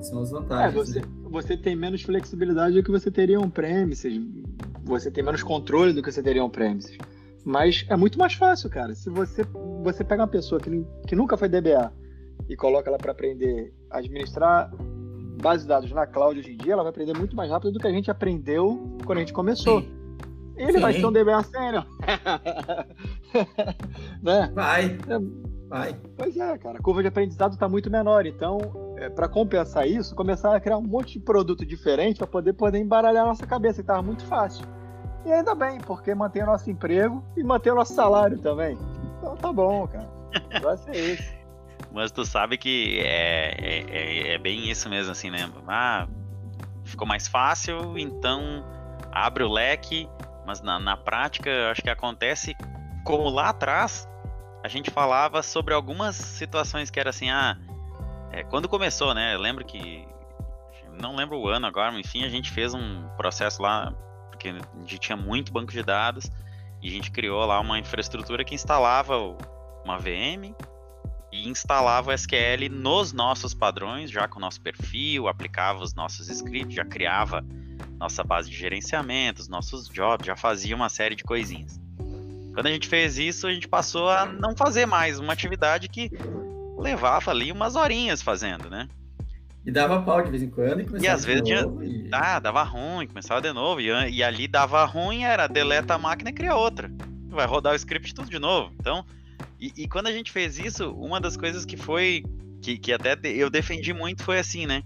são 0.00 0.20
as 0.20 0.30
vantagens. 0.30 0.74
É, 0.74 0.76
você, 0.76 1.00
né? 1.00 1.06
você 1.24 1.56
tem 1.56 1.76
menos 1.76 2.02
flexibilidade 2.02 2.74
do 2.74 2.82
que 2.82 2.90
você 2.90 3.10
teria 3.10 3.38
um 3.38 3.50
premises. 3.50 4.20
Você 4.84 5.10
tem 5.10 5.22
menos 5.22 5.42
controle 5.42 5.92
do 5.92 6.02
que 6.02 6.10
você 6.10 6.22
teria 6.22 6.44
um 6.44 6.50
premises. 6.50 6.96
Mas 7.44 7.84
é 7.88 7.96
muito 7.96 8.18
mais 8.18 8.34
fácil, 8.34 8.70
cara. 8.70 8.94
Se 8.94 9.10
você, 9.10 9.44
você 9.82 10.04
pega 10.04 10.22
uma 10.22 10.28
pessoa 10.28 10.60
que, 10.60 10.84
que 11.06 11.16
nunca 11.16 11.36
foi 11.36 11.48
DBA 11.48 11.92
e 12.48 12.56
coloca 12.56 12.88
ela 12.88 12.98
para 12.98 13.12
aprender 13.12 13.72
a 13.90 13.98
administrar 13.98 14.70
bases 15.40 15.62
de 15.62 15.68
dados 15.68 15.90
na 15.92 16.06
cloud 16.06 16.38
hoje 16.38 16.52
em 16.52 16.56
dia, 16.56 16.72
ela 16.72 16.82
vai 16.82 16.90
aprender 16.90 17.16
muito 17.16 17.34
mais 17.34 17.50
rápido 17.50 17.72
do 17.72 17.78
que 17.78 17.86
a 17.86 17.92
gente 17.92 18.10
aprendeu 18.10 18.96
quando 19.04 19.18
a 19.18 19.20
gente 19.20 19.32
começou. 19.32 19.80
Sim. 19.80 20.01
Ele 20.62 20.74
Sim. 20.74 20.80
vai 20.80 20.92
ser 20.92 21.06
um 21.06 21.12
DBA 21.12 21.42
sênior. 21.42 21.84
né? 24.22 24.52
Vai. 24.54 24.96
É, 25.08 25.18
vai. 25.68 25.96
Pois 26.16 26.36
é, 26.36 26.56
cara. 26.58 26.78
A 26.78 26.82
curva 26.82 27.02
de 27.02 27.08
aprendizado 27.08 27.54
está 27.54 27.68
muito 27.68 27.90
menor. 27.90 28.26
Então, 28.26 28.60
é, 28.96 29.10
para 29.10 29.28
compensar 29.28 29.88
isso, 29.88 30.14
começar 30.14 30.54
a 30.54 30.60
criar 30.60 30.78
um 30.78 30.82
monte 30.82 31.14
de 31.14 31.20
produto 31.24 31.66
diferente 31.66 32.18
para 32.18 32.28
poder, 32.28 32.52
poder 32.52 32.78
embaralhar 32.78 33.24
a 33.24 33.28
nossa 33.28 33.44
cabeça, 33.44 33.76
que 33.76 33.80
estava 33.80 34.02
muito 34.02 34.24
fácil. 34.26 34.64
E 35.26 35.32
ainda 35.32 35.54
bem, 35.54 35.80
porque 35.80 36.14
mantém 36.14 36.44
o 36.44 36.46
nosso 36.46 36.70
emprego 36.70 37.24
e 37.36 37.42
mantém 37.42 37.72
o 37.72 37.76
nosso 37.76 37.94
salário 37.94 38.38
também. 38.38 38.78
Então 39.18 39.36
tá 39.36 39.52
bom, 39.52 39.88
cara. 39.88 40.08
Vai 40.62 40.76
ser 40.76 40.96
isso. 40.96 41.32
Mas 41.92 42.12
tu 42.12 42.24
sabe 42.24 42.56
que 42.56 43.00
é, 43.00 43.56
é, 43.58 43.84
é, 43.90 44.34
é, 44.34 44.38
bem 44.38 44.70
isso 44.70 44.88
mesmo, 44.88 45.10
assim, 45.10 45.30
né? 45.30 45.50
Ah, 45.66 46.06
ficou 46.84 47.06
mais 47.06 47.26
fácil, 47.28 47.98
então 47.98 48.64
abre 49.12 49.44
o 49.44 49.52
leque, 49.52 50.08
mas 50.46 50.60
na, 50.60 50.78
na 50.78 50.96
prática 50.96 51.70
acho 51.70 51.82
que 51.82 51.90
acontece 51.90 52.56
como 53.04 53.28
lá 53.28 53.50
atrás 53.50 54.08
a 54.62 54.68
gente 54.68 54.90
falava 54.90 55.42
sobre 55.42 55.74
algumas 55.74 56.14
situações 56.16 56.90
que 56.90 57.00
era 57.00 57.10
assim, 57.10 57.30
ah, 57.30 57.58
é, 58.30 58.44
quando 58.44 58.68
começou, 58.68 59.12
né? 59.12 59.34
Eu 59.34 59.40
lembro 59.40 59.64
que 59.64 60.06
não 61.00 61.16
lembro 61.16 61.38
o 61.38 61.48
ano 61.48 61.66
agora, 61.66 61.90
mas 61.90 62.06
enfim, 62.06 62.24
a 62.24 62.28
gente 62.28 62.50
fez 62.50 62.72
um 62.72 63.08
processo 63.16 63.60
lá 63.60 63.92
porque 64.30 64.48
a 64.48 64.80
gente 64.80 64.98
tinha 64.98 65.16
muito 65.16 65.52
banco 65.52 65.72
de 65.72 65.82
dados 65.82 66.30
e 66.80 66.88
a 66.88 66.90
gente 66.90 67.10
criou 67.10 67.44
lá 67.44 67.60
uma 67.60 67.78
infraestrutura 67.78 68.44
que 68.44 68.54
instalava 68.54 69.16
uma 69.84 69.98
VM 69.98 70.54
e 71.30 71.48
instalava 71.48 72.10
o 72.10 72.12
SQL 72.12 72.68
nos 72.70 73.12
nossos 73.12 73.54
padrões, 73.54 74.10
já 74.10 74.28
com 74.28 74.38
o 74.38 74.40
nosso 74.40 74.60
perfil, 74.60 75.28
aplicava 75.28 75.82
os 75.82 75.94
nossos 75.94 76.28
scripts, 76.28 76.74
já 76.74 76.84
criava 76.84 77.44
nossa 78.02 78.24
base 78.24 78.50
de 78.50 78.56
gerenciamento, 78.56 79.40
os 79.40 79.48
nossos 79.48 79.88
jobs, 79.88 80.26
já 80.26 80.34
fazia 80.34 80.74
uma 80.74 80.88
série 80.88 81.14
de 81.14 81.22
coisinhas. 81.22 81.80
Quando 82.52 82.66
a 82.66 82.70
gente 82.70 82.88
fez 82.88 83.16
isso, 83.16 83.46
a 83.46 83.54
gente 83.54 83.68
passou 83.68 84.10
a 84.10 84.26
não 84.26 84.56
fazer 84.56 84.86
mais 84.86 85.20
uma 85.20 85.32
atividade 85.32 85.88
que 85.88 86.10
levava 86.76 87.30
ali 87.30 87.52
umas 87.52 87.76
horinhas 87.76 88.20
fazendo, 88.20 88.68
né? 88.68 88.88
E 89.64 89.70
dava 89.70 90.02
pau 90.02 90.20
de 90.20 90.30
vez 90.32 90.42
em 90.42 90.50
quando 90.50 90.80
e 90.80 90.84
começava 90.84 91.04
E 91.04 91.08
às 91.08 91.24
vezes 91.24 91.42
tinha... 91.42 91.60
e... 91.80 92.08
ah, 92.10 92.40
dava 92.40 92.64
ruim, 92.64 93.06
começava 93.06 93.40
de 93.40 93.52
novo. 93.52 93.80
E, 93.80 93.86
e 94.10 94.22
ali 94.22 94.48
dava 94.48 94.84
ruim, 94.84 95.22
era 95.22 95.46
deleta 95.46 95.94
a 95.94 95.98
máquina 95.98 96.30
e 96.30 96.32
cria 96.32 96.56
outra. 96.56 96.90
Vai 97.28 97.46
rodar 97.46 97.72
o 97.72 97.76
script 97.76 98.12
tudo 98.12 98.28
de 98.28 98.40
novo. 98.40 98.74
Então, 98.80 99.06
e, 99.60 99.72
e, 99.76 99.88
quando 99.88 100.08
a 100.08 100.12
gente 100.12 100.32
fez 100.32 100.58
isso, 100.58 100.90
uma 100.90 101.20
das 101.20 101.36
coisas 101.36 101.64
que 101.64 101.76
foi. 101.76 102.24
Que, 102.60 102.76
que 102.76 102.92
até 102.92 103.16
eu 103.24 103.48
defendi 103.48 103.92
muito 103.94 104.24
foi 104.24 104.38
assim, 104.38 104.66
né? 104.66 104.82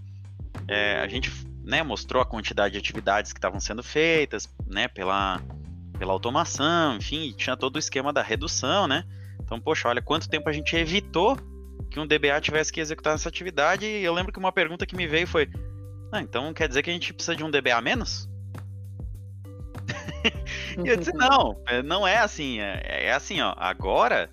É, 0.67 0.99
a 0.99 1.07
gente 1.07 1.31
né, 1.67 1.83
mostrou 1.83 2.21
a 2.21 2.25
quantidade 2.25 2.73
de 2.73 2.79
atividades 2.79 3.33
que 3.33 3.39
estavam 3.39 3.59
sendo 3.59 3.83
feitas, 3.83 4.49
né? 4.65 4.87
Pela, 4.87 5.41
pela 5.99 6.13
automação, 6.13 6.95
enfim, 6.95 7.33
tinha 7.35 7.57
todo 7.57 7.75
o 7.75 7.79
esquema 7.79 8.13
da 8.13 8.23
redução, 8.23 8.87
né? 8.87 9.03
Então, 9.41 9.59
poxa, 9.59 9.89
olha 9.89 10.01
quanto 10.01 10.29
tempo 10.29 10.47
a 10.47 10.53
gente 10.53 10.73
evitou 10.77 11.37
que 11.91 11.99
um 11.99 12.07
DBA 12.07 12.39
tivesse 12.39 12.71
que 12.71 12.79
executar 12.79 13.15
essa 13.15 13.27
atividade. 13.27 13.85
E 13.85 14.01
eu 14.01 14.13
lembro 14.13 14.31
que 14.31 14.39
uma 14.39 14.51
pergunta 14.51 14.85
que 14.85 14.95
me 14.95 15.05
veio 15.07 15.27
foi: 15.27 15.49
ah, 16.09 16.21
então 16.21 16.53
quer 16.53 16.69
dizer 16.69 16.81
que 16.83 16.89
a 16.89 16.93
gente 16.93 17.13
precisa 17.13 17.35
de 17.35 17.43
um 17.43 17.51
DBA 17.51 17.81
menos? 17.81 18.29
e 20.85 20.87
eu 20.87 20.95
disse: 20.95 21.11
não, 21.11 21.61
é, 21.67 21.83
não 21.83 22.07
é 22.07 22.17
assim. 22.17 22.61
É, 22.61 23.07
é 23.07 23.11
assim, 23.11 23.41
ó. 23.41 23.53
Agora 23.57 24.29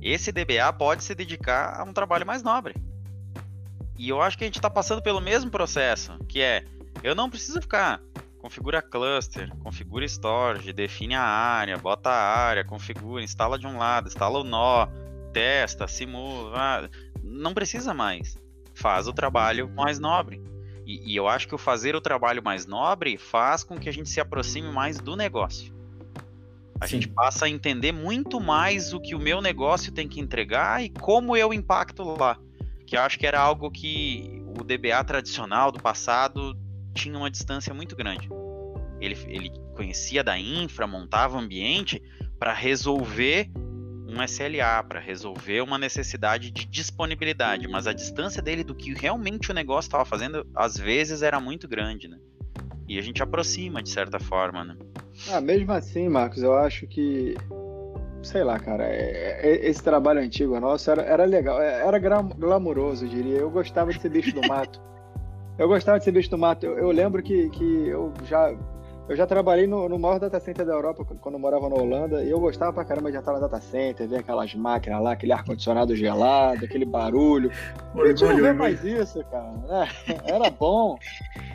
esse 0.00 0.32
DBA 0.32 0.72
pode 0.78 1.04
se 1.04 1.14
dedicar 1.14 1.78
a 1.78 1.84
um 1.84 1.92
trabalho 1.92 2.24
mais 2.24 2.42
nobre. 2.42 2.74
E 3.98 4.08
eu 4.08 4.22
acho 4.22 4.38
que 4.38 4.44
a 4.44 4.46
gente 4.46 4.58
está 4.58 4.70
passando 4.70 5.02
pelo 5.02 5.20
mesmo 5.20 5.50
processo, 5.50 6.16
que 6.28 6.40
é, 6.40 6.64
eu 7.02 7.14
não 7.14 7.30
preciso 7.30 7.60
ficar 7.60 8.00
configura 8.38 8.80
cluster, 8.80 9.54
configura 9.62 10.04
storage, 10.04 10.72
define 10.72 11.14
a 11.14 11.22
área, 11.22 11.76
bota 11.76 12.08
a 12.08 12.38
área, 12.38 12.64
configura, 12.64 13.22
instala 13.22 13.58
de 13.58 13.66
um 13.66 13.76
lado, 13.76 14.08
instala 14.08 14.38
o 14.38 14.44
nó, 14.44 14.86
testa, 15.32 15.86
simula, 15.86 16.88
não 17.22 17.52
precisa 17.52 17.92
mais. 17.92 18.38
Faz 18.74 19.08
o 19.08 19.12
trabalho 19.12 19.68
mais 19.68 19.98
nobre. 19.98 20.40
E, 20.86 21.12
e 21.12 21.16
eu 21.16 21.28
acho 21.28 21.48
que 21.48 21.54
o 21.54 21.58
fazer 21.58 21.94
o 21.96 22.00
trabalho 22.00 22.42
mais 22.42 22.64
nobre 22.64 23.18
faz 23.18 23.64
com 23.64 23.78
que 23.78 23.88
a 23.88 23.92
gente 23.92 24.08
se 24.08 24.20
aproxime 24.20 24.70
mais 24.72 24.98
do 24.98 25.16
negócio. 25.16 25.74
A 26.80 26.86
Sim. 26.86 26.94
gente 26.94 27.08
passa 27.08 27.46
a 27.46 27.48
entender 27.48 27.90
muito 27.90 28.40
mais 28.40 28.94
o 28.94 29.00
que 29.00 29.14
o 29.14 29.18
meu 29.18 29.42
negócio 29.42 29.90
tem 29.92 30.08
que 30.08 30.20
entregar 30.20 30.82
e 30.82 30.88
como 30.88 31.36
eu 31.36 31.52
impacto 31.52 32.04
lá. 32.04 32.38
Que 32.86 32.96
eu 32.96 33.00
acho 33.00 33.18
que 33.18 33.26
era 33.26 33.40
algo 33.40 33.68
que 33.70 34.42
o 34.56 34.62
DBA 34.62 35.02
tradicional 35.04 35.72
do 35.72 35.82
passado 35.82 36.56
tinha 36.98 37.16
uma 37.16 37.30
distância 37.30 37.72
muito 37.72 37.94
grande. 37.94 38.28
Ele, 39.00 39.16
ele 39.28 39.52
conhecia 39.76 40.24
da 40.24 40.36
infra, 40.36 40.86
montava 40.86 41.36
o 41.36 41.40
ambiente 41.40 42.02
para 42.38 42.52
resolver 42.52 43.48
um 44.08 44.22
SLA, 44.24 44.82
para 44.82 44.98
resolver 44.98 45.60
uma 45.60 45.78
necessidade 45.78 46.50
de 46.50 46.64
disponibilidade, 46.64 47.68
mas 47.68 47.86
a 47.86 47.92
distância 47.92 48.42
dele 48.42 48.64
do 48.64 48.74
que 48.74 48.94
realmente 48.94 49.50
o 49.50 49.54
negócio 49.54 49.88
estava 49.88 50.04
fazendo, 50.04 50.46
às 50.54 50.76
vezes 50.76 51.22
era 51.22 51.38
muito 51.38 51.68
grande, 51.68 52.08
né? 52.08 52.18
E 52.88 52.98
a 52.98 53.02
gente 53.02 53.22
aproxima 53.22 53.82
de 53.82 53.90
certa 53.90 54.18
forma, 54.18 54.64
né? 54.64 54.76
Ah, 55.30 55.40
mesmo 55.40 55.72
assim, 55.72 56.08
Marcos, 56.08 56.42
eu 56.42 56.54
acho 56.56 56.86
que. 56.86 57.36
Sei 58.22 58.42
lá, 58.42 58.58
cara, 58.58 58.84
é, 58.84 59.40
é, 59.42 59.68
esse 59.68 59.82
trabalho 59.82 60.20
antigo 60.20 60.58
nosso 60.58 60.90
era, 60.90 61.02
era 61.02 61.24
legal, 61.24 61.60
é, 61.60 61.86
era 61.86 61.98
glamouroso, 61.98 63.04
eu 63.04 63.08
diria. 63.10 63.36
Eu 63.36 63.50
gostava 63.50 63.92
de 63.92 64.00
ser 64.00 64.08
bicho 64.08 64.34
do 64.34 64.46
mato. 64.48 64.80
Eu 65.58 65.68
gostava 65.68 65.98
de 65.98 66.04
ser 66.04 66.12
bicho 66.12 66.30
do 66.30 66.38
mato. 66.38 66.64
Eu, 66.64 66.78
eu 66.78 66.90
lembro 66.90 67.22
que, 67.22 67.50
que 67.50 67.88
eu 67.88 68.12
já 68.24 68.54
eu 69.08 69.16
já 69.16 69.26
trabalhei 69.26 69.66
no, 69.66 69.88
no 69.88 69.98
maior 69.98 70.20
data 70.20 70.38
center 70.38 70.66
da 70.66 70.74
Europa 70.74 71.02
quando 71.02 71.34
eu 71.36 71.38
morava 71.38 71.66
na 71.70 71.76
Holanda 71.76 72.22
e 72.22 72.30
eu 72.30 72.38
gostava 72.38 72.74
pra 72.74 72.84
caramba 72.84 73.10
de 73.10 73.16
estar 73.16 73.32
no 73.32 73.40
data 73.40 73.58
center, 73.58 74.06
ver 74.06 74.18
aquelas 74.18 74.54
máquinas 74.54 75.02
lá, 75.02 75.12
aquele 75.12 75.32
ar-condicionado 75.32 75.96
gelado, 75.96 76.66
aquele 76.66 76.84
barulho. 76.84 77.50
Eu 77.96 78.14
não 78.14 78.36
ver 78.36 78.52
mais 78.52 78.84
isso, 78.84 79.24
cara. 79.30 79.50
É, 80.06 80.34
era 80.34 80.50
bom. 80.50 80.98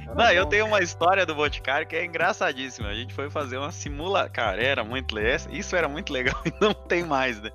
Era 0.01 0.15
não, 0.15 0.25
bom. 0.25 0.31
eu 0.31 0.45
tenho 0.47 0.65
uma 0.65 0.81
história 0.81 1.27
do 1.27 1.35
Boticário 1.35 1.85
que 1.85 1.95
é 1.95 2.03
engraçadíssima. 2.03 2.87
A 2.87 2.95
gente 2.95 3.13
foi 3.13 3.29
fazer 3.29 3.57
uma 3.57 3.71
simula... 3.71 4.27
Cara, 4.29 4.59
era 4.59 4.83
muito 4.83 5.13
legal. 5.13 5.37
Isso 5.51 5.75
era 5.75 5.87
muito 5.87 6.11
legal 6.11 6.41
e 6.43 6.53
não 6.59 6.73
tem 6.73 7.03
mais, 7.03 7.39
né? 7.39 7.51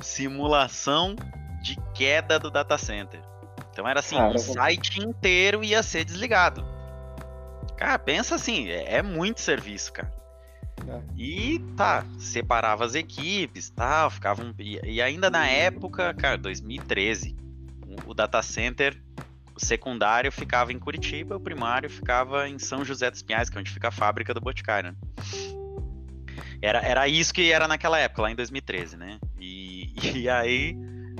Simulação 0.00 1.14
de 1.62 1.76
queda 1.94 2.36
do 2.36 2.50
data 2.50 2.76
center. 2.76 3.29
Então 3.72 3.88
era 3.88 4.00
assim, 4.00 4.16
o 4.16 4.38
site 4.38 5.00
inteiro 5.00 5.62
ia 5.62 5.82
ser 5.82 6.04
desligado. 6.04 6.64
Cara, 7.76 7.98
pensa 7.98 8.34
assim, 8.34 8.68
é, 8.68 8.96
é 8.96 9.02
muito 9.02 9.40
serviço, 9.40 9.92
cara. 9.92 10.12
É. 10.88 11.00
E 11.16 11.58
tá, 11.76 12.04
separava 12.18 12.84
as 12.84 12.94
equipes, 12.94 13.70
tal, 13.70 14.10
ficavam. 14.10 14.54
E, 14.58 14.80
e 14.84 15.02
ainda 15.02 15.30
na 15.30 15.46
época, 15.46 16.12
cara, 16.14 16.36
2013, 16.36 17.36
o, 17.86 18.10
o 18.10 18.14
data 18.14 18.42
center 18.42 19.00
o 19.60 19.64
secundário 19.64 20.32
ficava 20.32 20.72
em 20.72 20.78
Curitiba, 20.78 21.36
o 21.36 21.40
primário 21.40 21.90
ficava 21.90 22.48
em 22.48 22.58
São 22.58 22.84
José 22.84 23.10
dos 23.10 23.22
Pinhais, 23.22 23.50
que 23.50 23.58
é 23.58 23.60
onde 23.60 23.70
fica 23.70 23.88
a 23.88 23.92
fábrica 23.92 24.32
do 24.32 24.40
Boticário. 24.40 24.90
Né? 24.90 24.96
Era, 26.62 26.80
era 26.80 27.08
isso 27.08 27.32
que 27.32 27.52
era 27.52 27.68
naquela 27.68 27.98
época, 27.98 28.22
lá 28.22 28.30
em 28.30 28.34
2013, 28.34 28.96
né? 28.96 29.18
E, 29.38 29.92
e 30.16 30.28
aí 30.28 30.76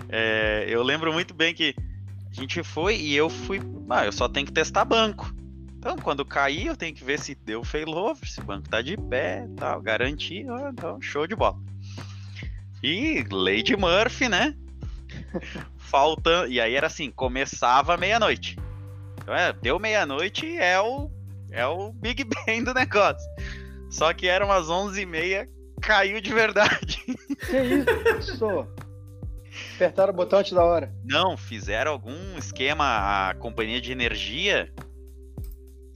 é, 0.09 0.65
eu 0.69 0.83
lembro 0.83 1.13
muito 1.13 1.35
bem 1.35 1.55
que 1.55 1.75
a 2.31 2.41
gente 2.41 2.63
foi 2.63 2.97
e 2.97 3.15
eu 3.15 3.29
fui. 3.29 3.61
Ah, 3.89 4.05
eu 4.05 4.13
só 4.13 4.29
tenho 4.29 4.47
que 4.47 4.53
testar 4.53 4.85
banco. 4.85 5.35
Então, 5.79 5.97
quando 5.97 6.25
cair, 6.25 6.67
eu 6.67 6.77
tenho 6.77 6.95
que 6.95 7.03
ver 7.03 7.19
se 7.19 7.35
deu 7.35 7.65
failover, 7.65 8.29
se 8.29 8.41
o 8.41 8.45
banco 8.45 8.69
tá 8.69 8.83
de 8.83 8.97
pé, 8.97 9.49
tal, 9.57 9.81
garantir, 9.81 10.47
então, 10.73 11.01
show 11.01 11.27
de 11.27 11.35
bola. 11.35 11.59
E 12.83 13.25
Lady 13.31 13.77
Murphy, 13.77 14.29
né? 14.29 14.55
Falta. 15.79 16.47
E 16.49 16.61
aí 16.61 16.75
era 16.75 16.87
assim, 16.87 17.11
começava 17.11 17.97
meia-noite. 17.97 18.59
Então, 19.23 19.35
é, 19.35 19.53
deu 19.53 19.79
meia-noite 19.79 20.57
é 20.57 20.81
o 20.81 21.11
é 21.51 21.67
o 21.67 21.93
Big 21.93 22.25
Bang 22.47 22.63
do 22.65 22.75
negócio. 22.75 23.29
Só 23.91 24.13
que 24.13 24.29
eram 24.29 24.47
umas 24.47 24.69
11h30, 24.69 25.49
caiu 25.81 26.21
de 26.21 26.33
verdade. 26.33 27.03
Que 27.49 28.19
isso? 28.19 28.67
Apertaram 29.81 30.13
o 30.13 30.17
botão 30.17 30.39
antes 30.39 30.53
da 30.53 30.63
hora. 30.63 30.93
Não, 31.03 31.39
fizeram 31.39 31.93
algum 31.93 32.37
esquema, 32.37 33.31
a 33.31 33.35
companhia 33.35 33.81
de 33.81 33.91
energia 33.91 34.71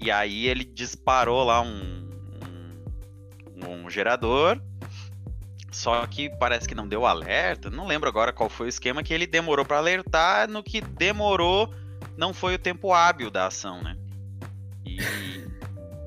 e 0.01 0.11
aí 0.11 0.47
ele 0.47 0.65
disparou 0.65 1.45
lá 1.45 1.61
um, 1.61 2.09
um, 3.55 3.85
um 3.85 3.91
gerador. 3.91 4.59
Só 5.71 6.07
que 6.07 6.31
parece 6.39 6.67
que 6.67 6.75
não 6.75 6.89
deu 6.89 7.05
alerta. 7.05 7.69
Não 7.69 7.87
lembro 7.87 8.09
agora 8.09 8.33
qual 8.33 8.49
foi 8.49 8.67
o 8.67 8.69
esquema 8.69 9.03
que 9.03 9.13
ele 9.13 9.27
demorou 9.27 9.67
para 9.67 9.77
alertar. 9.77 10.49
No 10.49 10.63
que 10.63 10.81
demorou, 10.81 11.71
não 12.17 12.33
foi 12.33 12.55
o 12.55 12.59
tempo 12.59 12.93
hábil 12.93 13.31
da 13.31 13.49
ação, 13.49 13.83
né? 13.83 13.99
E 14.87 15.34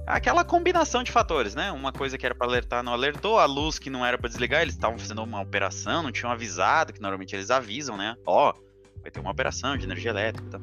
aquela 0.08 0.46
combinação 0.46 1.04
de 1.04 1.12
fatores, 1.12 1.54
né? 1.54 1.72
Uma 1.72 1.92
coisa 1.92 2.18
que 2.18 2.26
era 2.26 2.34
para 2.34 2.48
alertar 2.48 2.82
não 2.82 2.94
alertou, 2.94 3.38
a 3.38 3.46
luz 3.46 3.78
que 3.78 3.90
não 3.90 4.06
era 4.06 4.18
para 4.18 4.30
desligar, 4.30 4.62
eles 4.62 4.74
estavam 4.74 4.98
fazendo 4.98 5.22
uma 5.22 5.42
operação, 5.42 6.02
não 6.02 6.12
tinham 6.12 6.32
avisado, 6.32 6.94
que 6.94 7.02
normalmente 7.02 7.36
eles 7.36 7.52
avisam, 7.52 7.98
né? 7.98 8.16
Ó, 8.26 8.50
oh, 8.50 9.02
vai 9.02 9.12
ter 9.12 9.20
uma 9.20 9.32
operação 9.32 9.78
de 9.78 9.84
energia 9.84 10.12
elétrica. 10.12 10.62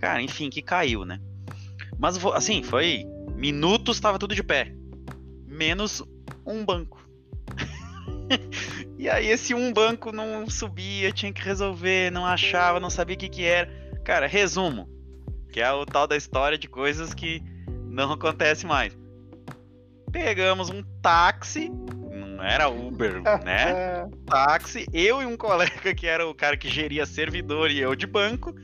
Cara, 0.00 0.22
enfim, 0.22 0.48
que 0.48 0.62
caiu, 0.62 1.04
né? 1.04 1.20
Mas, 1.98 2.16
assim, 2.34 2.62
foi. 2.62 3.04
Minutos 3.36 3.96
estava 3.96 4.18
tudo 4.18 4.34
de 4.34 4.42
pé. 4.42 4.74
Menos 5.46 6.02
um 6.46 6.64
banco. 6.64 7.06
e 8.98 9.08
aí, 9.08 9.28
esse 9.28 9.54
um 9.54 9.72
banco 9.72 10.10
não 10.10 10.48
subia, 10.48 11.12
tinha 11.12 11.32
que 11.32 11.42
resolver, 11.42 12.10
não 12.10 12.24
achava, 12.24 12.80
não 12.80 12.88
sabia 12.88 13.14
o 13.14 13.18
que, 13.18 13.28
que 13.28 13.44
era. 13.44 13.70
Cara, 14.04 14.26
resumo. 14.26 14.88
Que 15.52 15.60
é 15.60 15.70
o 15.70 15.84
tal 15.84 16.06
da 16.06 16.16
história 16.16 16.56
de 16.56 16.68
coisas 16.68 17.12
que 17.12 17.42
não 18.06 18.14
acontece 18.14 18.66
mais. 18.66 18.96
Pegamos 20.10 20.70
um 20.70 20.82
táxi, 21.02 21.70
não 21.70 22.42
era 22.42 22.68
Uber, 22.68 23.22
né? 23.44 24.08
Táxi, 24.26 24.86
eu 24.92 25.22
e 25.22 25.26
um 25.26 25.36
colega 25.36 25.94
que 25.94 26.06
era 26.06 26.26
o 26.26 26.34
cara 26.34 26.56
que 26.56 26.68
geria 26.68 27.06
servidor 27.06 27.70
e 27.70 27.78
eu 27.78 27.94
de 27.94 28.06
banco, 28.06 28.54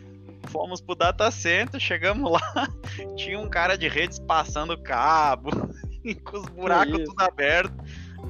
fomos 0.47 0.80
pro 0.80 0.95
data 0.95 1.30
center, 1.30 1.78
chegamos 1.78 2.32
lá, 2.32 2.68
tinha 3.16 3.39
um 3.39 3.49
cara 3.49 3.76
de 3.76 3.89
redes 3.89 4.18
passando 4.18 4.80
cabo, 4.80 5.51
com 6.24 6.39
os 6.39 6.49
buracos 6.49 7.05
tudo 7.05 7.22
aberto. 7.22 7.74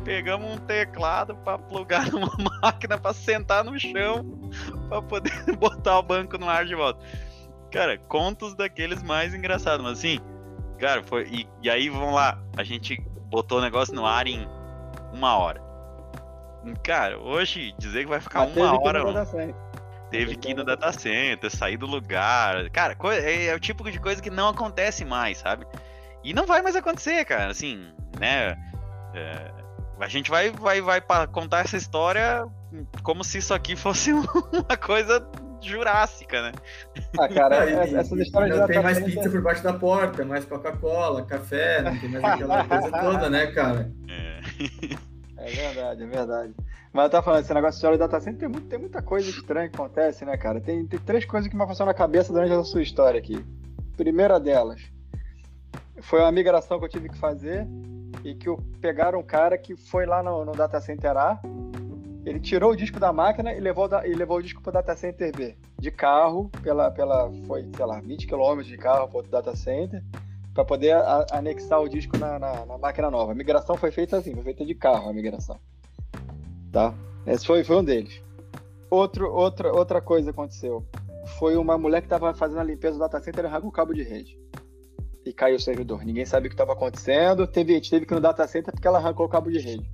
Pegamos 0.05 0.53
um 0.53 0.57
teclado 0.57 1.35
para 1.37 1.59
plugar 1.59 2.13
numa 2.13 2.33
máquina 2.63 2.97
para 2.97 3.13
sentar 3.13 3.65
no 3.65 3.79
chão 3.79 4.51
para 4.89 5.03
poder 5.03 5.57
botar 5.59 5.99
o 5.99 6.03
banco 6.03 6.39
no 6.39 6.49
ar 6.49 6.65
de 6.65 6.75
volta. 6.75 7.05
Cara, 7.73 7.99
contos 7.99 8.55
daqueles 8.55 9.03
mais 9.03 9.35
engraçados, 9.35 9.85
mas 9.85 9.99
assim, 9.99 10.21
cara, 10.77 11.03
foi. 11.03 11.27
E, 11.31 11.49
e 11.62 11.70
aí, 11.70 11.89
vamos 11.89 12.14
lá, 12.14 12.39
a 12.57 12.64
gente 12.64 13.01
botou 13.29 13.59
o 13.59 13.62
negócio 13.62 13.95
no 13.95 14.07
ar 14.07 14.27
em 14.27 14.47
uma 15.12 15.37
hora. 15.37 15.62
Cara, 16.83 17.18
hoje 17.18 17.74
dizer 17.79 18.01
que 18.01 18.09
vai 18.09 18.20
ficar 18.20 18.41
mas 18.41 18.57
uma 18.57 18.81
hora. 18.81 19.27
Teve 20.11 20.37
que 20.37 20.51
ir 20.51 20.55
no 20.55 20.64
data 20.64 20.93
center, 20.93 21.51
sair 21.51 21.77
do 21.77 21.87
lugar. 21.87 22.70
Cara, 22.70 22.97
é, 23.12 23.47
é 23.47 23.55
o 23.55 23.61
tipo 23.61 23.89
de 23.91 23.99
coisa 23.99 24.22
que 24.22 24.31
não 24.31 24.49
acontece 24.49 25.05
mais, 25.05 25.39
sabe? 25.39 25.66
E 26.22 26.33
não 26.33 26.47
vai 26.47 26.62
mais 26.62 26.77
acontecer, 26.77 27.24
cara. 27.24 27.51
Assim, 27.51 27.93
né? 28.18 28.57
É, 29.14 29.51
a 30.01 30.09
gente 30.09 30.31
vai, 30.31 30.51
vai, 30.51 30.81
vai 30.81 31.01
contar 31.33 31.61
essa 31.61 31.77
história 31.77 32.47
como 33.03 33.24
se 33.24 33.39
isso 33.39 33.55
aqui 33.55 33.74
fosse 33.74 34.12
uma 34.53 34.77
coisa 34.77 35.20
jurássica, 35.61 36.43
né? 36.43 36.53
Ah, 37.19 37.29
cara, 37.29 37.71
essa 37.71 38.15
história 38.17 38.57
não 38.57 38.67
tem 38.67 38.83
mais 38.83 39.01
pizza 39.01 39.29
por 39.29 39.43
baixo 39.43 39.63
da 39.63 39.73
porta, 39.73 40.25
mais 40.25 40.45
Coca-Cola, 40.45 41.25
café, 41.25 41.83
não 41.83 41.99
tem 41.99 42.09
mais 42.09 42.25
aquela 42.25 42.65
coisa 42.65 42.91
toda, 43.01 43.31
né, 43.31 43.47
cara? 43.49 43.91
É. 44.09 44.41
é 45.39 45.51
verdade, 45.51 46.03
é 46.03 46.07
verdade. 46.07 46.55
Mas 46.93 47.05
eu 47.05 47.11
tava 47.11 47.25
falando, 47.25 47.43
esse 47.43 47.53
negócio 47.55 47.73
de 47.73 47.77
história 47.77 47.99
de 47.99 48.03
data 48.05 48.21
center 48.21 48.41
tem, 48.41 48.49
muito, 48.49 48.69
tem 48.69 48.79
muita 48.79 49.03
coisa 49.03 49.29
estranha 49.29 49.69
que 49.69 49.77
acontece, 49.77 50.25
né, 50.25 50.37
cara? 50.37 50.61
Tem, 50.61 50.87
tem 50.87 50.99
três 51.01 51.25
coisas 51.25 51.49
que 51.49 51.57
me 51.57 51.67
passaram 51.67 51.91
na 51.91 51.95
cabeça 51.95 52.33
durante 52.33 52.53
a 52.53 52.65
sua 52.65 52.83
história 52.83 53.19
aqui. 53.19 53.45
Primeira 53.97 54.41
delas, 54.41 54.81
foi 56.01 56.21
uma 56.21 56.33
migração 56.33 56.79
que 56.79 56.85
eu 56.87 56.89
tive 56.89 57.09
que 57.09 57.19
fazer 57.19 57.67
e 58.25 58.35
que 58.35 58.49
pegaram 58.81 59.19
um 59.19 59.23
cara 59.23 59.59
que 59.59 59.77
foi 59.77 60.07
lá 60.07 60.23
no, 60.23 60.45
no 60.45 60.53
data 60.53 60.81
center 60.81 61.17
A 61.17 61.41
ele 62.27 62.41
tirou 62.41 62.72
o 62.72 62.77
disco 62.77 62.99
da 62.99 63.12
máquina 63.12 63.55
e 63.55 63.61
levou, 63.61 63.87
da, 63.87 64.05
e 64.05 64.12
levou 64.12 64.39
o 64.39 64.43
disco 64.43 64.61
para 64.61 64.70
o 64.70 64.72
data 64.72 64.97
center 64.97 65.35
B. 65.35 65.57
De 65.79 65.93
carro, 65.93 66.51
pela, 66.61 66.91
pela, 66.91 67.31
foi, 67.47 67.70
sei 67.74 67.87
lá, 67.87 68.01
20 68.01 68.27
km 68.27 68.62
de 68.64 68.77
carro 68.77 69.09
para 69.09 69.20
o 69.20 69.22
data 69.22 69.55
center, 69.55 70.03
para 70.53 70.64
poder 70.64 70.97
a, 70.97 71.24
anexar 71.31 71.81
o 71.81 71.89
disco 71.89 72.18
na, 72.18 72.37
na, 72.37 72.66
na, 72.66 72.79
máquina 72.79 73.12
nova. 73.12 73.31
A 73.31 73.35
migração 73.35 73.77
foi 73.77 73.93
feita 73.93 74.16
assim, 74.16 74.35
foi 74.35 74.43
feita 74.43 74.66
de 74.66 74.74
carro 74.74 75.09
a 75.09 75.12
migração. 75.12 75.57
Tá? 76.72 76.93
Esse 77.24 77.47
foi, 77.47 77.62
foi 77.62 77.77
um 77.77 77.85
deles. 77.85 78.20
Outro, 78.91 79.33
outra, 79.33 79.72
outra 79.72 80.01
coisa 80.01 80.31
aconteceu. 80.31 80.85
Foi 81.39 81.57
uma 81.57 81.79
mulher 81.79 82.01
que 82.01 82.07
estava 82.07 82.35
fazendo 82.35 82.59
a 82.59 82.64
limpeza 82.64 82.95
do 82.95 83.01
data 83.01 83.20
center 83.20 83.45
e 83.45 83.47
arrancou 83.47 83.70
o 83.70 83.72
cabo 83.72 83.95
de 83.95 84.03
rede. 84.03 84.37
E 85.24 85.33
caiu 85.33 85.57
o 85.57 85.61
servidor. 85.61 86.05
Ninguém 86.05 86.27
sabia 86.27 86.49
o 86.49 86.51
que 86.51 86.55
estava 86.55 86.72
acontecendo. 86.72 87.47
Teve, 87.47 87.81
teve 87.81 88.05
que 88.05 88.12
ir 88.12 88.16
no 88.16 88.20
data 88.20 88.47
center 88.49 88.74
porque 88.74 88.89
ela 88.89 88.99
arrancou 88.99 89.27
o 89.27 89.29
cabo 89.29 89.49
de 89.49 89.61
rede. 89.61 89.89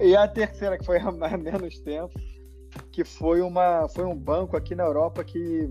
E 0.00 0.14
a 0.16 0.26
terceira, 0.28 0.78
que 0.78 0.84
foi 0.84 0.98
há 0.98 1.10
menos 1.36 1.78
tempo, 1.80 2.18
que 2.92 3.04
foi, 3.04 3.40
uma, 3.40 3.88
foi 3.88 4.04
um 4.04 4.16
banco 4.16 4.56
aqui 4.56 4.74
na 4.74 4.84
Europa 4.84 5.24
que 5.24 5.68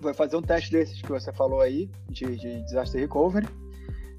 vai 0.00 0.14
fazer 0.14 0.36
um 0.36 0.42
teste 0.42 0.72
desses 0.72 1.00
que 1.00 1.08
você 1.08 1.32
falou 1.32 1.60
aí, 1.60 1.88
de, 2.08 2.36
de 2.36 2.62
disaster 2.64 3.00
recovery. 3.00 3.46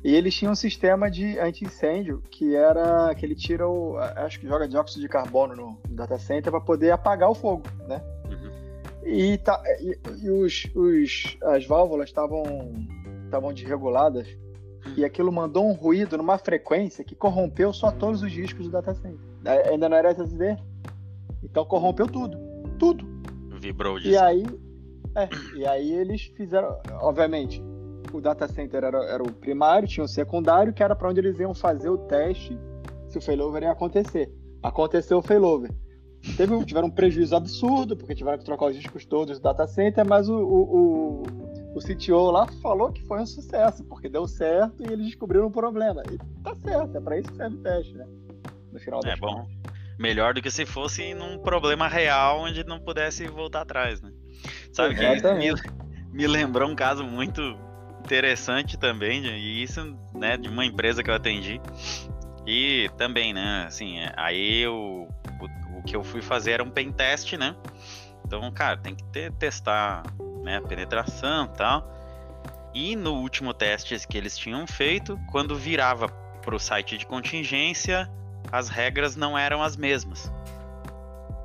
E 0.04 0.16
eles 0.16 0.36
tinham 0.36 0.54
um 0.54 0.56
sistema 0.56 1.10
de 1.10 1.38
anti-incêndio 1.40 2.22
que 2.30 2.56
era 2.56 3.14
que 3.16 3.26
ele 3.26 3.36
tira 3.36 3.68
o. 3.68 3.98
Acho 3.98 4.40
que 4.40 4.48
joga 4.48 4.68
dióxido 4.68 5.02
de 5.02 5.10
carbono 5.10 5.56
no 5.56 5.78
data 5.90 6.18
center 6.18 6.52
para 6.52 6.62
poder 6.62 6.92
apagar 6.92 7.30
o 7.30 7.36
fogo, 7.36 7.64
né? 7.88 8.02
Uhum. 8.26 9.08
E, 9.10 9.38
tá, 9.40 9.62
e, 9.82 10.00
e 10.24 10.30
os, 10.30 10.68
os, 10.76 11.38
as 11.44 11.66
válvulas 11.66 12.10
estavam 12.10 12.44
estavam 13.26 13.52
desreguladas 13.52 14.28
e 14.96 15.04
aquilo 15.04 15.32
mandou 15.32 15.68
um 15.68 15.74
ruído 15.74 16.18
numa 16.18 16.38
frequência 16.38 17.04
que 17.04 17.16
corrompeu 17.16 17.74
só 17.74 17.92
todos 17.92 18.22
os 18.22 18.32
discos 18.32 18.66
do 18.66 18.72
data 18.72 18.94
center. 18.94 19.20
É, 19.46 19.70
ainda 19.70 19.90
não 19.90 19.98
era 19.98 20.12
SSD. 20.12 20.58
Então 21.44 21.66
corrompeu 21.66 22.08
tudo. 22.08 22.38
Tudo. 22.78 23.06
Vibrou 23.60 23.96
o 23.96 24.00
disco. 24.00 24.14
E 24.14 24.18
aí, 24.18 24.46
é, 25.16 25.30
e 25.56 25.66
aí 25.66 25.92
eles 25.94 26.24
fizeram, 26.36 26.78
obviamente, 27.02 27.62
o 28.14 28.22
data 28.22 28.48
center 28.48 28.84
era, 28.84 29.04
era 29.06 29.24
o 29.24 29.32
primário, 29.32 29.88
tinha 29.88 30.04
o 30.04 30.08
secundário, 30.08 30.74
que 30.74 30.84
era 30.84 30.96
para 30.96 31.10
onde 31.10 31.20
eles 31.20 31.40
iam 31.40 31.54
fazer 31.54 31.90
o 31.90 31.98
teste 31.98 32.58
se 33.08 33.18
o 33.18 33.22
failover 33.22 33.64
ia 33.64 33.72
acontecer. 33.72 34.32
Aconteceu 34.62 35.18
o 35.18 35.22
failover. 35.22 35.72
Teve, 36.36 36.66
tiveram 36.66 36.88
um 36.88 36.92
prejuízo 36.92 37.36
absurdo, 37.36 37.96
porque 37.96 38.16
tiveram 38.16 38.38
que 38.38 38.44
trocar 38.44 38.68
os 38.68 38.76
discos 38.76 39.06
todos 39.06 39.40
do 39.40 39.44
data 39.44 39.66
center, 39.68 40.06
mas 40.06 40.28
o, 40.28 40.36
o, 40.36 41.22
o 41.22 41.24
CTO 41.80 42.32
lá 42.32 42.48
falou 42.62 42.92
que 42.92 43.04
foi 43.06 43.20
um 43.20 43.26
sucesso, 43.26 43.84
porque 43.84 44.10
deu 44.10 44.28
certo 44.28 44.84
e 44.84 44.92
eles 44.92 45.08
descobriram 45.08 45.48
o 45.48 45.52
problema. 45.52 46.04
E 46.12 46.18
tá 46.44 46.56
certo, 46.56 46.98
é 46.98 47.02
para 47.02 47.20
isso 47.20 47.30
que 47.30 47.38
serve 47.38 47.56
o 47.56 47.60
teste, 47.60 47.94
né? 47.94 48.06
No 48.72 48.80
final 48.80 49.02
É 49.06 49.16
bom. 49.16 49.48
Melhor 50.00 50.34
do 50.34 50.42
que 50.42 50.52
se 50.52 50.66
fosse 50.66 51.14
num 51.14 51.40
problema 51.40 51.88
real 51.88 52.42
onde 52.42 52.64
não 52.64 52.80
pudesse 52.80 53.28
voltar 53.28 53.62
atrás, 53.62 54.02
né? 54.02 54.12
Sabe 54.72 54.96
que 54.96 55.34
me, 55.34 55.54
me 56.14 56.28
lembrou 56.28 56.70
um 56.70 56.76
caso 56.76 57.04
muito 57.04 57.42
interessante 58.06 58.78
também, 58.78 59.26
e 59.26 59.64
isso, 59.64 59.98
né, 60.14 60.38
de 60.38 60.48
uma 60.48 60.66
empresa 60.66 61.04
que 61.04 61.10
eu 61.10 61.16
atendi. 61.16 61.60
E 62.46 62.90
também, 62.96 63.34
né, 63.34 63.66
assim, 63.68 63.98
aí 64.16 64.62
eu, 64.62 64.74
o, 64.76 65.80
o 65.80 65.84
que 65.84 65.96
eu 65.96 66.04
fui 66.04 66.22
fazer 66.22 66.52
era 66.52 66.64
um 66.64 66.70
pen 66.70 66.92
test, 66.92 67.34
né? 67.34 67.56
Então, 68.26 68.50
cara, 68.52 68.78
tem 68.78 68.96
que 68.96 69.04
ter, 69.06 69.32
testar 69.34 70.04
né, 70.48 70.62
penetração 70.62 71.46
e 71.46 71.50
tal. 71.50 71.98
E 72.74 72.96
no 72.96 73.16
último 73.16 73.54
teste 73.54 74.08
que 74.08 74.18
eles 74.18 74.38
tinham 74.38 74.66
feito, 74.66 75.20
quando 75.30 75.56
virava 75.56 76.08
para 76.42 76.56
o 76.56 76.60
site 76.60 76.98
de 76.98 77.06
contingência, 77.06 78.10
as 78.50 78.70
regras 78.70 79.16
não 79.16 79.38
eram 79.38 79.62
as 79.62 79.76
mesmas. 79.76 80.32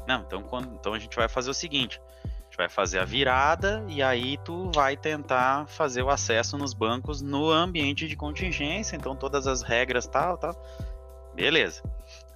Não, 0.07 0.21
então, 0.21 0.43
quando, 0.43 0.73
então 0.75 0.95
a 0.95 0.99
gente 0.99 1.17
vai 1.17 1.29
fazer 1.29 1.51
o 1.51 1.55
seguinte: 1.55 2.01
a 2.25 2.45
gente 2.45 2.57
vai 2.57 2.69
fazer 2.69 3.01
a 3.01 3.05
virada 3.05 3.85
e 3.89 4.03
aí 4.03 4.39
tu 4.45 4.71
vai 4.73 4.97
tentar 4.97 5.67
fazer 5.67 6.03
o 6.03 6.11
acesso 6.11 6.57
nos 6.57 6.73
bancos 6.73 7.21
no 7.21 7.51
ambiente 7.51 8.07
de 8.07 8.15
contingência, 8.15 8.95
então 8.95 9.17
todas 9.17 9.47
as 9.49 9.63
regras 9.63 10.07
tal, 10.07 10.39
tal. 10.39 10.55
Beleza. 11.35 11.83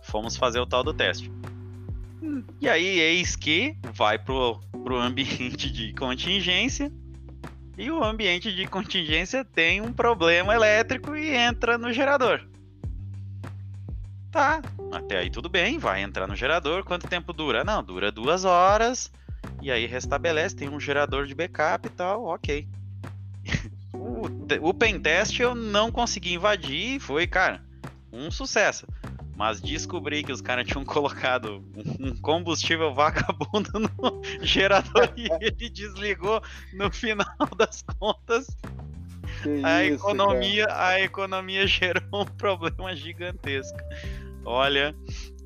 Fomos 0.03 0.37
fazer 0.37 0.59
o 0.59 0.67
tal 0.67 0.83
do 0.83 0.95
teste. 0.95 1.31
E 2.61 2.69
aí, 2.69 2.87
eis 2.99 3.37
que 3.37 3.77
vai 3.93 4.19
pro, 4.19 4.61
pro 4.85 4.97
ambiente 4.97 5.71
de 5.71 5.93
contingência. 5.95 6.91
E 7.79 7.91
o 7.91 8.03
ambiente 8.03 8.55
de 8.55 8.67
contingência 8.67 9.45
tem 9.45 9.81
um 9.81 9.93
problema 9.93 10.55
elétrico 10.55 11.14
e 11.14 11.29
entra 11.29 11.77
no 11.77 11.93
gerador. 11.93 12.41
Tá, 14.31 14.62
até 14.93 15.19
aí 15.19 15.31
tudo 15.31 15.49
bem, 15.49 15.79
vai 15.79 16.03
entrar 16.03 16.27
no 16.27 16.35
gerador. 16.35 16.85
Quanto 16.85 17.09
tempo 17.09 17.33
dura? 17.33 17.64
Não, 17.64 17.83
dura 17.83 18.11
duas 18.11 18.45
horas. 18.45 19.11
E 19.61 19.71
aí 19.71 19.87
restabelece, 19.87 20.57
tem 20.57 20.69
um 20.69 20.81
gerador 20.81 21.27
de 21.27 21.35
backup 21.35 21.87
e 21.87 21.91
tal, 21.91 22.25
ok. 22.25 22.67
o, 23.93 24.69
o 24.69 24.75
pentest 24.75 25.39
eu 25.41 25.55
não 25.55 25.91
consegui 25.91 26.35
invadir, 26.35 27.01
foi, 27.01 27.27
cara, 27.27 27.62
um 28.12 28.31
sucesso. 28.31 28.87
Mas 29.37 29.61
descobri 29.61 30.22
que 30.22 30.32
os 30.32 30.41
caras 30.41 30.66
tinham 30.66 30.82
colocado 30.87 31.62
um 32.01 32.16
combustível 32.16 32.95
vagabundo 32.95 33.70
no 33.78 34.22
gerador 34.43 35.12
e 35.16 35.28
ele 35.41 35.68
desligou 35.70 36.43
no 36.72 36.91
final 36.91 37.26
das 37.57 37.84
contas. 37.99 38.47
Que 39.43 39.64
a 39.64 39.84
isso, 39.84 39.97
economia, 39.97 40.66
cara. 40.66 40.89
a 40.89 41.01
economia 41.01 41.66
gerou 41.66 42.22
um 42.22 42.24
problema 42.24 42.97
gigantesco. 42.97 43.78
Olha, 44.45 44.95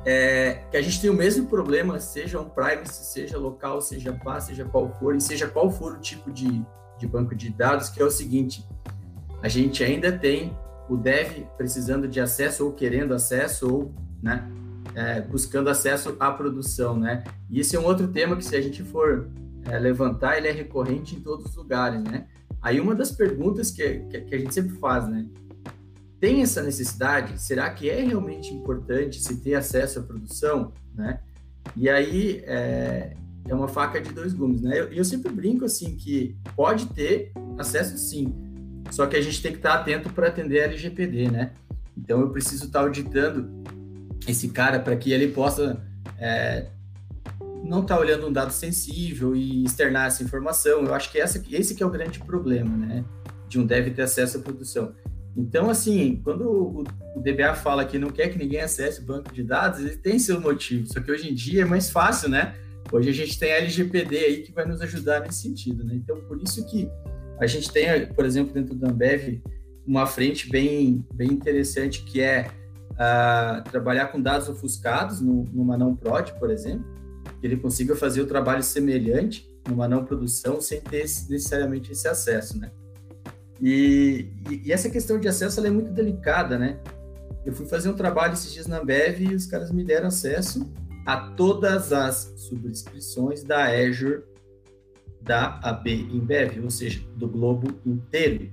é 0.05 0.63
que 0.71 0.77
a 0.77 0.83
gente 0.83 1.01
tem 1.01 1.11
o 1.11 1.15
mesmo 1.15 1.47
problema, 1.49 1.99
seja 1.99 2.39
um 2.39 2.49
privacy, 2.49 3.05
seja 3.13 3.37
local, 3.39 3.81
seja 3.81 4.13
pá, 4.13 4.39
seja 4.41 4.65
qual 4.65 4.97
for, 5.01 5.17
e 5.17 5.21
seja 5.21 5.49
qual 5.49 5.69
for 5.69 5.95
o 5.95 6.01
tipo 6.01 6.31
de, 6.31 6.63
de 6.97 7.07
banco 7.09 7.35
de 7.35 7.51
dados, 7.51 7.89
que 7.89 8.01
é 8.01 8.05
o 8.05 8.11
seguinte, 8.11 8.65
a 9.43 9.49
gente 9.49 9.83
ainda 9.83 10.13
tem 10.13 10.57
o 10.89 10.97
dev 10.97 11.45
precisando 11.57 12.07
de 12.07 12.21
acesso 12.21 12.65
ou 12.65 12.73
querendo 12.73 13.13
acesso 13.15 13.75
ou, 13.75 13.95
né, 14.23 14.49
é, 14.99 15.21
buscando 15.21 15.71
acesso 15.71 16.17
à 16.19 16.33
produção, 16.33 16.99
né? 16.99 17.23
E 17.49 17.61
esse 17.61 17.77
é 17.77 17.81
um 17.81 17.85
outro 17.85 18.09
tema 18.09 18.37
que 18.37 18.45
se 18.45 18.57
a 18.57 18.61
gente 18.61 18.83
for 18.83 19.31
é, 19.65 19.79
levantar, 19.79 20.37
ele 20.37 20.49
é 20.49 20.51
recorrente 20.51 21.15
em 21.15 21.21
todos 21.21 21.47
os 21.47 21.55
lugares, 21.55 22.03
né? 22.03 22.27
Aí 22.61 22.81
uma 22.81 22.97
das 22.97 23.13
perguntas 23.13 23.71
que, 23.71 24.01
que, 24.11 24.21
que, 24.23 24.35
a 24.35 24.39
gente 24.39 24.53
sempre 24.53 24.77
faz, 24.77 25.09
né? 25.09 25.25
Tem 26.19 26.43
essa 26.43 26.65
necessidade? 26.65 27.41
Será 27.41 27.71
que 27.71 27.89
é 27.89 28.01
realmente 28.01 28.53
importante 28.53 29.23
se 29.23 29.37
ter 29.37 29.55
acesso 29.55 30.01
à 30.01 30.03
produção, 30.03 30.73
né? 30.93 31.21
E 31.77 31.89
aí 31.89 32.43
é, 32.45 33.13
é 33.47 33.55
uma 33.55 33.69
faca 33.69 34.01
de 34.01 34.13
dois 34.13 34.33
gumes, 34.33 34.63
né? 34.63 34.75
E 34.75 34.79
eu, 34.79 34.93
eu, 34.95 35.05
sempre 35.05 35.31
brinco 35.31 35.65
assim 35.65 35.95
que 35.95 36.37
pode 36.57 36.87
ter 36.87 37.31
acesso 37.57 37.97
sim, 37.97 38.35
só 38.91 39.07
que 39.07 39.17
a 39.17 39.21
gente 39.21 39.41
tem 39.41 39.53
que 39.53 39.59
estar 39.59 39.75
atento 39.75 40.13
para 40.13 40.27
atender 40.27 40.63
a 40.63 40.65
LGPD, 40.65 41.31
né? 41.31 41.53
Então 41.97 42.21
eu 42.21 42.31
preciso 42.31 42.65
estar 42.67 42.81
auditando 42.81 43.78
esse 44.27 44.49
cara 44.49 44.81
para 44.81 44.97
que 44.97 45.13
ele 45.13 45.29
possa 45.29 45.83
é, 46.19 46.67
não 47.63 47.83
está 47.83 47.99
olhando 47.99 48.27
um 48.27 48.33
dado 48.33 48.53
sensível 48.53 49.37
e 49.37 49.65
externar 49.65 50.07
essa 50.07 50.23
informação. 50.23 50.85
Eu 50.85 50.95
acho 50.95 51.11
que 51.11 51.19
essa, 51.19 51.43
esse 51.51 51.75
que 51.75 51.83
é 51.83 51.87
o 51.87 51.91
grande 51.91 52.19
problema, 52.19 52.77
né? 52.77 53.05
De 53.49 53.59
um 53.59 53.67
dev 53.67 53.95
ter 53.95 54.03
acesso 54.03 54.39
à 54.39 54.41
produção. 54.41 54.95
Então, 55.37 55.71
assim, 55.71 56.21
quando 56.25 56.43
o, 56.43 56.85
o 57.15 57.21
DBA 57.21 57.55
fala 57.55 57.85
que 57.85 57.99
não 57.99 58.11
quer 58.11 58.29
que 58.29 58.39
ninguém 58.39 58.61
acesse 58.61 59.01
o 59.01 59.05
banco 59.05 59.33
de 59.33 59.43
dados, 59.43 59.81
ele 59.81 59.97
tem 59.97 60.19
seu 60.19 60.41
motivo. 60.41 60.87
Só 60.93 61.01
que 61.01 61.11
hoje 61.11 61.31
em 61.31 61.35
dia 61.35 61.63
é 61.63 61.65
mais 61.65 61.91
fácil, 61.91 62.29
né? 62.29 62.57
Hoje 62.91 63.11
a 63.11 63.13
gente 63.13 63.39
tem 63.39 63.53
a 63.53 63.57
LGPD 63.59 64.17
aí 64.17 64.43
que 64.43 64.53
vai 64.53 64.65
nos 64.65 64.81
ajudar 64.81 65.21
nesse 65.21 65.43
sentido, 65.43 65.85
né? 65.85 65.95
Então, 65.95 66.21
por 66.23 66.43
isso 66.43 66.65
que 66.67 66.89
a 67.39 67.47
gente 67.47 67.71
tem, 67.71 68.07
por 68.07 68.25
exemplo, 68.25 68.53
dentro 68.53 68.75
da 68.75 68.89
Ambev, 68.89 69.41
uma 69.87 70.07
frente 70.07 70.49
bem, 70.51 71.07
bem 71.15 71.31
interessante 71.31 72.03
que 72.03 72.21
é 72.21 72.51
trabalhar 73.71 74.09
com 74.09 74.21
dados 74.21 74.49
ofuscados 74.49 75.21
no, 75.21 75.45
numa 75.53 75.77
não 75.77 75.95
prod, 75.95 76.33
por 76.39 76.51
exemplo, 76.51 76.85
que 77.41 77.47
ele 77.47 77.57
consiga 77.57 77.95
fazer 77.95 78.21
o 78.21 78.27
trabalho 78.27 78.63
semelhante 78.63 79.49
numa 79.69 79.87
não 79.87 80.05
produção 80.05 80.61
sem 80.61 80.81
ter 80.81 81.03
necessariamente 81.03 81.93
esse 81.93 82.09
acesso, 82.09 82.59
né? 82.59 82.71
E, 83.61 84.29
e, 84.65 84.73
essa 84.73 84.89
questão 84.89 85.19
de 85.19 85.29
acesso 85.29 85.65
é 85.65 85.71
muito 85.71 85.93
delicada, 85.93 86.59
né? 86.59 86.79
Eu 87.45 87.53
fui 87.53 87.67
fazer 87.67 87.89
um 87.89 87.95
trabalho 87.95 88.33
esses 88.33 88.53
dias 88.53 88.67
na 88.67 88.83
Bev 88.83 89.21
e 89.21 89.35
os 89.35 89.47
caras 89.47 89.71
me 89.71 89.85
deram 89.85 90.09
acesso 90.09 90.71
a 91.07 91.17
todas 91.17 91.93
as 91.93 92.33
subscrições 92.37 93.43
da 93.43 93.65
Azure 93.65 94.23
da 95.21 95.59
AB 95.63 95.91
Embev, 96.13 96.63
ou 96.63 96.71
seja, 96.71 97.01
do 97.17 97.29
globo 97.29 97.75
inteiro. 97.85 98.51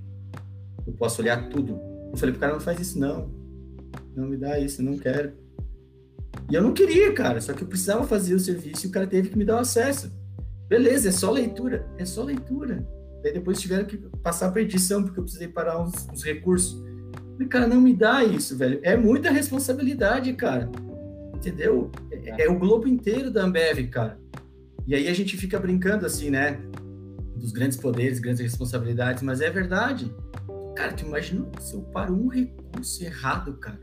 Eu 0.86 0.92
posso 0.92 1.22
olhar 1.22 1.48
tudo. 1.48 1.80
Eu 2.10 2.16
falei 2.16 2.32
pro 2.32 2.40
cara, 2.40 2.52
não 2.52 2.60
faz 2.60 2.80
isso 2.80 2.98
não. 2.98 3.30
Não 4.16 4.26
me 4.26 4.36
dá 4.36 4.58
isso, 4.58 4.80
eu 4.80 4.86
não 4.86 4.96
quero. 4.96 5.32
E 6.50 6.54
eu 6.54 6.62
não 6.62 6.72
queria, 6.72 7.12
cara, 7.12 7.40
só 7.40 7.52
que 7.52 7.62
eu 7.62 7.68
precisava 7.68 8.06
fazer 8.06 8.34
o 8.34 8.40
serviço 8.40 8.86
e 8.86 8.88
o 8.88 8.92
cara 8.92 9.06
teve 9.06 9.28
que 9.28 9.38
me 9.38 9.44
dar 9.44 9.56
o 9.56 9.60
acesso. 9.60 10.10
Beleza, 10.68 11.08
é 11.10 11.12
só 11.12 11.30
leitura, 11.30 11.86
é 11.98 12.04
só 12.04 12.24
leitura. 12.24 12.86
Daí 13.22 13.32
depois 13.32 13.60
tiveram 13.60 13.84
que 13.84 13.96
passar 14.22 14.50
para 14.50 14.62
edição, 14.62 15.02
porque 15.02 15.18
eu 15.18 15.24
precisei 15.24 15.48
parar 15.48 15.82
uns, 15.82 16.08
uns 16.12 16.24
recursos. 16.24 16.82
Falei, 17.32 17.48
cara, 17.48 17.66
não 17.66 17.80
me 17.80 17.94
dá 17.94 18.24
isso, 18.24 18.56
velho. 18.56 18.80
É 18.82 18.96
muita 18.96 19.30
responsabilidade, 19.30 20.32
cara. 20.32 20.70
Entendeu? 21.34 21.90
É, 22.10 22.44
é 22.44 22.50
o 22.50 22.58
globo 22.58 22.88
inteiro 22.88 23.30
da 23.30 23.44
Ambev, 23.44 23.88
cara. 23.88 24.18
E 24.86 24.94
aí 24.94 25.08
a 25.08 25.12
gente 25.12 25.36
fica 25.36 25.58
brincando 25.58 26.06
assim, 26.06 26.30
né? 26.30 26.58
Dos 27.36 27.52
grandes 27.52 27.76
poderes, 27.76 28.18
grandes 28.18 28.40
responsabilidades, 28.40 29.22
mas 29.22 29.40
é 29.40 29.50
verdade. 29.50 30.14
Cara, 30.74 30.92
tu 30.92 31.04
imagina 31.04 31.46
se 31.60 31.74
eu 31.74 31.82
paro 31.82 32.14
um 32.14 32.28
recurso 32.28 33.04
errado, 33.04 33.54
cara. 33.54 33.80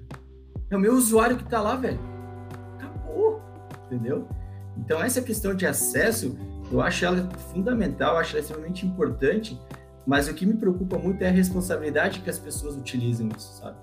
É 0.73 0.77
o 0.77 0.79
meu 0.79 0.93
usuário 0.93 1.37
que 1.37 1.45
tá 1.45 1.61
lá, 1.61 1.75
velho 1.75 2.13
entendeu? 3.93 4.27
Então, 4.77 5.01
essa 5.01 5.21
questão 5.21 5.53
de 5.53 5.65
acesso, 5.65 6.37
eu 6.71 6.81
acho 6.81 7.05
ela 7.05 7.29
fundamental, 7.53 8.17
acho 8.17 8.35
ela 8.35 8.41
extremamente 8.41 8.85
importante, 8.85 9.59
mas 10.05 10.27
o 10.27 10.33
que 10.33 10.45
me 10.45 10.55
preocupa 10.55 10.97
muito 10.97 11.21
é 11.21 11.29
a 11.29 11.31
responsabilidade 11.31 12.21
que 12.21 12.29
as 12.29 12.39
pessoas 12.39 12.75
utilizam 12.75 13.29
isso, 13.37 13.59
sabe? 13.61 13.77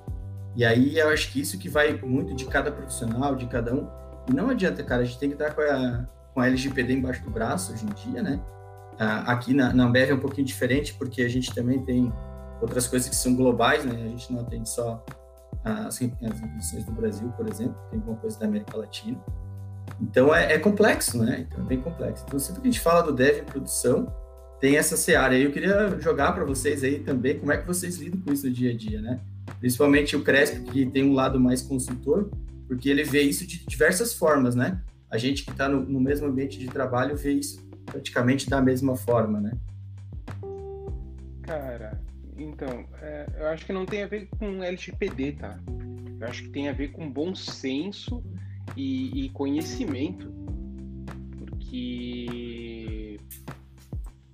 E 0.57 0.65
aí 0.65 0.99
eu 0.99 1.09
acho 1.09 1.33
que 1.33 1.41
isso 1.41 1.59
que 1.59 1.69
vai 1.69 1.93
muito 2.03 2.35
de 2.35 2.45
cada 2.45 2.73
profissional, 2.73 3.37
de 3.37 3.47
cada 3.47 3.73
um. 3.73 3.89
E 4.29 4.35
não 4.35 4.51
adianta, 4.51 4.83
cara, 4.83 5.03
a 5.03 5.05
gente 5.05 5.19
tem 5.19 5.29
que 5.29 5.37
estar 5.37 5.55
com 5.55 5.63
a, 5.63 6.07
com 6.35 6.41
a 6.41 6.49
LGPD 6.49 6.95
embaixo 6.95 7.23
do 7.23 7.31
braço 7.31 7.73
hoje 7.73 7.87
em 7.87 8.11
dia, 8.11 8.23
né? 8.23 8.41
aqui 9.27 9.55
na, 9.55 9.73
na 9.73 9.85
Ambev 9.85 10.11
é 10.11 10.15
um 10.15 10.21
pouquinho 10.21 10.47
diferente, 10.47 10.93
porque 10.93 11.23
a 11.23 11.29
gente 11.29 11.55
também 11.55 11.83
tem 11.83 12.13
outras 12.61 12.87
coisas 12.87 13.09
que 13.09 13.17
são 13.17 13.35
globais, 13.35 13.83
né? 13.83 13.95
A 13.95 14.09
gente 14.09 14.31
não 14.31 14.43
atende 14.43 14.69
só 14.69 15.03
as, 15.65 15.97
as 15.97 16.03
instituições 16.03 16.85
do 16.85 16.93
Brasil, 16.93 17.29
por 17.31 17.49
exemplo, 17.49 17.77
tem 17.91 17.99
alguma 17.99 18.17
coisa 18.17 18.39
da 18.39 18.47
América 18.47 18.77
Latina. 18.77 19.19
Então 20.01 20.35
é, 20.35 20.55
é, 20.55 20.59
complexo, 20.59 21.23
né? 21.23 21.47
Então 21.47 21.65
é 21.65 21.67
bem 21.67 21.81
complexo. 21.81 22.25
Então 22.27 22.39
sempre 22.39 22.63
que 22.63 22.69
a 22.69 22.71
gente 22.71 22.81
fala 22.81 23.03
do 23.03 23.13
dev 23.13 23.41
em 23.41 23.45
produção, 23.45 24.13
tem 24.61 24.77
essa 24.77 24.97
seara. 24.97 25.37
E 25.37 25.43
eu 25.43 25.51
queria 25.51 25.99
jogar 26.01 26.33
para 26.33 26.45
vocês 26.45 26.85
aí 26.85 27.01
também 27.01 27.39
como 27.39 27.53
é 27.53 27.57
que 27.57 27.67
vocês 27.67 27.97
lidam 27.97 28.21
com 28.21 28.33
isso 28.33 28.47
no 28.47 28.53
dia 28.53 28.73
a 28.73 28.77
dia, 28.77 29.01
né? 29.01 29.21
Principalmente 29.59 30.15
o 30.15 30.23
Cresp, 30.23 30.61
que 30.65 30.87
tem 30.87 31.05
um 31.05 31.15
lado 31.15 31.41
mais 31.41 31.63
consultor, 31.63 32.31
porque 32.69 32.89
ele 32.89 33.03
vê 33.03 33.23
isso 33.23 33.47
de 33.47 33.67
diversas 33.67 34.15
formas, 34.15 34.55
né? 34.55 34.81
A 35.11 35.19
gente 35.19 35.45
que 35.45 35.51
está 35.51 35.69
no, 35.69 35.81
no, 35.81 36.01
mesmo 36.01 36.29
ambiente 36.29 36.59
de 36.59 36.69
trabalho 36.69 37.17
vê 37.17 37.33
isso 37.33 37.61
praticamente 37.85 38.49
da 38.49 38.61
mesma 38.61 38.95
forma, 38.95 39.41
né? 39.41 39.53
Cara, 41.43 42.01
então, 42.43 42.87
é, 43.01 43.27
eu 43.39 43.47
acho 43.49 43.67
que 43.67 43.73
não 43.73 43.85
tem 43.85 44.03
a 44.03 44.07
ver 44.07 44.29
com 44.39 44.63
LGPD, 44.63 45.33
tá? 45.33 45.59
Eu 46.21 46.27
acho 46.27 46.43
que 46.45 46.51
tem 46.51 46.69
a 46.69 46.73
ver 46.73 46.93
com 46.93 47.11
bom 47.11 47.35
senso 47.35 48.23
e, 48.77 49.27
e 49.27 49.29
conhecimento, 49.31 50.33
porque 51.39 53.19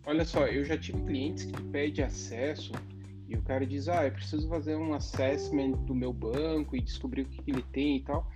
olha 0.04 0.24
só, 0.24 0.46
eu 0.46 0.64
já 0.64 0.76
tive 0.76 1.00
clientes 1.02 1.44
que 1.44 1.62
pedem 1.64 2.04
acesso 2.04 2.72
e 3.28 3.36
o 3.36 3.42
cara 3.42 3.66
diz, 3.66 3.88
ah, 3.88 4.07
eu 4.07 4.12
preciso 4.12 4.48
fazer 4.48 4.76
um 4.76 4.94
assessment 4.94 5.72
do 5.72 5.94
meu 5.94 6.12
banco 6.12 6.76
e 6.76 6.80
descobrir 6.80 7.22
o 7.22 7.26
que, 7.26 7.42
que 7.42 7.50
ele 7.50 7.62
tem 7.72 7.96
e 7.96 8.02
tal. 8.02 8.30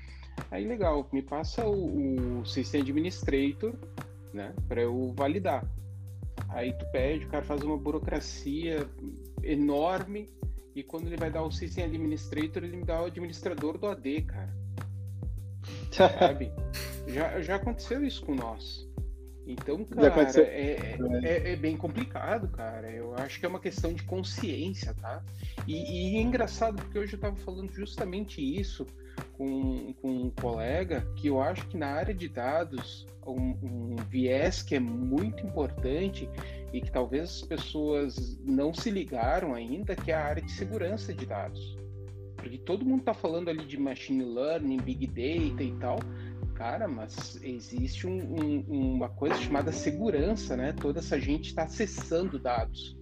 Aí 0.50 0.66
legal, 0.66 1.08
me 1.12 1.22
passa 1.22 1.66
o, 1.66 2.40
o 2.40 2.46
System 2.46 2.82
Administrator, 2.82 3.74
né, 4.32 4.54
para 4.68 4.82
eu 4.82 5.12
validar. 5.16 5.64
Aí 6.50 6.72
tu 6.72 6.84
pede, 6.90 7.24
o 7.26 7.28
cara 7.28 7.44
faz 7.44 7.62
uma 7.62 7.76
burocracia 7.76 8.86
enorme 9.42 10.28
e 10.74 10.82
quando 10.82 11.06
ele 11.06 11.16
vai 11.16 11.30
dar 11.30 11.42
o 11.42 11.50
System 11.50 11.84
Administrator, 11.84 12.64
ele 12.64 12.76
me 12.76 12.84
dá 12.84 13.02
o 13.02 13.06
administrador 13.06 13.78
do 13.78 13.86
AD, 13.86 14.22
cara 14.22 14.60
sabe? 15.90 16.52
já, 17.08 17.40
já 17.40 17.56
aconteceu 17.56 18.04
isso 18.04 18.24
com 18.24 18.34
nós. 18.34 18.88
Então, 19.46 19.84
cara, 19.84 20.30
é, 20.38 20.42
é, 20.42 20.98
é, 21.24 21.52
é, 21.52 21.56
bem 21.56 21.76
complicado, 21.76 22.48
cara. 22.48 22.88
Eu 22.90 23.16
acho 23.16 23.40
que 23.40 23.46
é 23.46 23.48
uma 23.48 23.58
questão 23.58 23.92
de 23.92 24.02
consciência, 24.04 24.94
tá? 24.94 25.24
E, 25.66 26.12
e 26.12 26.16
é 26.18 26.20
engraçado, 26.20 26.76
porque 26.76 26.98
hoje 26.98 27.14
eu 27.14 27.16
estava 27.16 27.34
falando 27.36 27.72
justamente 27.72 28.40
isso 28.40 28.86
com, 29.32 29.92
com 29.94 30.08
um 30.08 30.30
colega, 30.30 31.04
que 31.16 31.26
eu 31.28 31.42
acho 31.42 31.66
que 31.66 31.76
na 31.76 31.88
área 31.88 32.14
de 32.14 32.28
dados 32.28 33.06
um, 33.26 33.56
um 33.62 33.96
viés 34.08 34.62
que 34.62 34.74
é 34.74 34.80
muito 34.80 35.46
importante 35.46 36.28
e 36.72 36.80
que 36.80 36.90
talvez 36.90 37.24
as 37.24 37.42
pessoas 37.42 38.38
não 38.44 38.72
se 38.72 38.90
ligaram 38.90 39.54
ainda, 39.54 39.94
que 39.96 40.10
é 40.10 40.14
a 40.14 40.24
área 40.24 40.42
de 40.42 40.50
segurança 40.50 41.12
de 41.12 41.26
dados. 41.26 41.78
Porque 42.36 42.58
todo 42.58 42.86
mundo 42.86 43.00
está 43.00 43.12
falando 43.12 43.50
ali 43.50 43.66
de 43.66 43.78
machine 43.78 44.24
learning, 44.24 44.78
big 44.78 45.06
data 45.06 45.62
e 45.62 45.72
tal, 45.78 45.98
cara, 46.54 46.88
mas 46.88 47.38
existe 47.42 48.06
um, 48.06 48.18
um, 48.18 48.94
uma 48.94 49.08
coisa 49.08 49.34
chamada 49.36 49.72
segurança, 49.72 50.56
né? 50.56 50.72
Toda 50.72 51.00
essa 51.00 51.18
gente 51.20 51.48
está 51.48 51.64
acessando 51.64 52.38
dados. 52.38 52.96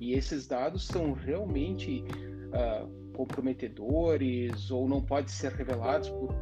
E 0.00 0.14
esses 0.14 0.46
dados 0.46 0.86
são 0.86 1.12
realmente 1.12 2.04
uh, 2.48 3.12
comprometedores 3.12 4.70
ou 4.70 4.88
não 4.88 5.00
podem 5.00 5.28
ser 5.28 5.52
revelados 5.52 6.08
por 6.08 6.34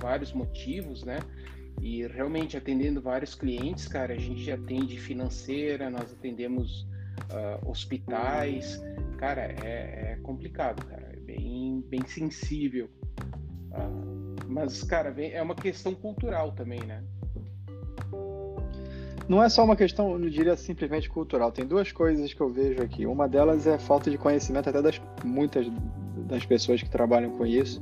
vários 0.00 0.32
motivos, 0.32 1.04
né? 1.04 1.20
E 1.80 2.06
realmente 2.06 2.56
atendendo 2.56 3.00
vários 3.00 3.34
clientes, 3.34 3.88
cara, 3.88 4.12
a 4.12 4.18
gente 4.18 4.50
atende 4.50 4.98
financeira, 4.98 5.88
nós 5.88 6.12
atendemos 6.12 6.86
uh, 7.30 7.68
hospitais, 7.68 8.80
cara, 9.16 9.42
é, 9.64 10.12
é, 10.12 10.18
complicado, 10.22 10.84
cara, 10.84 11.10
é 11.12 11.16
bem, 11.16 11.82
bem 11.88 12.06
sensível. 12.06 12.90
Uh, 13.70 14.36
mas, 14.46 14.82
cara, 14.82 15.14
é 15.22 15.40
uma 15.40 15.54
questão 15.54 15.94
cultural 15.94 16.52
também, 16.52 16.80
né? 16.80 17.02
Não 19.26 19.42
é 19.42 19.48
só 19.48 19.64
uma 19.64 19.76
questão, 19.76 20.18
não 20.18 20.28
diria 20.28 20.56
simplesmente 20.56 21.08
cultural. 21.08 21.52
Tem 21.52 21.64
duas 21.64 21.92
coisas 21.92 22.34
que 22.34 22.40
eu 22.40 22.50
vejo 22.50 22.82
aqui. 22.82 23.06
Uma 23.06 23.28
delas 23.28 23.64
é 23.64 23.78
falta 23.78 24.10
de 24.10 24.18
conhecimento 24.18 24.68
até 24.68 24.82
das 24.82 25.00
muitas 25.24 25.66
das 26.26 26.44
pessoas 26.44 26.82
que 26.82 26.90
trabalham 26.90 27.30
com 27.38 27.46
isso 27.46 27.80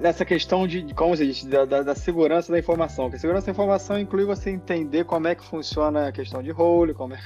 nessa 0.00 0.24
questão 0.24 0.66
de, 0.66 0.92
como 0.94 1.16
você 1.16 1.26
disse, 1.26 1.48
da, 1.48 1.64
da, 1.64 1.82
da, 1.82 1.94
segurança 1.94 2.52
da 2.52 2.58
informação. 2.58 3.08
Que 3.08 3.16
a 3.16 3.18
segurança 3.18 3.46
da 3.46 3.52
informação 3.52 3.98
inclui 3.98 4.24
você 4.24 4.50
entender 4.50 5.04
como 5.04 5.26
é 5.26 5.34
que 5.34 5.44
funciona 5.44 6.08
a 6.08 6.12
questão 6.12 6.42
de 6.42 6.50
role, 6.50 6.92
como 6.92 7.14
é, 7.14 7.18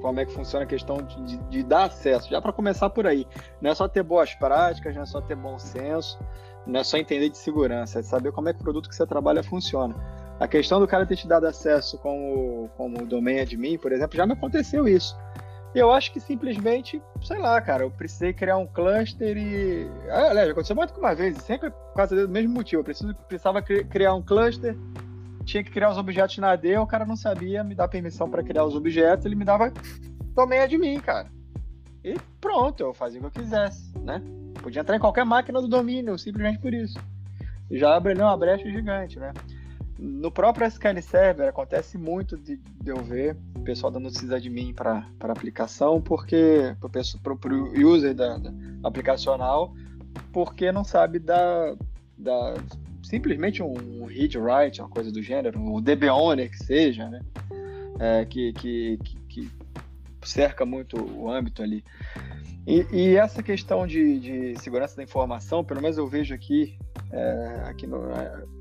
como 0.00 0.20
é 0.20 0.26
que 0.26 0.32
funciona 0.32 0.64
a 0.64 0.68
questão 0.68 0.98
de, 0.98 1.22
de, 1.24 1.36
de 1.38 1.62
dar 1.62 1.84
acesso. 1.84 2.28
Já 2.28 2.42
para 2.42 2.52
começar 2.52 2.90
por 2.90 3.06
aí. 3.06 3.26
Não 3.60 3.70
é 3.70 3.74
só 3.74 3.88
ter 3.88 4.02
boas 4.02 4.34
práticas, 4.34 4.94
não 4.94 5.02
é 5.02 5.06
só 5.06 5.20
ter 5.20 5.34
bom 5.34 5.58
senso, 5.58 6.18
não 6.66 6.80
é 6.80 6.84
só 6.84 6.98
entender 6.98 7.30
de 7.30 7.38
segurança, 7.38 8.00
é 8.00 8.02
saber 8.02 8.32
como 8.32 8.48
é 8.48 8.52
que 8.52 8.60
o 8.60 8.62
produto 8.62 8.88
que 8.88 8.94
você 8.94 9.06
trabalha 9.06 9.42
funciona. 9.42 9.94
A 10.38 10.46
questão 10.46 10.78
do 10.78 10.86
cara 10.86 11.06
ter 11.06 11.16
te 11.16 11.26
dado 11.26 11.46
acesso 11.46 11.98
como, 11.98 12.70
como 12.76 13.06
domain 13.06 13.40
admin, 13.40 13.78
por 13.78 13.92
exemplo, 13.92 14.16
já 14.16 14.26
me 14.26 14.34
aconteceu 14.34 14.86
isso. 14.86 15.16
Eu 15.78 15.92
acho 15.92 16.12
que 16.12 16.18
simplesmente, 16.18 17.00
sei 17.22 17.38
lá, 17.38 17.60
cara, 17.60 17.84
eu 17.84 17.90
precisei 17.90 18.32
criar 18.32 18.56
um 18.56 18.66
cluster 18.66 19.36
e. 19.36 19.88
Ah, 20.10 20.30
aliás, 20.30 20.50
aconteceu 20.50 20.74
muito 20.74 20.92
que 20.92 20.98
uma 20.98 21.14
vez, 21.14 21.36
sempre 21.38 21.70
por 21.70 21.94
causa 21.94 22.16
do 22.16 22.28
mesmo 22.28 22.52
motivo. 22.52 22.80
Eu 22.80 22.84
preciso, 22.84 23.14
precisava 23.28 23.62
criar 23.62 24.14
um 24.14 24.22
cluster, 24.22 24.76
tinha 25.44 25.62
que 25.62 25.70
criar 25.70 25.90
os 25.90 25.96
objetos 25.96 26.36
na 26.38 26.50
AD, 26.50 26.78
o 26.78 26.86
cara 26.86 27.06
não 27.06 27.16
sabia 27.16 27.62
me 27.62 27.74
dar 27.74 27.86
permissão 27.86 28.28
para 28.28 28.42
criar 28.42 28.64
os 28.64 28.74
objetos, 28.74 29.24
ele 29.24 29.36
me 29.36 29.44
dava 29.44 29.72
domain 30.34 30.58
admin, 30.58 30.98
cara. 30.98 31.30
E 32.02 32.16
pronto, 32.40 32.80
eu 32.80 32.92
fazia 32.92 33.20
o 33.20 33.30
que 33.30 33.38
eu 33.38 33.42
quisesse, 33.42 33.96
né? 33.98 34.20
Podia 34.60 34.80
entrar 34.80 34.96
em 34.96 35.00
qualquer 35.00 35.24
máquina 35.24 35.60
do 35.60 35.68
domínio, 35.68 36.18
simplesmente 36.18 36.58
por 36.58 36.74
isso. 36.74 36.98
Já 37.70 37.96
abriu 37.96 38.18
uma 38.18 38.36
brecha 38.36 38.68
gigante, 38.68 39.18
né? 39.18 39.32
No 39.98 40.30
próprio 40.30 40.64
SQL 40.66 41.02
Server 41.02 41.48
acontece 41.48 41.98
muito 41.98 42.36
de, 42.36 42.56
de 42.56 42.90
eu 42.90 42.98
ver 42.98 43.36
o 43.56 43.60
pessoal 43.60 43.90
dando 43.90 44.08
sysadmin 44.10 44.72
para 44.72 45.04
aplicação, 45.20 46.00
porque 46.00 46.76
para 46.80 47.54
o 47.54 47.88
user 47.88 48.14
da, 48.14 48.38
da, 48.38 48.52
aplicacional, 48.84 49.74
porque 50.32 50.70
não 50.70 50.84
sabe 50.84 51.18
da, 51.18 51.74
da 52.16 52.54
simplesmente 53.02 53.62
um 53.62 54.04
read 54.04 54.38
write, 54.38 54.80
uma 54.80 54.88
coisa 54.88 55.10
do 55.10 55.20
gênero, 55.20 55.58
um 55.58 55.80
DB 55.80 56.08
owner 56.08 56.48
que 56.50 56.58
seja, 56.58 57.08
né? 57.08 57.20
É, 57.98 58.24
que, 58.24 58.52
que, 58.52 58.98
que, 59.02 59.16
que, 59.28 59.50
cerca 60.22 60.64
muito 60.64 60.96
o 60.96 61.28
âmbito 61.28 61.62
ali. 61.62 61.82
E, 62.66 62.86
e 62.92 63.16
essa 63.16 63.42
questão 63.42 63.86
de, 63.86 64.20
de, 64.20 64.60
segurança 64.60 64.94
da 64.94 65.02
informação, 65.02 65.64
pelo 65.64 65.80
menos 65.80 65.96
eu 65.96 66.06
vejo 66.06 66.34
aqui, 66.34 66.78
é, 67.10 67.62
aqui 67.64 67.86
no, 67.86 68.00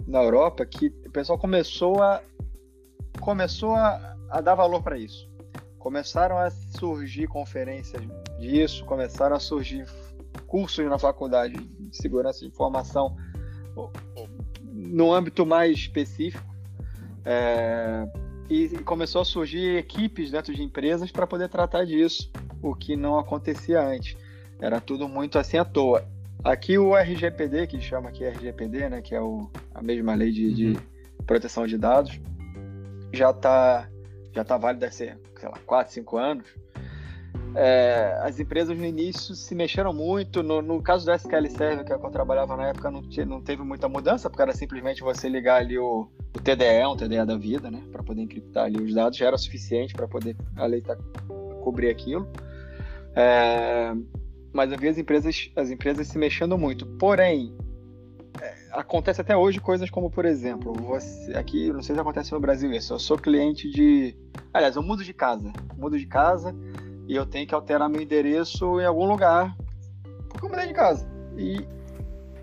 na 0.08 0.24
Europa, 0.24 0.66
que 0.66 0.88
o 1.06 1.12
pessoal 1.12 1.38
começou 1.38 2.02
a 2.02 2.22
começou 3.20 3.74
a, 3.74 4.16
a 4.30 4.42
dar 4.42 4.56
valor 4.56 4.82
para 4.82 4.98
isso. 4.98 5.30
Começaram 5.80 6.38
a 6.38 6.50
surgir 6.50 7.28
conferências 7.28 8.02
disso, 8.40 8.86
começaram 8.86 9.36
a 9.36 9.40
surgir 9.40 9.86
cursos 10.46 10.86
na 10.86 11.00
faculdade 11.00 11.58
de 11.58 11.98
segurança 11.98 12.40
de 12.42 12.48
informação 12.48 13.16
no 14.74 15.14
âmbito 15.14 15.46
mais 15.46 15.78
específico. 15.78 16.46
É, 17.26 18.08
e 18.50 18.70
começou 18.80 19.22
a 19.22 19.26
surgir 19.26 19.78
equipes 19.78 20.32
dentro 20.32 20.54
de 20.54 20.64
empresas 20.64 21.12
para 21.12 21.28
poder 21.28 21.50
tratar 21.50 21.86
disso, 21.86 22.32
o 22.62 22.74
que 22.74 22.96
não 22.96 23.20
acontecia 23.20 23.82
antes. 23.82 24.16
Era 24.60 24.80
tudo 24.80 25.08
muito 25.08 25.38
assim 25.38 25.58
à 25.58 25.66
toa. 25.66 26.06
Aqui 26.48 26.78
o 26.78 26.96
RGPD, 26.96 27.68
que 27.68 27.82
chama 27.82 28.08
aqui 28.08 28.24
RGPD, 28.24 28.88
né, 28.88 29.02
que 29.02 29.14
é 29.14 29.20
o, 29.20 29.50
a 29.76 29.82
mesma 29.82 30.16
lei 30.16 30.32
de, 30.32 30.54
de 30.54 30.68
uhum. 30.68 30.76
proteção 31.26 31.68
de 31.68 31.78
dados, 31.78 32.22
já 33.12 33.32
está 33.32 33.90
já 34.34 34.46
tá 34.46 34.58
válido 34.58 34.86
há, 34.86 34.92
sei 34.92 35.14
lá, 35.44 35.58
4, 35.66 35.94
5 35.94 36.18
anos. 36.18 36.48
É, 37.54 38.18
as 38.24 38.40
empresas 38.40 38.78
no 38.78 38.86
início 38.86 39.36
se 39.36 39.54
mexeram 39.56 39.92
muito. 39.92 40.42
No, 40.42 40.62
no 40.62 40.82
caso 40.82 41.06
do 41.06 41.12
SQL 41.12 41.50
Server, 41.50 41.84
que, 41.84 41.92
é 41.92 41.98
que 41.98 42.06
eu 42.06 42.12
trabalhava 42.12 42.56
na 42.56 42.68
época, 42.68 42.90
não, 42.90 43.02
não 43.02 43.42
teve 43.42 43.64
muita 43.64 43.90
mudança, 43.90 44.30
porque 44.30 44.42
era 44.42 44.54
simplesmente 44.54 45.02
você 45.02 45.28
ligar 45.28 45.60
ali 45.60 45.78
o, 45.78 46.08
o 46.34 46.40
TDE, 46.40 46.86
um 46.88 46.96
TDE 46.96 47.26
da 47.26 47.36
vida, 47.36 47.70
né, 47.70 47.84
para 47.92 48.04
poder 48.04 48.22
encriptar 48.22 48.66
ali 48.66 48.82
os 48.82 48.94
dados, 48.94 49.18
já 49.18 49.28
era 49.28 49.38
suficiente 49.38 49.94
para 49.94 50.08
poder 50.08 50.38
a 50.56 50.66
lei 50.66 50.80
tá, 50.80 50.96
cobrir 51.62 51.90
aquilo. 51.90 52.26
É, 53.16 53.94
mas 54.54 54.72
eu 54.72 54.78
vi 54.78 54.88
as 54.88 54.98
empresas, 54.98 55.52
as 55.56 55.70
empresas 55.70 56.08
se 56.08 56.18
mexendo 56.18 56.58
muito. 56.58 56.86
Porém, 56.98 57.56
é, 58.42 58.56
acontece 58.72 59.22
até 59.22 59.36
hoje 59.36 59.60
coisas 59.60 59.90
como, 59.90 60.10
por 60.10 60.26
exemplo, 60.26 60.74
você, 60.74 61.34
aqui, 61.36 61.72
não 61.72 61.82
sei 61.82 61.96
se 61.96 62.02
acontece 62.02 62.32
no 62.32 62.40
Brasil 62.40 62.72
isso, 62.72 62.94
eu 62.94 63.00
sou 63.00 63.18
cliente 63.18 63.70
de. 63.70 64.16
Aliás, 64.54 64.76
eu 64.76 64.84
mudo 64.84 65.04
de 65.04 65.14
casa. 65.14 65.52
Mudo 65.78 65.98
de 65.98 66.06
casa 66.06 66.56
e 67.08 67.16
eu 67.16 67.26
tenho 67.26 67.48
que 67.48 67.56
alterar 67.56 67.90
meu 67.90 68.02
endereço 68.02 68.80
em 68.82 68.86
algum 68.86 69.06
lugar 69.06 69.56
porque 70.30 70.46
eu 70.46 70.50
mudei 70.50 70.68
de 70.68 70.74
casa. 70.74 71.08
E, 71.38 71.68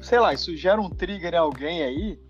sei 0.01 0.19
lá, 0.19 0.35
isso 0.35 0.57
gera 0.57 0.81
um 0.81 0.91
trigger 0.91 1.35
em 1.35 1.39
alguém 1.39 1.83
aí 1.83 2.21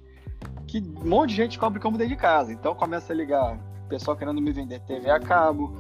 que 0.66 0.78
um 0.78 1.08
monte 1.08 1.30
de 1.30 1.36
gente 1.36 1.58
cobre 1.58 1.80
que 1.80 1.86
eu 1.86 1.90
mudei 1.90 2.08
de 2.08 2.16
casa. 2.16 2.52
Então 2.52 2.74
começa 2.74 3.12
a 3.12 3.16
ligar 3.16 3.58
pessoal 3.88 4.16
querendo 4.16 4.40
me 4.40 4.52
vender 4.52 4.80
TV 4.80 5.08
a 5.10 5.20
cabo, 5.20 5.72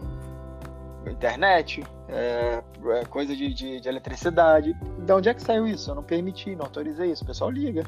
internet, 1.10 1.84
é, 2.08 2.62
é, 2.86 3.04
coisa 3.06 3.34
de, 3.34 3.52
de, 3.52 3.80
de, 3.80 3.88
eletricidade. 3.88 4.74
De 4.74 5.12
onde 5.12 5.28
é 5.28 5.34
que 5.34 5.42
saiu 5.42 5.66
isso? 5.66 5.90
Eu 5.90 5.94
não 5.94 6.02
permiti, 6.02 6.54
não 6.54 6.64
autorizei 6.64 7.10
isso. 7.10 7.24
O 7.24 7.26
pessoal 7.26 7.50
liga. 7.50 7.84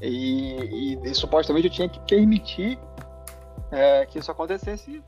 E, 0.00 0.94
e, 0.94 1.10
e 1.10 1.14
supostamente 1.14 1.66
eu 1.66 1.72
tinha 1.72 1.88
que 1.88 2.00
permitir 2.00 2.78
é, 3.70 4.06
que 4.06 4.18
isso 4.18 4.30
acontecesse 4.30 5.02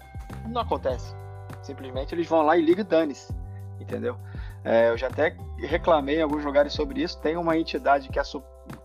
não 0.49 0.61
acontece. 0.61 1.15
Simplesmente 1.63 2.15
eles 2.15 2.27
vão 2.27 2.43
lá 2.43 2.57
e 2.57 2.63
ligam 2.63 2.85
e 2.85 2.89
dane-se. 2.89 3.35
Entendeu? 3.81 4.17
É, 4.65 4.91
eu 4.91 4.97
já 4.97 5.09
até 5.09 5.37
reclamei 5.59 6.19
em 6.19 6.23
alguns 6.23 6.45
lugares 6.45 6.73
sobre 6.73 7.03
isso. 7.03 7.21
Tem 7.21 7.37
uma 7.37 7.57
entidade 7.57 8.09
que, 8.09 8.21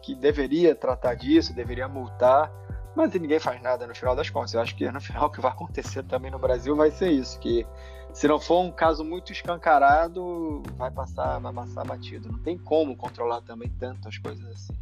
que 0.01 0.15
deveria 0.15 0.75
tratar 0.75 1.13
disso, 1.15 1.53
deveria 1.53 1.87
multar, 1.87 2.51
mas 2.95 3.13
ninguém 3.13 3.39
faz 3.39 3.61
nada 3.61 3.85
no 3.85 3.93
final 3.93 4.15
das 4.15 4.29
contas. 4.29 4.53
Eu 4.53 4.61
acho 4.61 4.75
que 4.75 4.89
no 4.89 4.99
final 4.99 5.27
o 5.27 5.29
que 5.29 5.39
vai 5.39 5.51
acontecer 5.51 6.03
também 6.03 6.31
no 6.31 6.39
Brasil 6.39 6.75
vai 6.75 6.89
ser 6.89 7.11
isso, 7.11 7.39
que 7.39 7.65
se 8.17 8.27
não 8.27 8.39
for 8.39 8.61
um 8.63 8.71
caso 8.71 9.05
muito 9.05 9.31
escancarado, 9.31 10.63
vai 10.75 10.89
passar, 10.89 11.37
vai 11.37 11.53
passar 11.53 11.85
batido. 11.85 12.31
Não 12.31 12.39
tem 12.39 12.57
como 12.57 12.97
controlar 12.97 13.41
também 13.41 13.69
tantas 13.69 14.17
coisas 14.17 14.43
assim. 14.47 14.73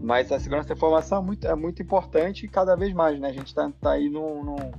Mas 0.00 0.32
a 0.32 0.40
segurança 0.40 0.70
da 0.70 0.74
informação 0.74 1.18
é 1.18 1.22
muito, 1.22 1.46
é 1.46 1.54
muito 1.54 1.80
importante 1.80 2.44
e 2.44 2.48
cada 2.48 2.74
vez 2.74 2.92
mais, 2.92 3.20
né? 3.20 3.28
A 3.28 3.32
gente 3.32 3.46
está 3.46 3.70
tá 3.80 3.92
aí 3.92 4.08
num, 4.08 4.42
num, 4.42 4.72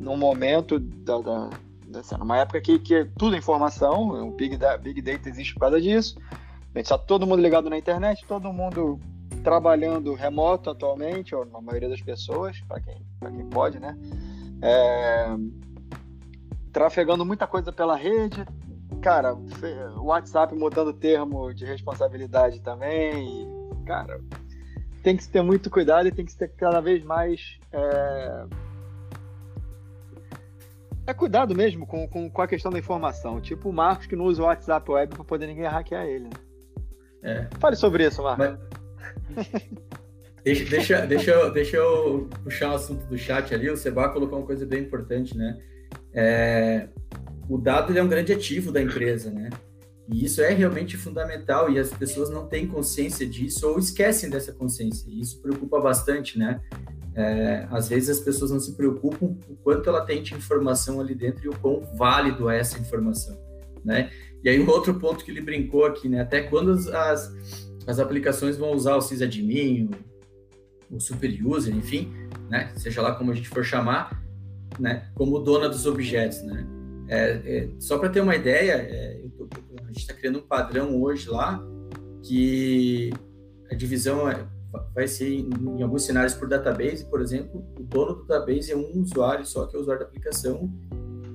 num 0.00 0.16
momento 0.16 0.78
da, 0.78 1.18
da 1.18 1.50
dessa, 1.86 2.16
numa 2.16 2.38
época 2.38 2.62
que, 2.62 2.78
que 2.78 2.94
é 2.94 3.04
tudo 3.18 3.36
informação, 3.36 4.26
o 4.26 4.30
Big, 4.30 4.58
Big 4.80 5.02
Data 5.02 5.28
existe 5.28 5.52
por 5.52 5.60
causa 5.60 5.82
disso. 5.82 6.16
A 6.74 6.78
gente 6.78 6.86
está 6.86 6.96
todo 6.96 7.26
mundo 7.26 7.42
ligado 7.42 7.68
na 7.68 7.76
internet, 7.76 8.24
todo 8.26 8.50
mundo 8.50 8.98
trabalhando 9.42 10.14
remoto 10.14 10.70
atualmente, 10.70 11.34
ou 11.34 11.44
na 11.44 11.60
maioria 11.60 11.90
das 11.90 12.00
pessoas, 12.00 12.58
para 12.66 12.80
quem, 12.80 12.96
quem 13.20 13.46
pode, 13.50 13.78
né? 13.78 13.94
É, 14.62 15.36
trafegando 16.74 17.24
muita 17.24 17.46
coisa 17.46 17.72
pela 17.72 17.96
rede. 17.96 18.44
Cara, 19.00 19.34
o 19.34 20.06
WhatsApp 20.06 20.54
mudando 20.54 20.88
o 20.88 20.92
termo 20.92 21.54
de 21.54 21.64
responsabilidade 21.64 22.60
também. 22.60 23.44
E, 23.44 23.84
cara, 23.86 24.20
tem 25.02 25.16
que 25.16 25.22
se 25.22 25.30
ter 25.30 25.42
muito 25.42 25.70
cuidado 25.70 26.08
e 26.08 26.12
tem 26.12 26.24
que 26.24 26.32
se 26.32 26.38
ter 26.38 26.48
cada 26.48 26.80
vez 26.80 27.02
mais. 27.04 27.58
É, 27.72 28.44
é 31.06 31.14
cuidado 31.14 31.54
mesmo 31.54 31.86
com, 31.86 32.08
com, 32.08 32.28
com, 32.28 32.42
a 32.42 32.48
questão 32.48 32.72
da 32.72 32.78
informação. 32.78 33.40
Tipo 33.40 33.68
o 33.68 33.72
Marcos 33.72 34.06
que 34.06 34.16
não 34.16 34.24
usa 34.24 34.42
o 34.42 34.46
WhatsApp 34.46 34.90
web 34.90 35.14
para 35.14 35.24
poder 35.24 35.46
ninguém 35.46 35.66
hackear 35.66 36.06
ele. 36.06 36.24
Né? 36.24 36.30
É. 37.22 37.48
Fale 37.58 37.76
sobre 37.76 38.06
isso, 38.06 38.22
Marcos. 38.22 38.58
Mas... 39.30 39.46
Deixa, 40.44 40.64
deixa, 40.66 41.06
deixa, 41.06 41.30
eu, 41.30 41.50
deixa 41.50 41.76
eu 41.78 42.28
puxar 42.42 42.72
um 42.72 42.74
assunto 42.74 43.06
do 43.06 43.16
chat 43.16 43.54
ali. 43.54 43.70
O 43.70 43.78
Seba 43.78 44.10
colocou 44.10 44.38
uma 44.38 44.44
coisa 44.44 44.66
bem 44.66 44.82
importante, 44.82 45.34
né? 45.34 45.58
É, 46.14 46.88
o 47.48 47.58
dado 47.58 47.96
é 47.96 48.02
um 48.02 48.08
grande 48.08 48.32
ativo 48.32 48.70
da 48.70 48.80
empresa, 48.80 49.30
né? 49.30 49.50
E 50.08 50.24
isso 50.24 50.42
é 50.42 50.52
realmente 50.52 50.96
fundamental 50.96 51.70
e 51.70 51.78
as 51.78 51.90
pessoas 51.90 52.28
não 52.28 52.46
têm 52.46 52.66
consciência 52.66 53.26
disso 53.26 53.66
ou 53.68 53.78
esquecem 53.78 54.28
dessa 54.28 54.52
consciência. 54.52 55.08
E 55.10 55.20
isso 55.20 55.40
preocupa 55.40 55.80
bastante, 55.80 56.38
né? 56.38 56.60
É, 57.14 57.66
às 57.70 57.88
vezes 57.88 58.10
as 58.10 58.20
pessoas 58.20 58.50
não 58.50 58.60
se 58.60 58.76
preocupam 58.76 59.36
o 59.48 59.56
quanto 59.62 59.88
ela 59.88 60.04
tem 60.04 60.22
de 60.22 60.34
informação 60.34 61.00
ali 61.00 61.14
dentro 61.14 61.44
e 61.44 61.48
o 61.48 61.56
quão 61.58 61.82
válido 61.96 62.50
é 62.50 62.58
essa 62.58 62.78
informação, 62.78 63.38
né? 63.84 64.10
E 64.42 64.48
aí 64.48 64.60
um 64.60 64.68
outro 64.68 64.94
ponto 64.94 65.24
que 65.24 65.30
ele 65.30 65.40
brincou 65.40 65.86
aqui, 65.86 66.08
né? 66.08 66.20
Até 66.20 66.42
quando 66.42 66.72
as, 66.72 67.32
as 67.86 67.98
aplicações 67.98 68.56
vão 68.56 68.72
usar 68.72 68.96
o 68.96 69.00
sysadmin, 69.00 69.90
o, 70.90 70.96
o 70.96 71.00
super 71.00 71.30
user, 71.46 71.74
enfim, 71.74 72.12
né? 72.50 72.72
Seja 72.76 73.00
lá 73.00 73.14
como 73.14 73.30
a 73.30 73.34
gente 73.34 73.48
for 73.48 73.64
chamar, 73.64 74.23
né? 74.78 75.08
Como 75.14 75.38
dona 75.38 75.68
dos 75.68 75.86
objetos, 75.86 76.42
né? 76.42 76.66
É, 77.08 77.30
é, 77.44 77.68
só 77.78 77.98
para 77.98 78.08
ter 78.08 78.20
uma 78.20 78.34
ideia, 78.34 78.72
é, 78.72 79.20
tô, 79.36 79.48
a 79.82 79.86
gente 79.88 79.98
está 79.98 80.14
criando 80.14 80.38
um 80.38 80.42
padrão 80.42 81.00
hoje 81.00 81.28
lá 81.28 81.62
que 82.22 83.12
a 83.70 83.74
divisão 83.74 84.28
é, 84.28 84.46
vai 84.94 85.06
ser 85.06 85.28
em, 85.28 85.50
em, 85.78 85.82
alguns 85.82 86.04
cenários 86.04 86.34
por 86.34 86.48
database, 86.48 87.04
por 87.04 87.20
exemplo, 87.20 87.64
o 87.78 87.82
dono 87.82 88.14
do 88.14 88.24
database 88.24 88.72
é 88.72 88.76
um 88.76 89.02
usuário 89.02 89.44
só 89.44 89.66
que 89.66 89.76
é 89.76 89.78
o 89.78 89.82
usuário 89.82 90.02
da 90.02 90.08
aplicação 90.08 90.72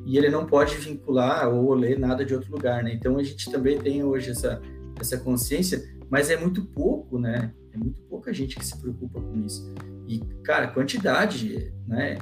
e 0.06 0.18
ele 0.18 0.30
não 0.30 0.46
pode 0.46 0.76
vincular 0.76 1.48
ou 1.48 1.72
ler 1.76 2.00
nada 2.00 2.26
de 2.26 2.34
outro 2.34 2.52
lugar, 2.52 2.84
né? 2.84 2.94
Então 2.94 3.18
a 3.18 3.24
gente 3.24 3.52
também 3.52 3.78
tem 3.78 4.04
hoje 4.04 4.32
essa 4.32 4.60
essa 5.00 5.18
consciência, 5.18 5.82
mas 6.10 6.30
é 6.30 6.36
muito 6.36 6.66
pouco, 6.66 7.18
né? 7.20 7.54
É 7.72 7.78
muito 7.78 8.02
pouca 8.02 8.34
gente 8.34 8.58
que 8.58 8.66
se 8.66 8.78
preocupa 8.78 9.22
com 9.22 9.46
isso. 9.46 9.74
E 10.08 10.20
cara, 10.44 10.68
quantidade, 10.68 11.72
né? 11.88 12.18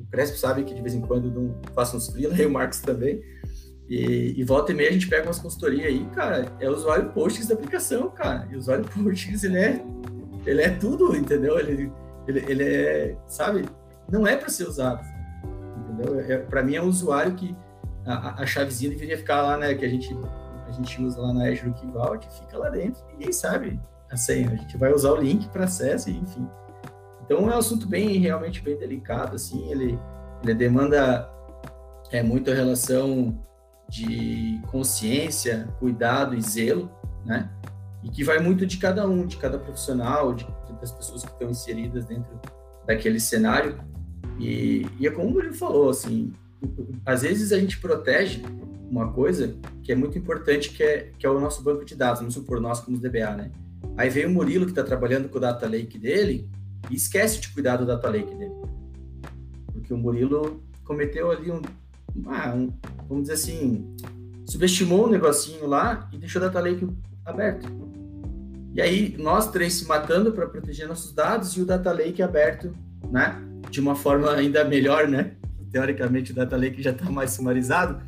O 0.00 0.06
Crespo 0.10 0.36
sabe 0.36 0.64
que 0.64 0.74
de 0.74 0.82
vez 0.82 0.94
em 0.94 1.00
quando 1.00 1.30
não 1.30 1.54
faço 1.74 1.96
uns 1.96 2.08
freela, 2.08 2.34
e 2.40 2.46
o 2.46 2.50
Marcos 2.50 2.80
também. 2.80 3.20
E, 3.88 4.34
e, 4.36 4.44
volta 4.44 4.72
e 4.72 4.74
meia 4.74 4.90
a 4.90 4.92
gente 4.92 5.08
pega 5.08 5.26
umas 5.26 5.38
consultorias 5.38 5.86
aí, 5.86 6.04
cara, 6.06 6.52
é 6.58 6.68
usuário 6.68 7.12
Postgres 7.12 7.46
da 7.46 7.54
aplicação, 7.54 8.10
cara. 8.10 8.48
E 8.50 8.56
o 8.56 8.58
usuário 8.58 8.84
Postgres, 8.90 9.44
ele 9.44 9.58
é, 9.58 9.84
ele 10.44 10.62
é 10.62 10.70
tudo, 10.70 11.16
entendeu? 11.16 11.58
Ele, 11.58 11.92
ele, 12.26 12.44
ele 12.48 12.64
é, 12.64 13.16
sabe, 13.28 13.64
não 14.10 14.26
é 14.26 14.36
para 14.36 14.48
ser 14.48 14.66
usado, 14.68 15.04
entendeu? 15.78 16.20
É, 16.20 16.38
para 16.38 16.62
mim 16.62 16.74
é 16.74 16.82
um 16.82 16.88
usuário 16.88 17.34
que 17.34 17.56
a, 18.04 18.42
a, 18.42 18.46
chavezinha 18.46 18.90
deveria 18.90 19.16
ficar 19.16 19.42
lá, 19.42 19.56
né, 19.56 19.74
que 19.74 19.84
a 19.84 19.88
gente, 19.88 20.16
a 20.66 20.72
gente 20.72 21.02
usa 21.02 21.20
lá 21.20 21.32
na 21.32 21.44
Azure 21.44 21.72
Key 21.72 21.86
Vault, 21.86 22.26
fica 22.40 22.58
lá 22.58 22.70
dentro, 22.70 23.04
ninguém 23.12 23.32
sabe 23.32 23.80
a 24.10 24.16
senha. 24.16 24.50
A 24.50 24.56
gente 24.56 24.76
vai 24.76 24.92
usar 24.92 25.12
o 25.12 25.16
link 25.16 25.48
para 25.48 25.64
acesso 25.64 26.10
e 26.10 26.16
enfim. 26.16 26.48
Então 27.26 27.38
é 27.38 27.54
um 27.54 27.58
assunto 27.58 27.88
bem, 27.88 28.18
realmente 28.18 28.62
bem 28.62 28.78
delicado, 28.78 29.34
assim, 29.34 29.68
ele, 29.68 29.98
ele 30.42 30.54
demanda 30.54 31.28
é, 32.12 32.22
muito 32.22 32.50
a 32.50 32.54
relação 32.54 33.44
de 33.88 34.60
consciência, 34.68 35.68
cuidado 35.80 36.36
e 36.36 36.40
zelo, 36.40 36.90
né? 37.24 37.50
E 38.02 38.10
que 38.10 38.22
vai 38.22 38.38
muito 38.38 38.64
de 38.64 38.76
cada 38.76 39.06
um, 39.08 39.26
de 39.26 39.36
cada 39.36 39.58
profissional, 39.58 40.34
de, 40.34 40.46
das 40.80 40.92
pessoas 40.92 41.24
que 41.24 41.32
estão 41.32 41.50
inseridas 41.50 42.04
dentro 42.04 42.40
daquele 42.86 43.18
cenário. 43.18 43.80
E, 44.38 44.86
e 45.00 45.06
é 45.06 45.10
como 45.10 45.40
ele 45.40 45.52
falou, 45.52 45.90
assim, 45.90 46.32
às 47.04 47.22
vezes 47.22 47.52
a 47.52 47.58
gente 47.58 47.80
protege 47.80 48.42
uma 48.88 49.12
coisa 49.12 49.56
que 49.82 49.90
é 49.90 49.96
muito 49.96 50.16
importante, 50.16 50.70
que 50.70 50.82
é, 50.82 51.10
que 51.18 51.26
é 51.26 51.30
o 51.30 51.40
nosso 51.40 51.62
banco 51.64 51.84
de 51.84 51.96
dados, 51.96 52.20
vamos 52.20 52.34
supor, 52.34 52.60
nós 52.60 52.80
como 52.80 52.98
DBA, 52.98 53.34
né? 53.36 53.50
Aí 53.96 54.08
vem 54.10 54.26
o 54.26 54.30
Murilo 54.30 54.64
que 54.64 54.72
está 54.72 54.84
trabalhando 54.84 55.28
com 55.28 55.38
o 55.38 55.40
data 55.40 55.66
lake 55.68 55.98
dele 55.98 56.48
e 56.90 56.94
esquece 56.94 57.40
de 57.40 57.48
cuidar 57.50 57.76
do 57.76 57.86
data 57.86 58.08
lake 58.08 58.34
dele. 58.34 58.54
Porque 59.72 59.92
o 59.92 59.98
Murilo 59.98 60.62
cometeu 60.84 61.30
ali 61.30 61.50
um, 61.50 61.60
ah, 62.26 62.54
um 62.54 62.72
vamos 63.08 63.28
dizer 63.28 63.34
assim, 63.34 63.94
subestimou 64.46 65.06
um 65.06 65.10
negocinho 65.10 65.66
lá 65.66 66.08
e 66.12 66.18
deixou 66.18 66.40
o 66.40 66.44
data 66.44 66.60
lake 66.60 66.88
aberto. 67.24 67.66
E 68.74 68.80
aí 68.80 69.16
nós 69.18 69.50
três 69.50 69.74
se 69.74 69.86
matando 69.86 70.32
para 70.32 70.46
proteger 70.46 70.86
nossos 70.86 71.12
dados 71.12 71.56
e 71.56 71.62
o 71.62 71.66
data 71.66 71.90
lake 71.92 72.22
aberto, 72.22 72.74
né? 73.10 73.40
De 73.70 73.80
uma 73.80 73.94
forma 73.94 74.30
ainda 74.30 74.64
melhor, 74.64 75.08
né? 75.08 75.34
Teoricamente 75.70 76.32
o 76.32 76.34
data 76.34 76.56
lake 76.56 76.82
já 76.82 76.90
está 76.90 77.10
mais 77.10 77.30
sumarizado. 77.32 78.02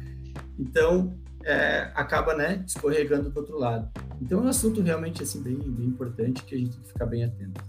Então, 0.59 1.19
é, 1.45 1.91
acaba, 1.95 2.35
né, 2.35 2.63
escorregando 2.67 3.31
do 3.31 3.41
outro 3.41 3.59
lado. 3.59 3.89
Então 4.21 4.41
é 4.41 4.43
um 4.43 4.49
assunto 4.49 4.83
realmente 4.83 5.23
assim 5.23 5.43
bem, 5.43 5.57
bem 5.57 5.87
importante 5.87 6.43
que 6.43 6.55
a 6.55 6.59
gente 6.59 6.73
tem 6.73 6.83
que 6.83 6.89
ficar 6.89 7.07
bem 7.07 7.25
atento. 7.25 7.61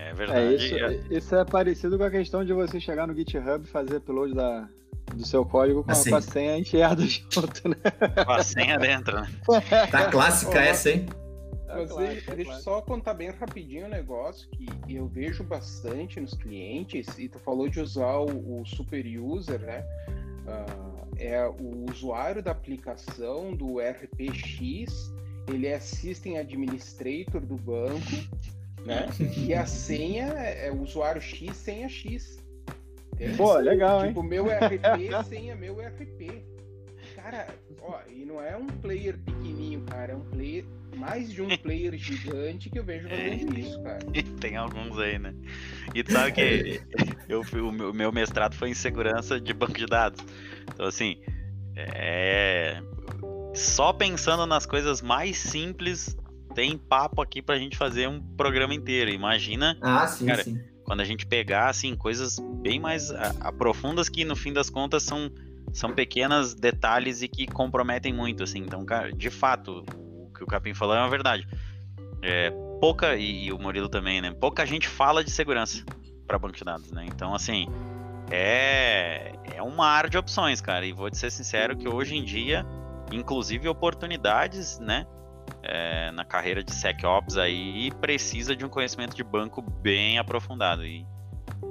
É 0.00 0.14
verdade. 0.14 0.40
É, 0.40 0.54
isso, 0.54 0.74
é. 0.74 1.16
isso, 1.16 1.36
é 1.36 1.44
parecido 1.44 1.98
com 1.98 2.04
a 2.04 2.10
questão 2.10 2.44
de 2.44 2.52
você 2.52 2.80
chegar 2.80 3.06
no 3.06 3.14
GitHub 3.14 3.64
e 3.64 3.68
fazer 3.68 3.96
upload 3.96 4.34
da, 4.34 4.68
do 5.14 5.26
seu 5.26 5.44
código 5.44 5.84
com, 5.84 5.90
assim. 5.90 6.08
a, 6.08 6.12
com 6.12 6.16
a 6.16 6.22
senha 6.22 6.58
enfiada 6.58 7.02
junto, 7.06 7.68
né? 7.68 7.76
Com 8.24 8.32
a 8.32 8.42
senha 8.42 8.78
dentro, 8.78 9.20
né? 9.20 9.28
Tá 9.90 10.10
clássica 10.10 10.58
essa, 10.58 10.90
hein? 10.90 11.06
Mas 11.68 11.90
é 11.90 12.34
deixa 12.34 12.52
eu 12.52 12.60
só 12.60 12.80
contar 12.80 13.14
bem 13.14 13.30
rapidinho 13.30 13.86
um 13.86 13.88
negócio 13.88 14.48
que 14.50 14.68
eu 14.88 15.06
vejo 15.06 15.44
bastante 15.44 16.18
nos 16.20 16.34
clientes, 16.34 17.06
e 17.18 17.28
tu 17.28 17.38
falou 17.38 17.68
de 17.68 17.80
usar 17.80 18.16
o, 18.16 18.60
o 18.60 18.66
super 18.66 19.04
user, 19.20 19.60
né? 19.60 19.84
Uh, 20.46 21.08
é 21.16 21.46
o 21.46 21.84
usuário 21.90 22.42
da 22.42 22.50
aplicação 22.50 23.54
do 23.54 23.78
RPX, 23.78 25.12
ele 25.46 25.66
é 25.66 25.78
System 25.78 26.38
Administrator 26.38 27.40
do 27.40 27.56
banco, 27.56 28.00
né? 28.84 29.08
E 29.36 29.54
a 29.54 29.66
senha 29.66 30.26
é 30.26 30.70
o 30.70 30.82
usuário 30.82 31.20
X, 31.20 31.56
senha 31.56 31.88
X. 31.88 32.38
Pô, 33.36 33.56
legal, 33.58 34.06
tipo, 34.06 34.22
hein? 34.22 34.28
meu 34.28 34.46
RP, 34.46 35.24
senha 35.28 35.54
meu 35.54 35.76
RP. 35.76 36.42
Cara, 37.14 37.48
ó, 37.82 37.98
e 38.08 38.24
não 38.24 38.40
é 38.40 38.56
um 38.56 38.66
player 38.66 39.18
pequenininho, 39.18 39.82
cara, 39.82 40.12
é 40.12 40.16
um 40.16 40.24
player 40.24 40.64
mais 40.96 41.30
de 41.30 41.42
um 41.42 41.56
player 41.56 41.96
gigante 41.96 42.70
que 42.70 42.78
eu 42.78 42.84
vejo 42.84 43.08
fazendo 43.08 43.56
é, 43.56 43.60
isso, 43.60 43.82
cara. 43.82 43.98
Tem 44.40 44.56
alguns 44.56 44.98
aí, 44.98 45.18
né? 45.18 45.34
E 45.94 46.02
tu 46.02 46.12
sabe 46.12 46.32
que 46.32 46.80
eu, 47.28 47.42
o 47.42 47.92
meu 47.92 48.10
mestrado 48.10 48.54
foi 48.54 48.70
em 48.70 48.74
segurança 48.74 49.38
de 49.38 49.52
banco 49.52 49.76
de 49.76 49.86
dados. 49.86 50.24
Então, 50.72 50.86
assim, 50.86 51.20
é. 51.76 52.80
Só 53.54 53.92
pensando 53.92 54.46
nas 54.46 54.64
coisas 54.64 55.02
mais 55.02 55.36
simples, 55.36 56.16
tem 56.54 56.76
papo 56.76 57.22
aqui 57.22 57.40
pra 57.40 57.58
gente 57.58 57.76
fazer 57.76 58.08
um 58.08 58.20
programa 58.36 58.74
inteiro. 58.74 59.10
Imagina. 59.10 59.76
Ah, 59.80 60.06
sim, 60.06 60.26
cara, 60.26 60.42
sim. 60.42 60.60
Quando 60.84 61.00
a 61.00 61.04
gente 61.04 61.26
pegar, 61.26 61.68
assim, 61.68 61.94
coisas 61.94 62.38
bem 62.38 62.80
mais 62.80 63.12
profundas 63.56 64.08
que 64.08 64.24
no 64.24 64.34
fim 64.34 64.52
das 64.52 64.68
contas 64.68 65.02
são, 65.02 65.30
são 65.72 65.92
pequenos 65.92 66.54
detalhes 66.54 67.22
e 67.22 67.28
que 67.28 67.46
comprometem 67.46 68.12
muito, 68.12 68.42
assim. 68.42 68.58
Então, 68.58 68.84
cara, 68.84 69.12
de 69.12 69.30
fato, 69.30 69.84
o 69.94 70.32
que 70.34 70.42
o 70.42 70.46
Capim 70.46 70.74
falou 70.74 70.96
é 70.96 70.98
uma 70.98 71.08
verdade. 71.08 71.46
É, 72.22 72.50
pouca, 72.80 73.14
e, 73.16 73.46
e 73.46 73.52
o 73.52 73.58
Murilo 73.58 73.88
também, 73.88 74.20
né? 74.20 74.32
Pouca 74.32 74.66
gente 74.66 74.88
fala 74.88 75.22
de 75.22 75.30
segurança 75.30 75.84
para 76.26 76.38
banco 76.38 76.56
de 76.56 76.64
dados, 76.64 76.90
né? 76.90 77.06
Então, 77.06 77.34
assim, 77.34 77.66
é, 78.30 79.32
é 79.54 79.62
um 79.62 79.74
mar 79.74 80.08
de 80.08 80.18
opções, 80.18 80.60
cara. 80.60 80.84
E 80.84 80.92
vou 80.92 81.10
te 81.10 81.16
ser 81.16 81.30
sincero 81.30 81.76
que 81.76 81.88
hoje 81.88 82.16
em 82.16 82.24
dia, 82.24 82.66
inclusive 83.12 83.68
oportunidades, 83.68 84.78
né? 84.78 85.06
É, 85.62 86.10
na 86.12 86.24
carreira 86.24 86.64
de 86.64 86.72
SecOps 86.74 87.36
aí 87.36 87.90
precisa 88.00 88.56
de 88.56 88.64
um 88.64 88.68
conhecimento 88.68 89.14
de 89.14 89.22
banco 89.22 89.60
bem 89.60 90.18
aprofundado 90.18 90.86
e, 90.86 91.06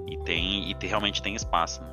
e 0.07 0.17
tem 0.23 0.69
e 0.69 0.85
realmente 0.85 1.21
tem 1.21 1.35
espaço. 1.35 1.81
Né? 1.81 1.89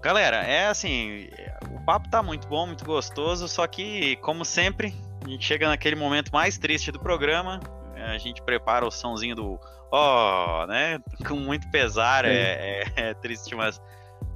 Galera, 0.00 0.36
é 0.36 0.68
assim, 0.68 1.28
o 1.72 1.84
papo 1.84 2.08
tá 2.08 2.22
muito 2.22 2.46
bom, 2.46 2.66
muito 2.66 2.84
gostoso, 2.84 3.48
só 3.48 3.66
que 3.66 4.16
como 4.16 4.44
sempre 4.44 4.94
a 5.24 5.28
gente 5.28 5.44
chega 5.44 5.66
naquele 5.66 5.96
momento 5.96 6.30
mais 6.32 6.58
triste 6.58 6.92
do 6.92 7.00
programa, 7.00 7.58
a 7.96 8.18
gente 8.18 8.42
prepara 8.42 8.86
o 8.86 8.90
somzinho 8.90 9.34
do 9.34 9.58
ó, 9.90 10.62
oh, 10.62 10.66
né? 10.66 10.98
Com 11.26 11.36
muito 11.36 11.70
pesar, 11.70 12.24
é, 12.24 12.32
é, 12.32 12.84
é, 12.96 13.14
triste, 13.14 13.54
mas 13.54 13.80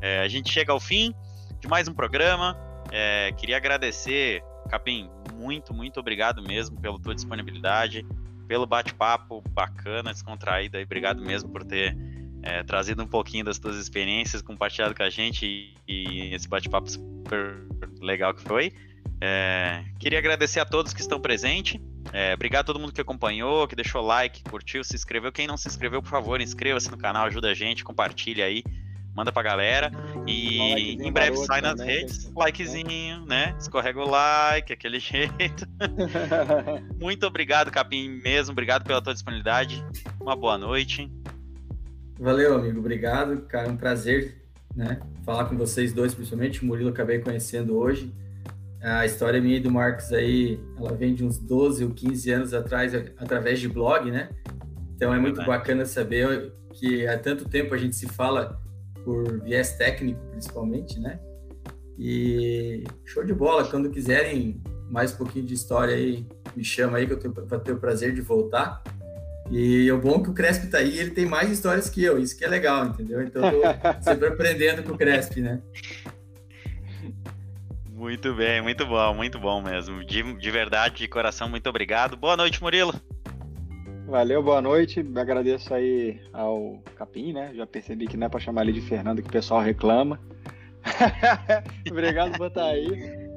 é, 0.01 0.21
a 0.21 0.29
gente 0.29 0.53
chega 0.53 0.73
ao 0.73 0.81
fim 0.81 1.15
de 1.61 1.69
mais 1.69 1.89
um 1.89 1.95
programa. 1.95 2.57
É, 2.91 3.33
queria 3.37 3.57
agradecer, 3.57 4.43
Capim, 4.69 5.11
muito, 5.35 5.73
muito 5.73 5.99
obrigado 5.99 6.43
mesmo 6.43 6.81
pela 6.81 6.99
tua 6.99 7.15
disponibilidade, 7.15 8.07
pelo 8.47 8.67
bate-papo 8.67 9.43
bacana, 9.51 10.13
descontraído 10.13 10.77
aí. 10.77 10.85
Obrigado 10.85 11.21
mesmo 11.23 11.51
por 11.51 11.65
ter 11.65 11.97
é, 12.43 12.63
trazido 12.63 13.03
um 13.03 13.07
pouquinho 13.07 13.45
das 13.45 13.59
tuas 13.59 13.77
experiências, 13.77 14.43
compartilhado 14.43 14.95
com 14.95 15.03
a 15.03 15.11
gente 15.11 15.47
e, 15.47 15.75
e 15.87 16.35
esse 16.35 16.49
bate-papo 16.49 16.91
super 16.91 17.67
legal 18.01 18.35
que 18.35 18.43
foi. 18.43 18.73
É, 19.21 19.85
queria 19.99 20.19
agradecer 20.19 20.61
a 20.61 20.65
todos 20.65 20.93
que 20.93 21.01
estão 21.01 21.21
presentes. 21.21 21.81
É, 22.13 22.33
obrigado 22.33 22.63
a 22.63 22.65
todo 22.65 22.79
mundo 22.79 22.93
que 22.93 23.01
acompanhou, 23.01 23.67
que 23.67 23.77
deixou 23.77 24.01
like, 24.01 24.43
curtiu, 24.45 24.83
se 24.85 24.95
inscreveu. 24.95 25.33
Quem 25.33 25.47
não 25.47 25.57
se 25.57 25.69
inscreveu, 25.69 26.01
por 26.01 26.09
favor, 26.09 26.41
inscreva-se 26.41 26.91
no 26.91 26.97
canal, 26.97 27.27
ajuda 27.27 27.51
a 27.51 27.55
gente, 27.55 27.85
compartilha 27.85 28.45
aí 28.45 28.63
manda 29.15 29.33
pra 29.33 29.43
galera. 29.43 29.91
E 30.27 30.95
em 30.95 31.13
breve 31.13 31.37
sai 31.39 31.61
nas 31.61 31.77
também, 31.77 32.01
redes. 32.01 32.31
Likezinho, 32.35 33.25
né? 33.27 33.55
Escorrega 33.59 34.01
o 34.01 34.09
like, 34.09 34.73
aquele 34.73 34.99
jeito. 35.01 35.67
Muito 37.01 37.27
obrigado, 37.27 37.71
Capim, 37.71 38.21
mesmo. 38.23 38.53
Obrigado 38.53 38.85
pela 38.85 39.03
tua 39.03 39.13
disponibilidade. 39.13 39.85
Uma 40.21 40.37
boa 40.37 40.57
noite. 40.57 41.11
Valeu, 42.19 42.55
amigo. 42.55 42.81
Obrigado, 42.81 43.43
cara. 43.43 43.69
É 43.69 43.71
um 43.71 43.77
prazer, 43.77 44.43
né? 44.75 45.01
Falar 45.25 45.45
com 45.47 45.57
vocês 45.57 45.93
dois, 45.93 46.15
principalmente. 46.15 46.63
O 46.63 46.67
Murilo 46.67 46.91
acabei 46.91 47.21
conhecendo 47.21 47.77
hoje. 47.77 48.13
A 48.81 49.05
história 49.05 49.41
minha 49.41 49.57
e 49.57 49.61
do 49.61 49.71
Marcos 49.71 50.13
aí, 50.13 50.61
ela 50.77 50.95
vem 50.95 51.13
de 51.13 51.25
uns 51.25 51.37
12 51.39 51.85
ou 51.85 51.91
15 51.91 52.31
anos 52.31 52.55
atrás, 52.55 52.95
através 52.95 53.59
de 53.59 53.69
blog, 53.69 54.11
né? 54.11 54.29
Então 54.95 55.13
é 55.13 55.19
muito 55.19 55.45
bacana 55.45 55.85
saber 55.85 56.53
que 56.75 57.07
há 57.07 57.19
tanto 57.19 57.49
tempo 57.49 57.75
a 57.75 57.79
gente 57.79 57.97
se 57.97 58.07
fala 58.07 58.61
por 59.09 59.41
viés 59.41 59.73
técnico, 59.73 60.21
principalmente, 60.31 61.01
né? 61.01 61.19
E 61.99 62.85
show 63.07 63.25
de 63.25 63.33
bola, 63.33 63.65
quando 63.65 63.89
quiserem 63.89 64.61
mais 64.91 65.15
um 65.15 65.17
pouquinho 65.17 65.47
de 65.47 65.55
história 65.55 65.95
aí, 65.95 66.27
me 66.55 66.63
chama 66.63 66.99
aí 66.99 67.07
que 67.07 67.15
eu 67.15 67.19
tenho, 67.19 67.33
vou 67.33 67.59
ter 67.59 67.73
o 67.73 67.79
prazer 67.79 68.13
de 68.13 68.21
voltar. 68.21 68.83
E 69.51 69.91
o 69.91 69.99
bom 69.99 70.17
é 70.17 70.23
que 70.25 70.29
o 70.29 70.35
Cresp 70.35 70.67
tá 70.67 70.77
aí, 70.77 70.99
ele 70.99 71.13
tem 71.13 71.25
mais 71.25 71.51
histórias 71.51 71.89
que 71.89 72.05
eu, 72.05 72.19
isso 72.19 72.37
que 72.37 72.45
é 72.45 72.49
legal, 72.49 72.85
entendeu? 72.85 73.23
Então 73.23 73.43
eu 73.51 73.63
tô 73.63 74.03
sempre 74.03 74.29
aprendendo 74.29 74.83
com 74.83 74.93
o 74.93 74.99
Cresp, 74.99 75.41
né? 75.41 75.63
Muito 77.91 78.35
bem, 78.35 78.61
muito 78.61 78.85
bom, 78.85 79.15
muito 79.15 79.39
bom 79.39 79.63
mesmo. 79.63 80.05
De, 80.05 80.35
de 80.37 80.51
verdade, 80.51 80.97
de 80.97 81.09
coração, 81.09 81.49
muito 81.49 81.67
obrigado. 81.67 82.15
Boa 82.15 82.37
noite, 82.37 82.63
Murilo. 82.63 82.93
Valeu, 84.09 84.43
boa 84.43 84.63
noite. 84.63 85.07
Agradeço 85.17 85.75
aí 85.75 86.19
ao 86.33 86.83
Capim, 86.97 87.35
né? 87.35 87.53
Já 87.55 87.67
percebi 87.67 88.07
que 88.07 88.17
não 88.17 88.27
é 88.27 88.31
para 88.31 88.41
chamar 88.41 88.63
ele 88.63 88.73
de 88.73 88.81
Fernando 88.81 89.21
que 89.21 89.29
o 89.29 89.33
pessoal 89.33 89.61
reclama. 89.61 90.19
Obrigado 91.91 92.39
por 92.39 92.47
estar 92.47 92.69
aí. 92.69 92.89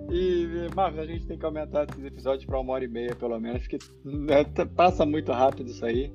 E, 0.10 0.70
Marcos, 0.74 1.00
a 1.00 1.06
gente 1.06 1.28
tem 1.28 1.38
que 1.38 1.46
aumentar 1.46 1.84
esses 1.90 2.02
episódios 2.06 2.46
para 2.46 2.58
uma 2.58 2.72
hora 2.72 2.86
e 2.86 2.88
meia, 2.88 3.14
pelo 3.14 3.38
menos, 3.38 3.68
que 3.68 3.78
né, 4.06 4.46
passa 4.74 5.06
muito 5.06 5.34
rápido 5.34 5.70
isso 5.70 5.86
aí. 5.86 6.10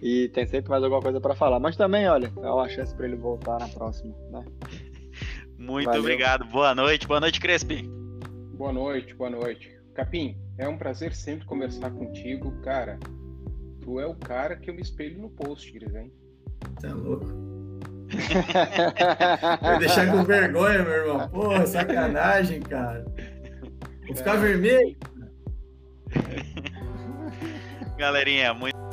E 0.00 0.30
tem 0.30 0.46
sempre 0.46 0.70
mais 0.70 0.82
alguma 0.82 1.02
coisa 1.02 1.20
para 1.20 1.34
falar. 1.34 1.60
Mas 1.60 1.76
também, 1.76 2.08
olha, 2.08 2.32
é 2.38 2.50
uma 2.50 2.68
chance 2.70 2.94
para 2.94 3.04
ele 3.06 3.16
voltar 3.16 3.58
na 3.58 3.68
próxima, 3.68 4.14
né? 4.30 4.46
Muito 5.58 5.84
Valeu. 5.84 6.00
obrigado. 6.00 6.46
Boa 6.46 6.74
noite. 6.74 7.06
Boa 7.06 7.20
noite, 7.20 7.38
Crespi. 7.38 7.82
Boa 8.56 8.72
noite, 8.72 9.14
boa 9.14 9.28
noite. 9.28 9.78
Capim, 9.92 10.38
é 10.56 10.66
um 10.66 10.78
prazer 10.78 11.14
sempre 11.14 11.44
conversar 11.44 11.90
contigo, 11.90 12.50
cara. 12.62 12.98
Tu 13.84 14.00
é 14.00 14.06
o 14.06 14.14
cara 14.14 14.56
que 14.56 14.70
eu 14.70 14.74
me 14.74 14.80
espelho 14.80 15.20
no 15.20 15.28
post, 15.28 15.76
hein? 15.76 16.10
Tá 16.80 16.88
louco. 16.94 17.26
Vai 19.60 19.78
deixar 19.78 20.10
com 20.10 20.24
vergonha, 20.24 20.82
meu 20.82 20.92
irmão. 20.92 21.28
Porra, 21.28 21.66
sacanagem, 21.66 22.62
cara. 22.62 23.04
Vou 24.06 24.16
ficar 24.16 24.36
vermelho. 24.36 24.96
Galerinha, 27.98 28.54
muito. 28.54 28.83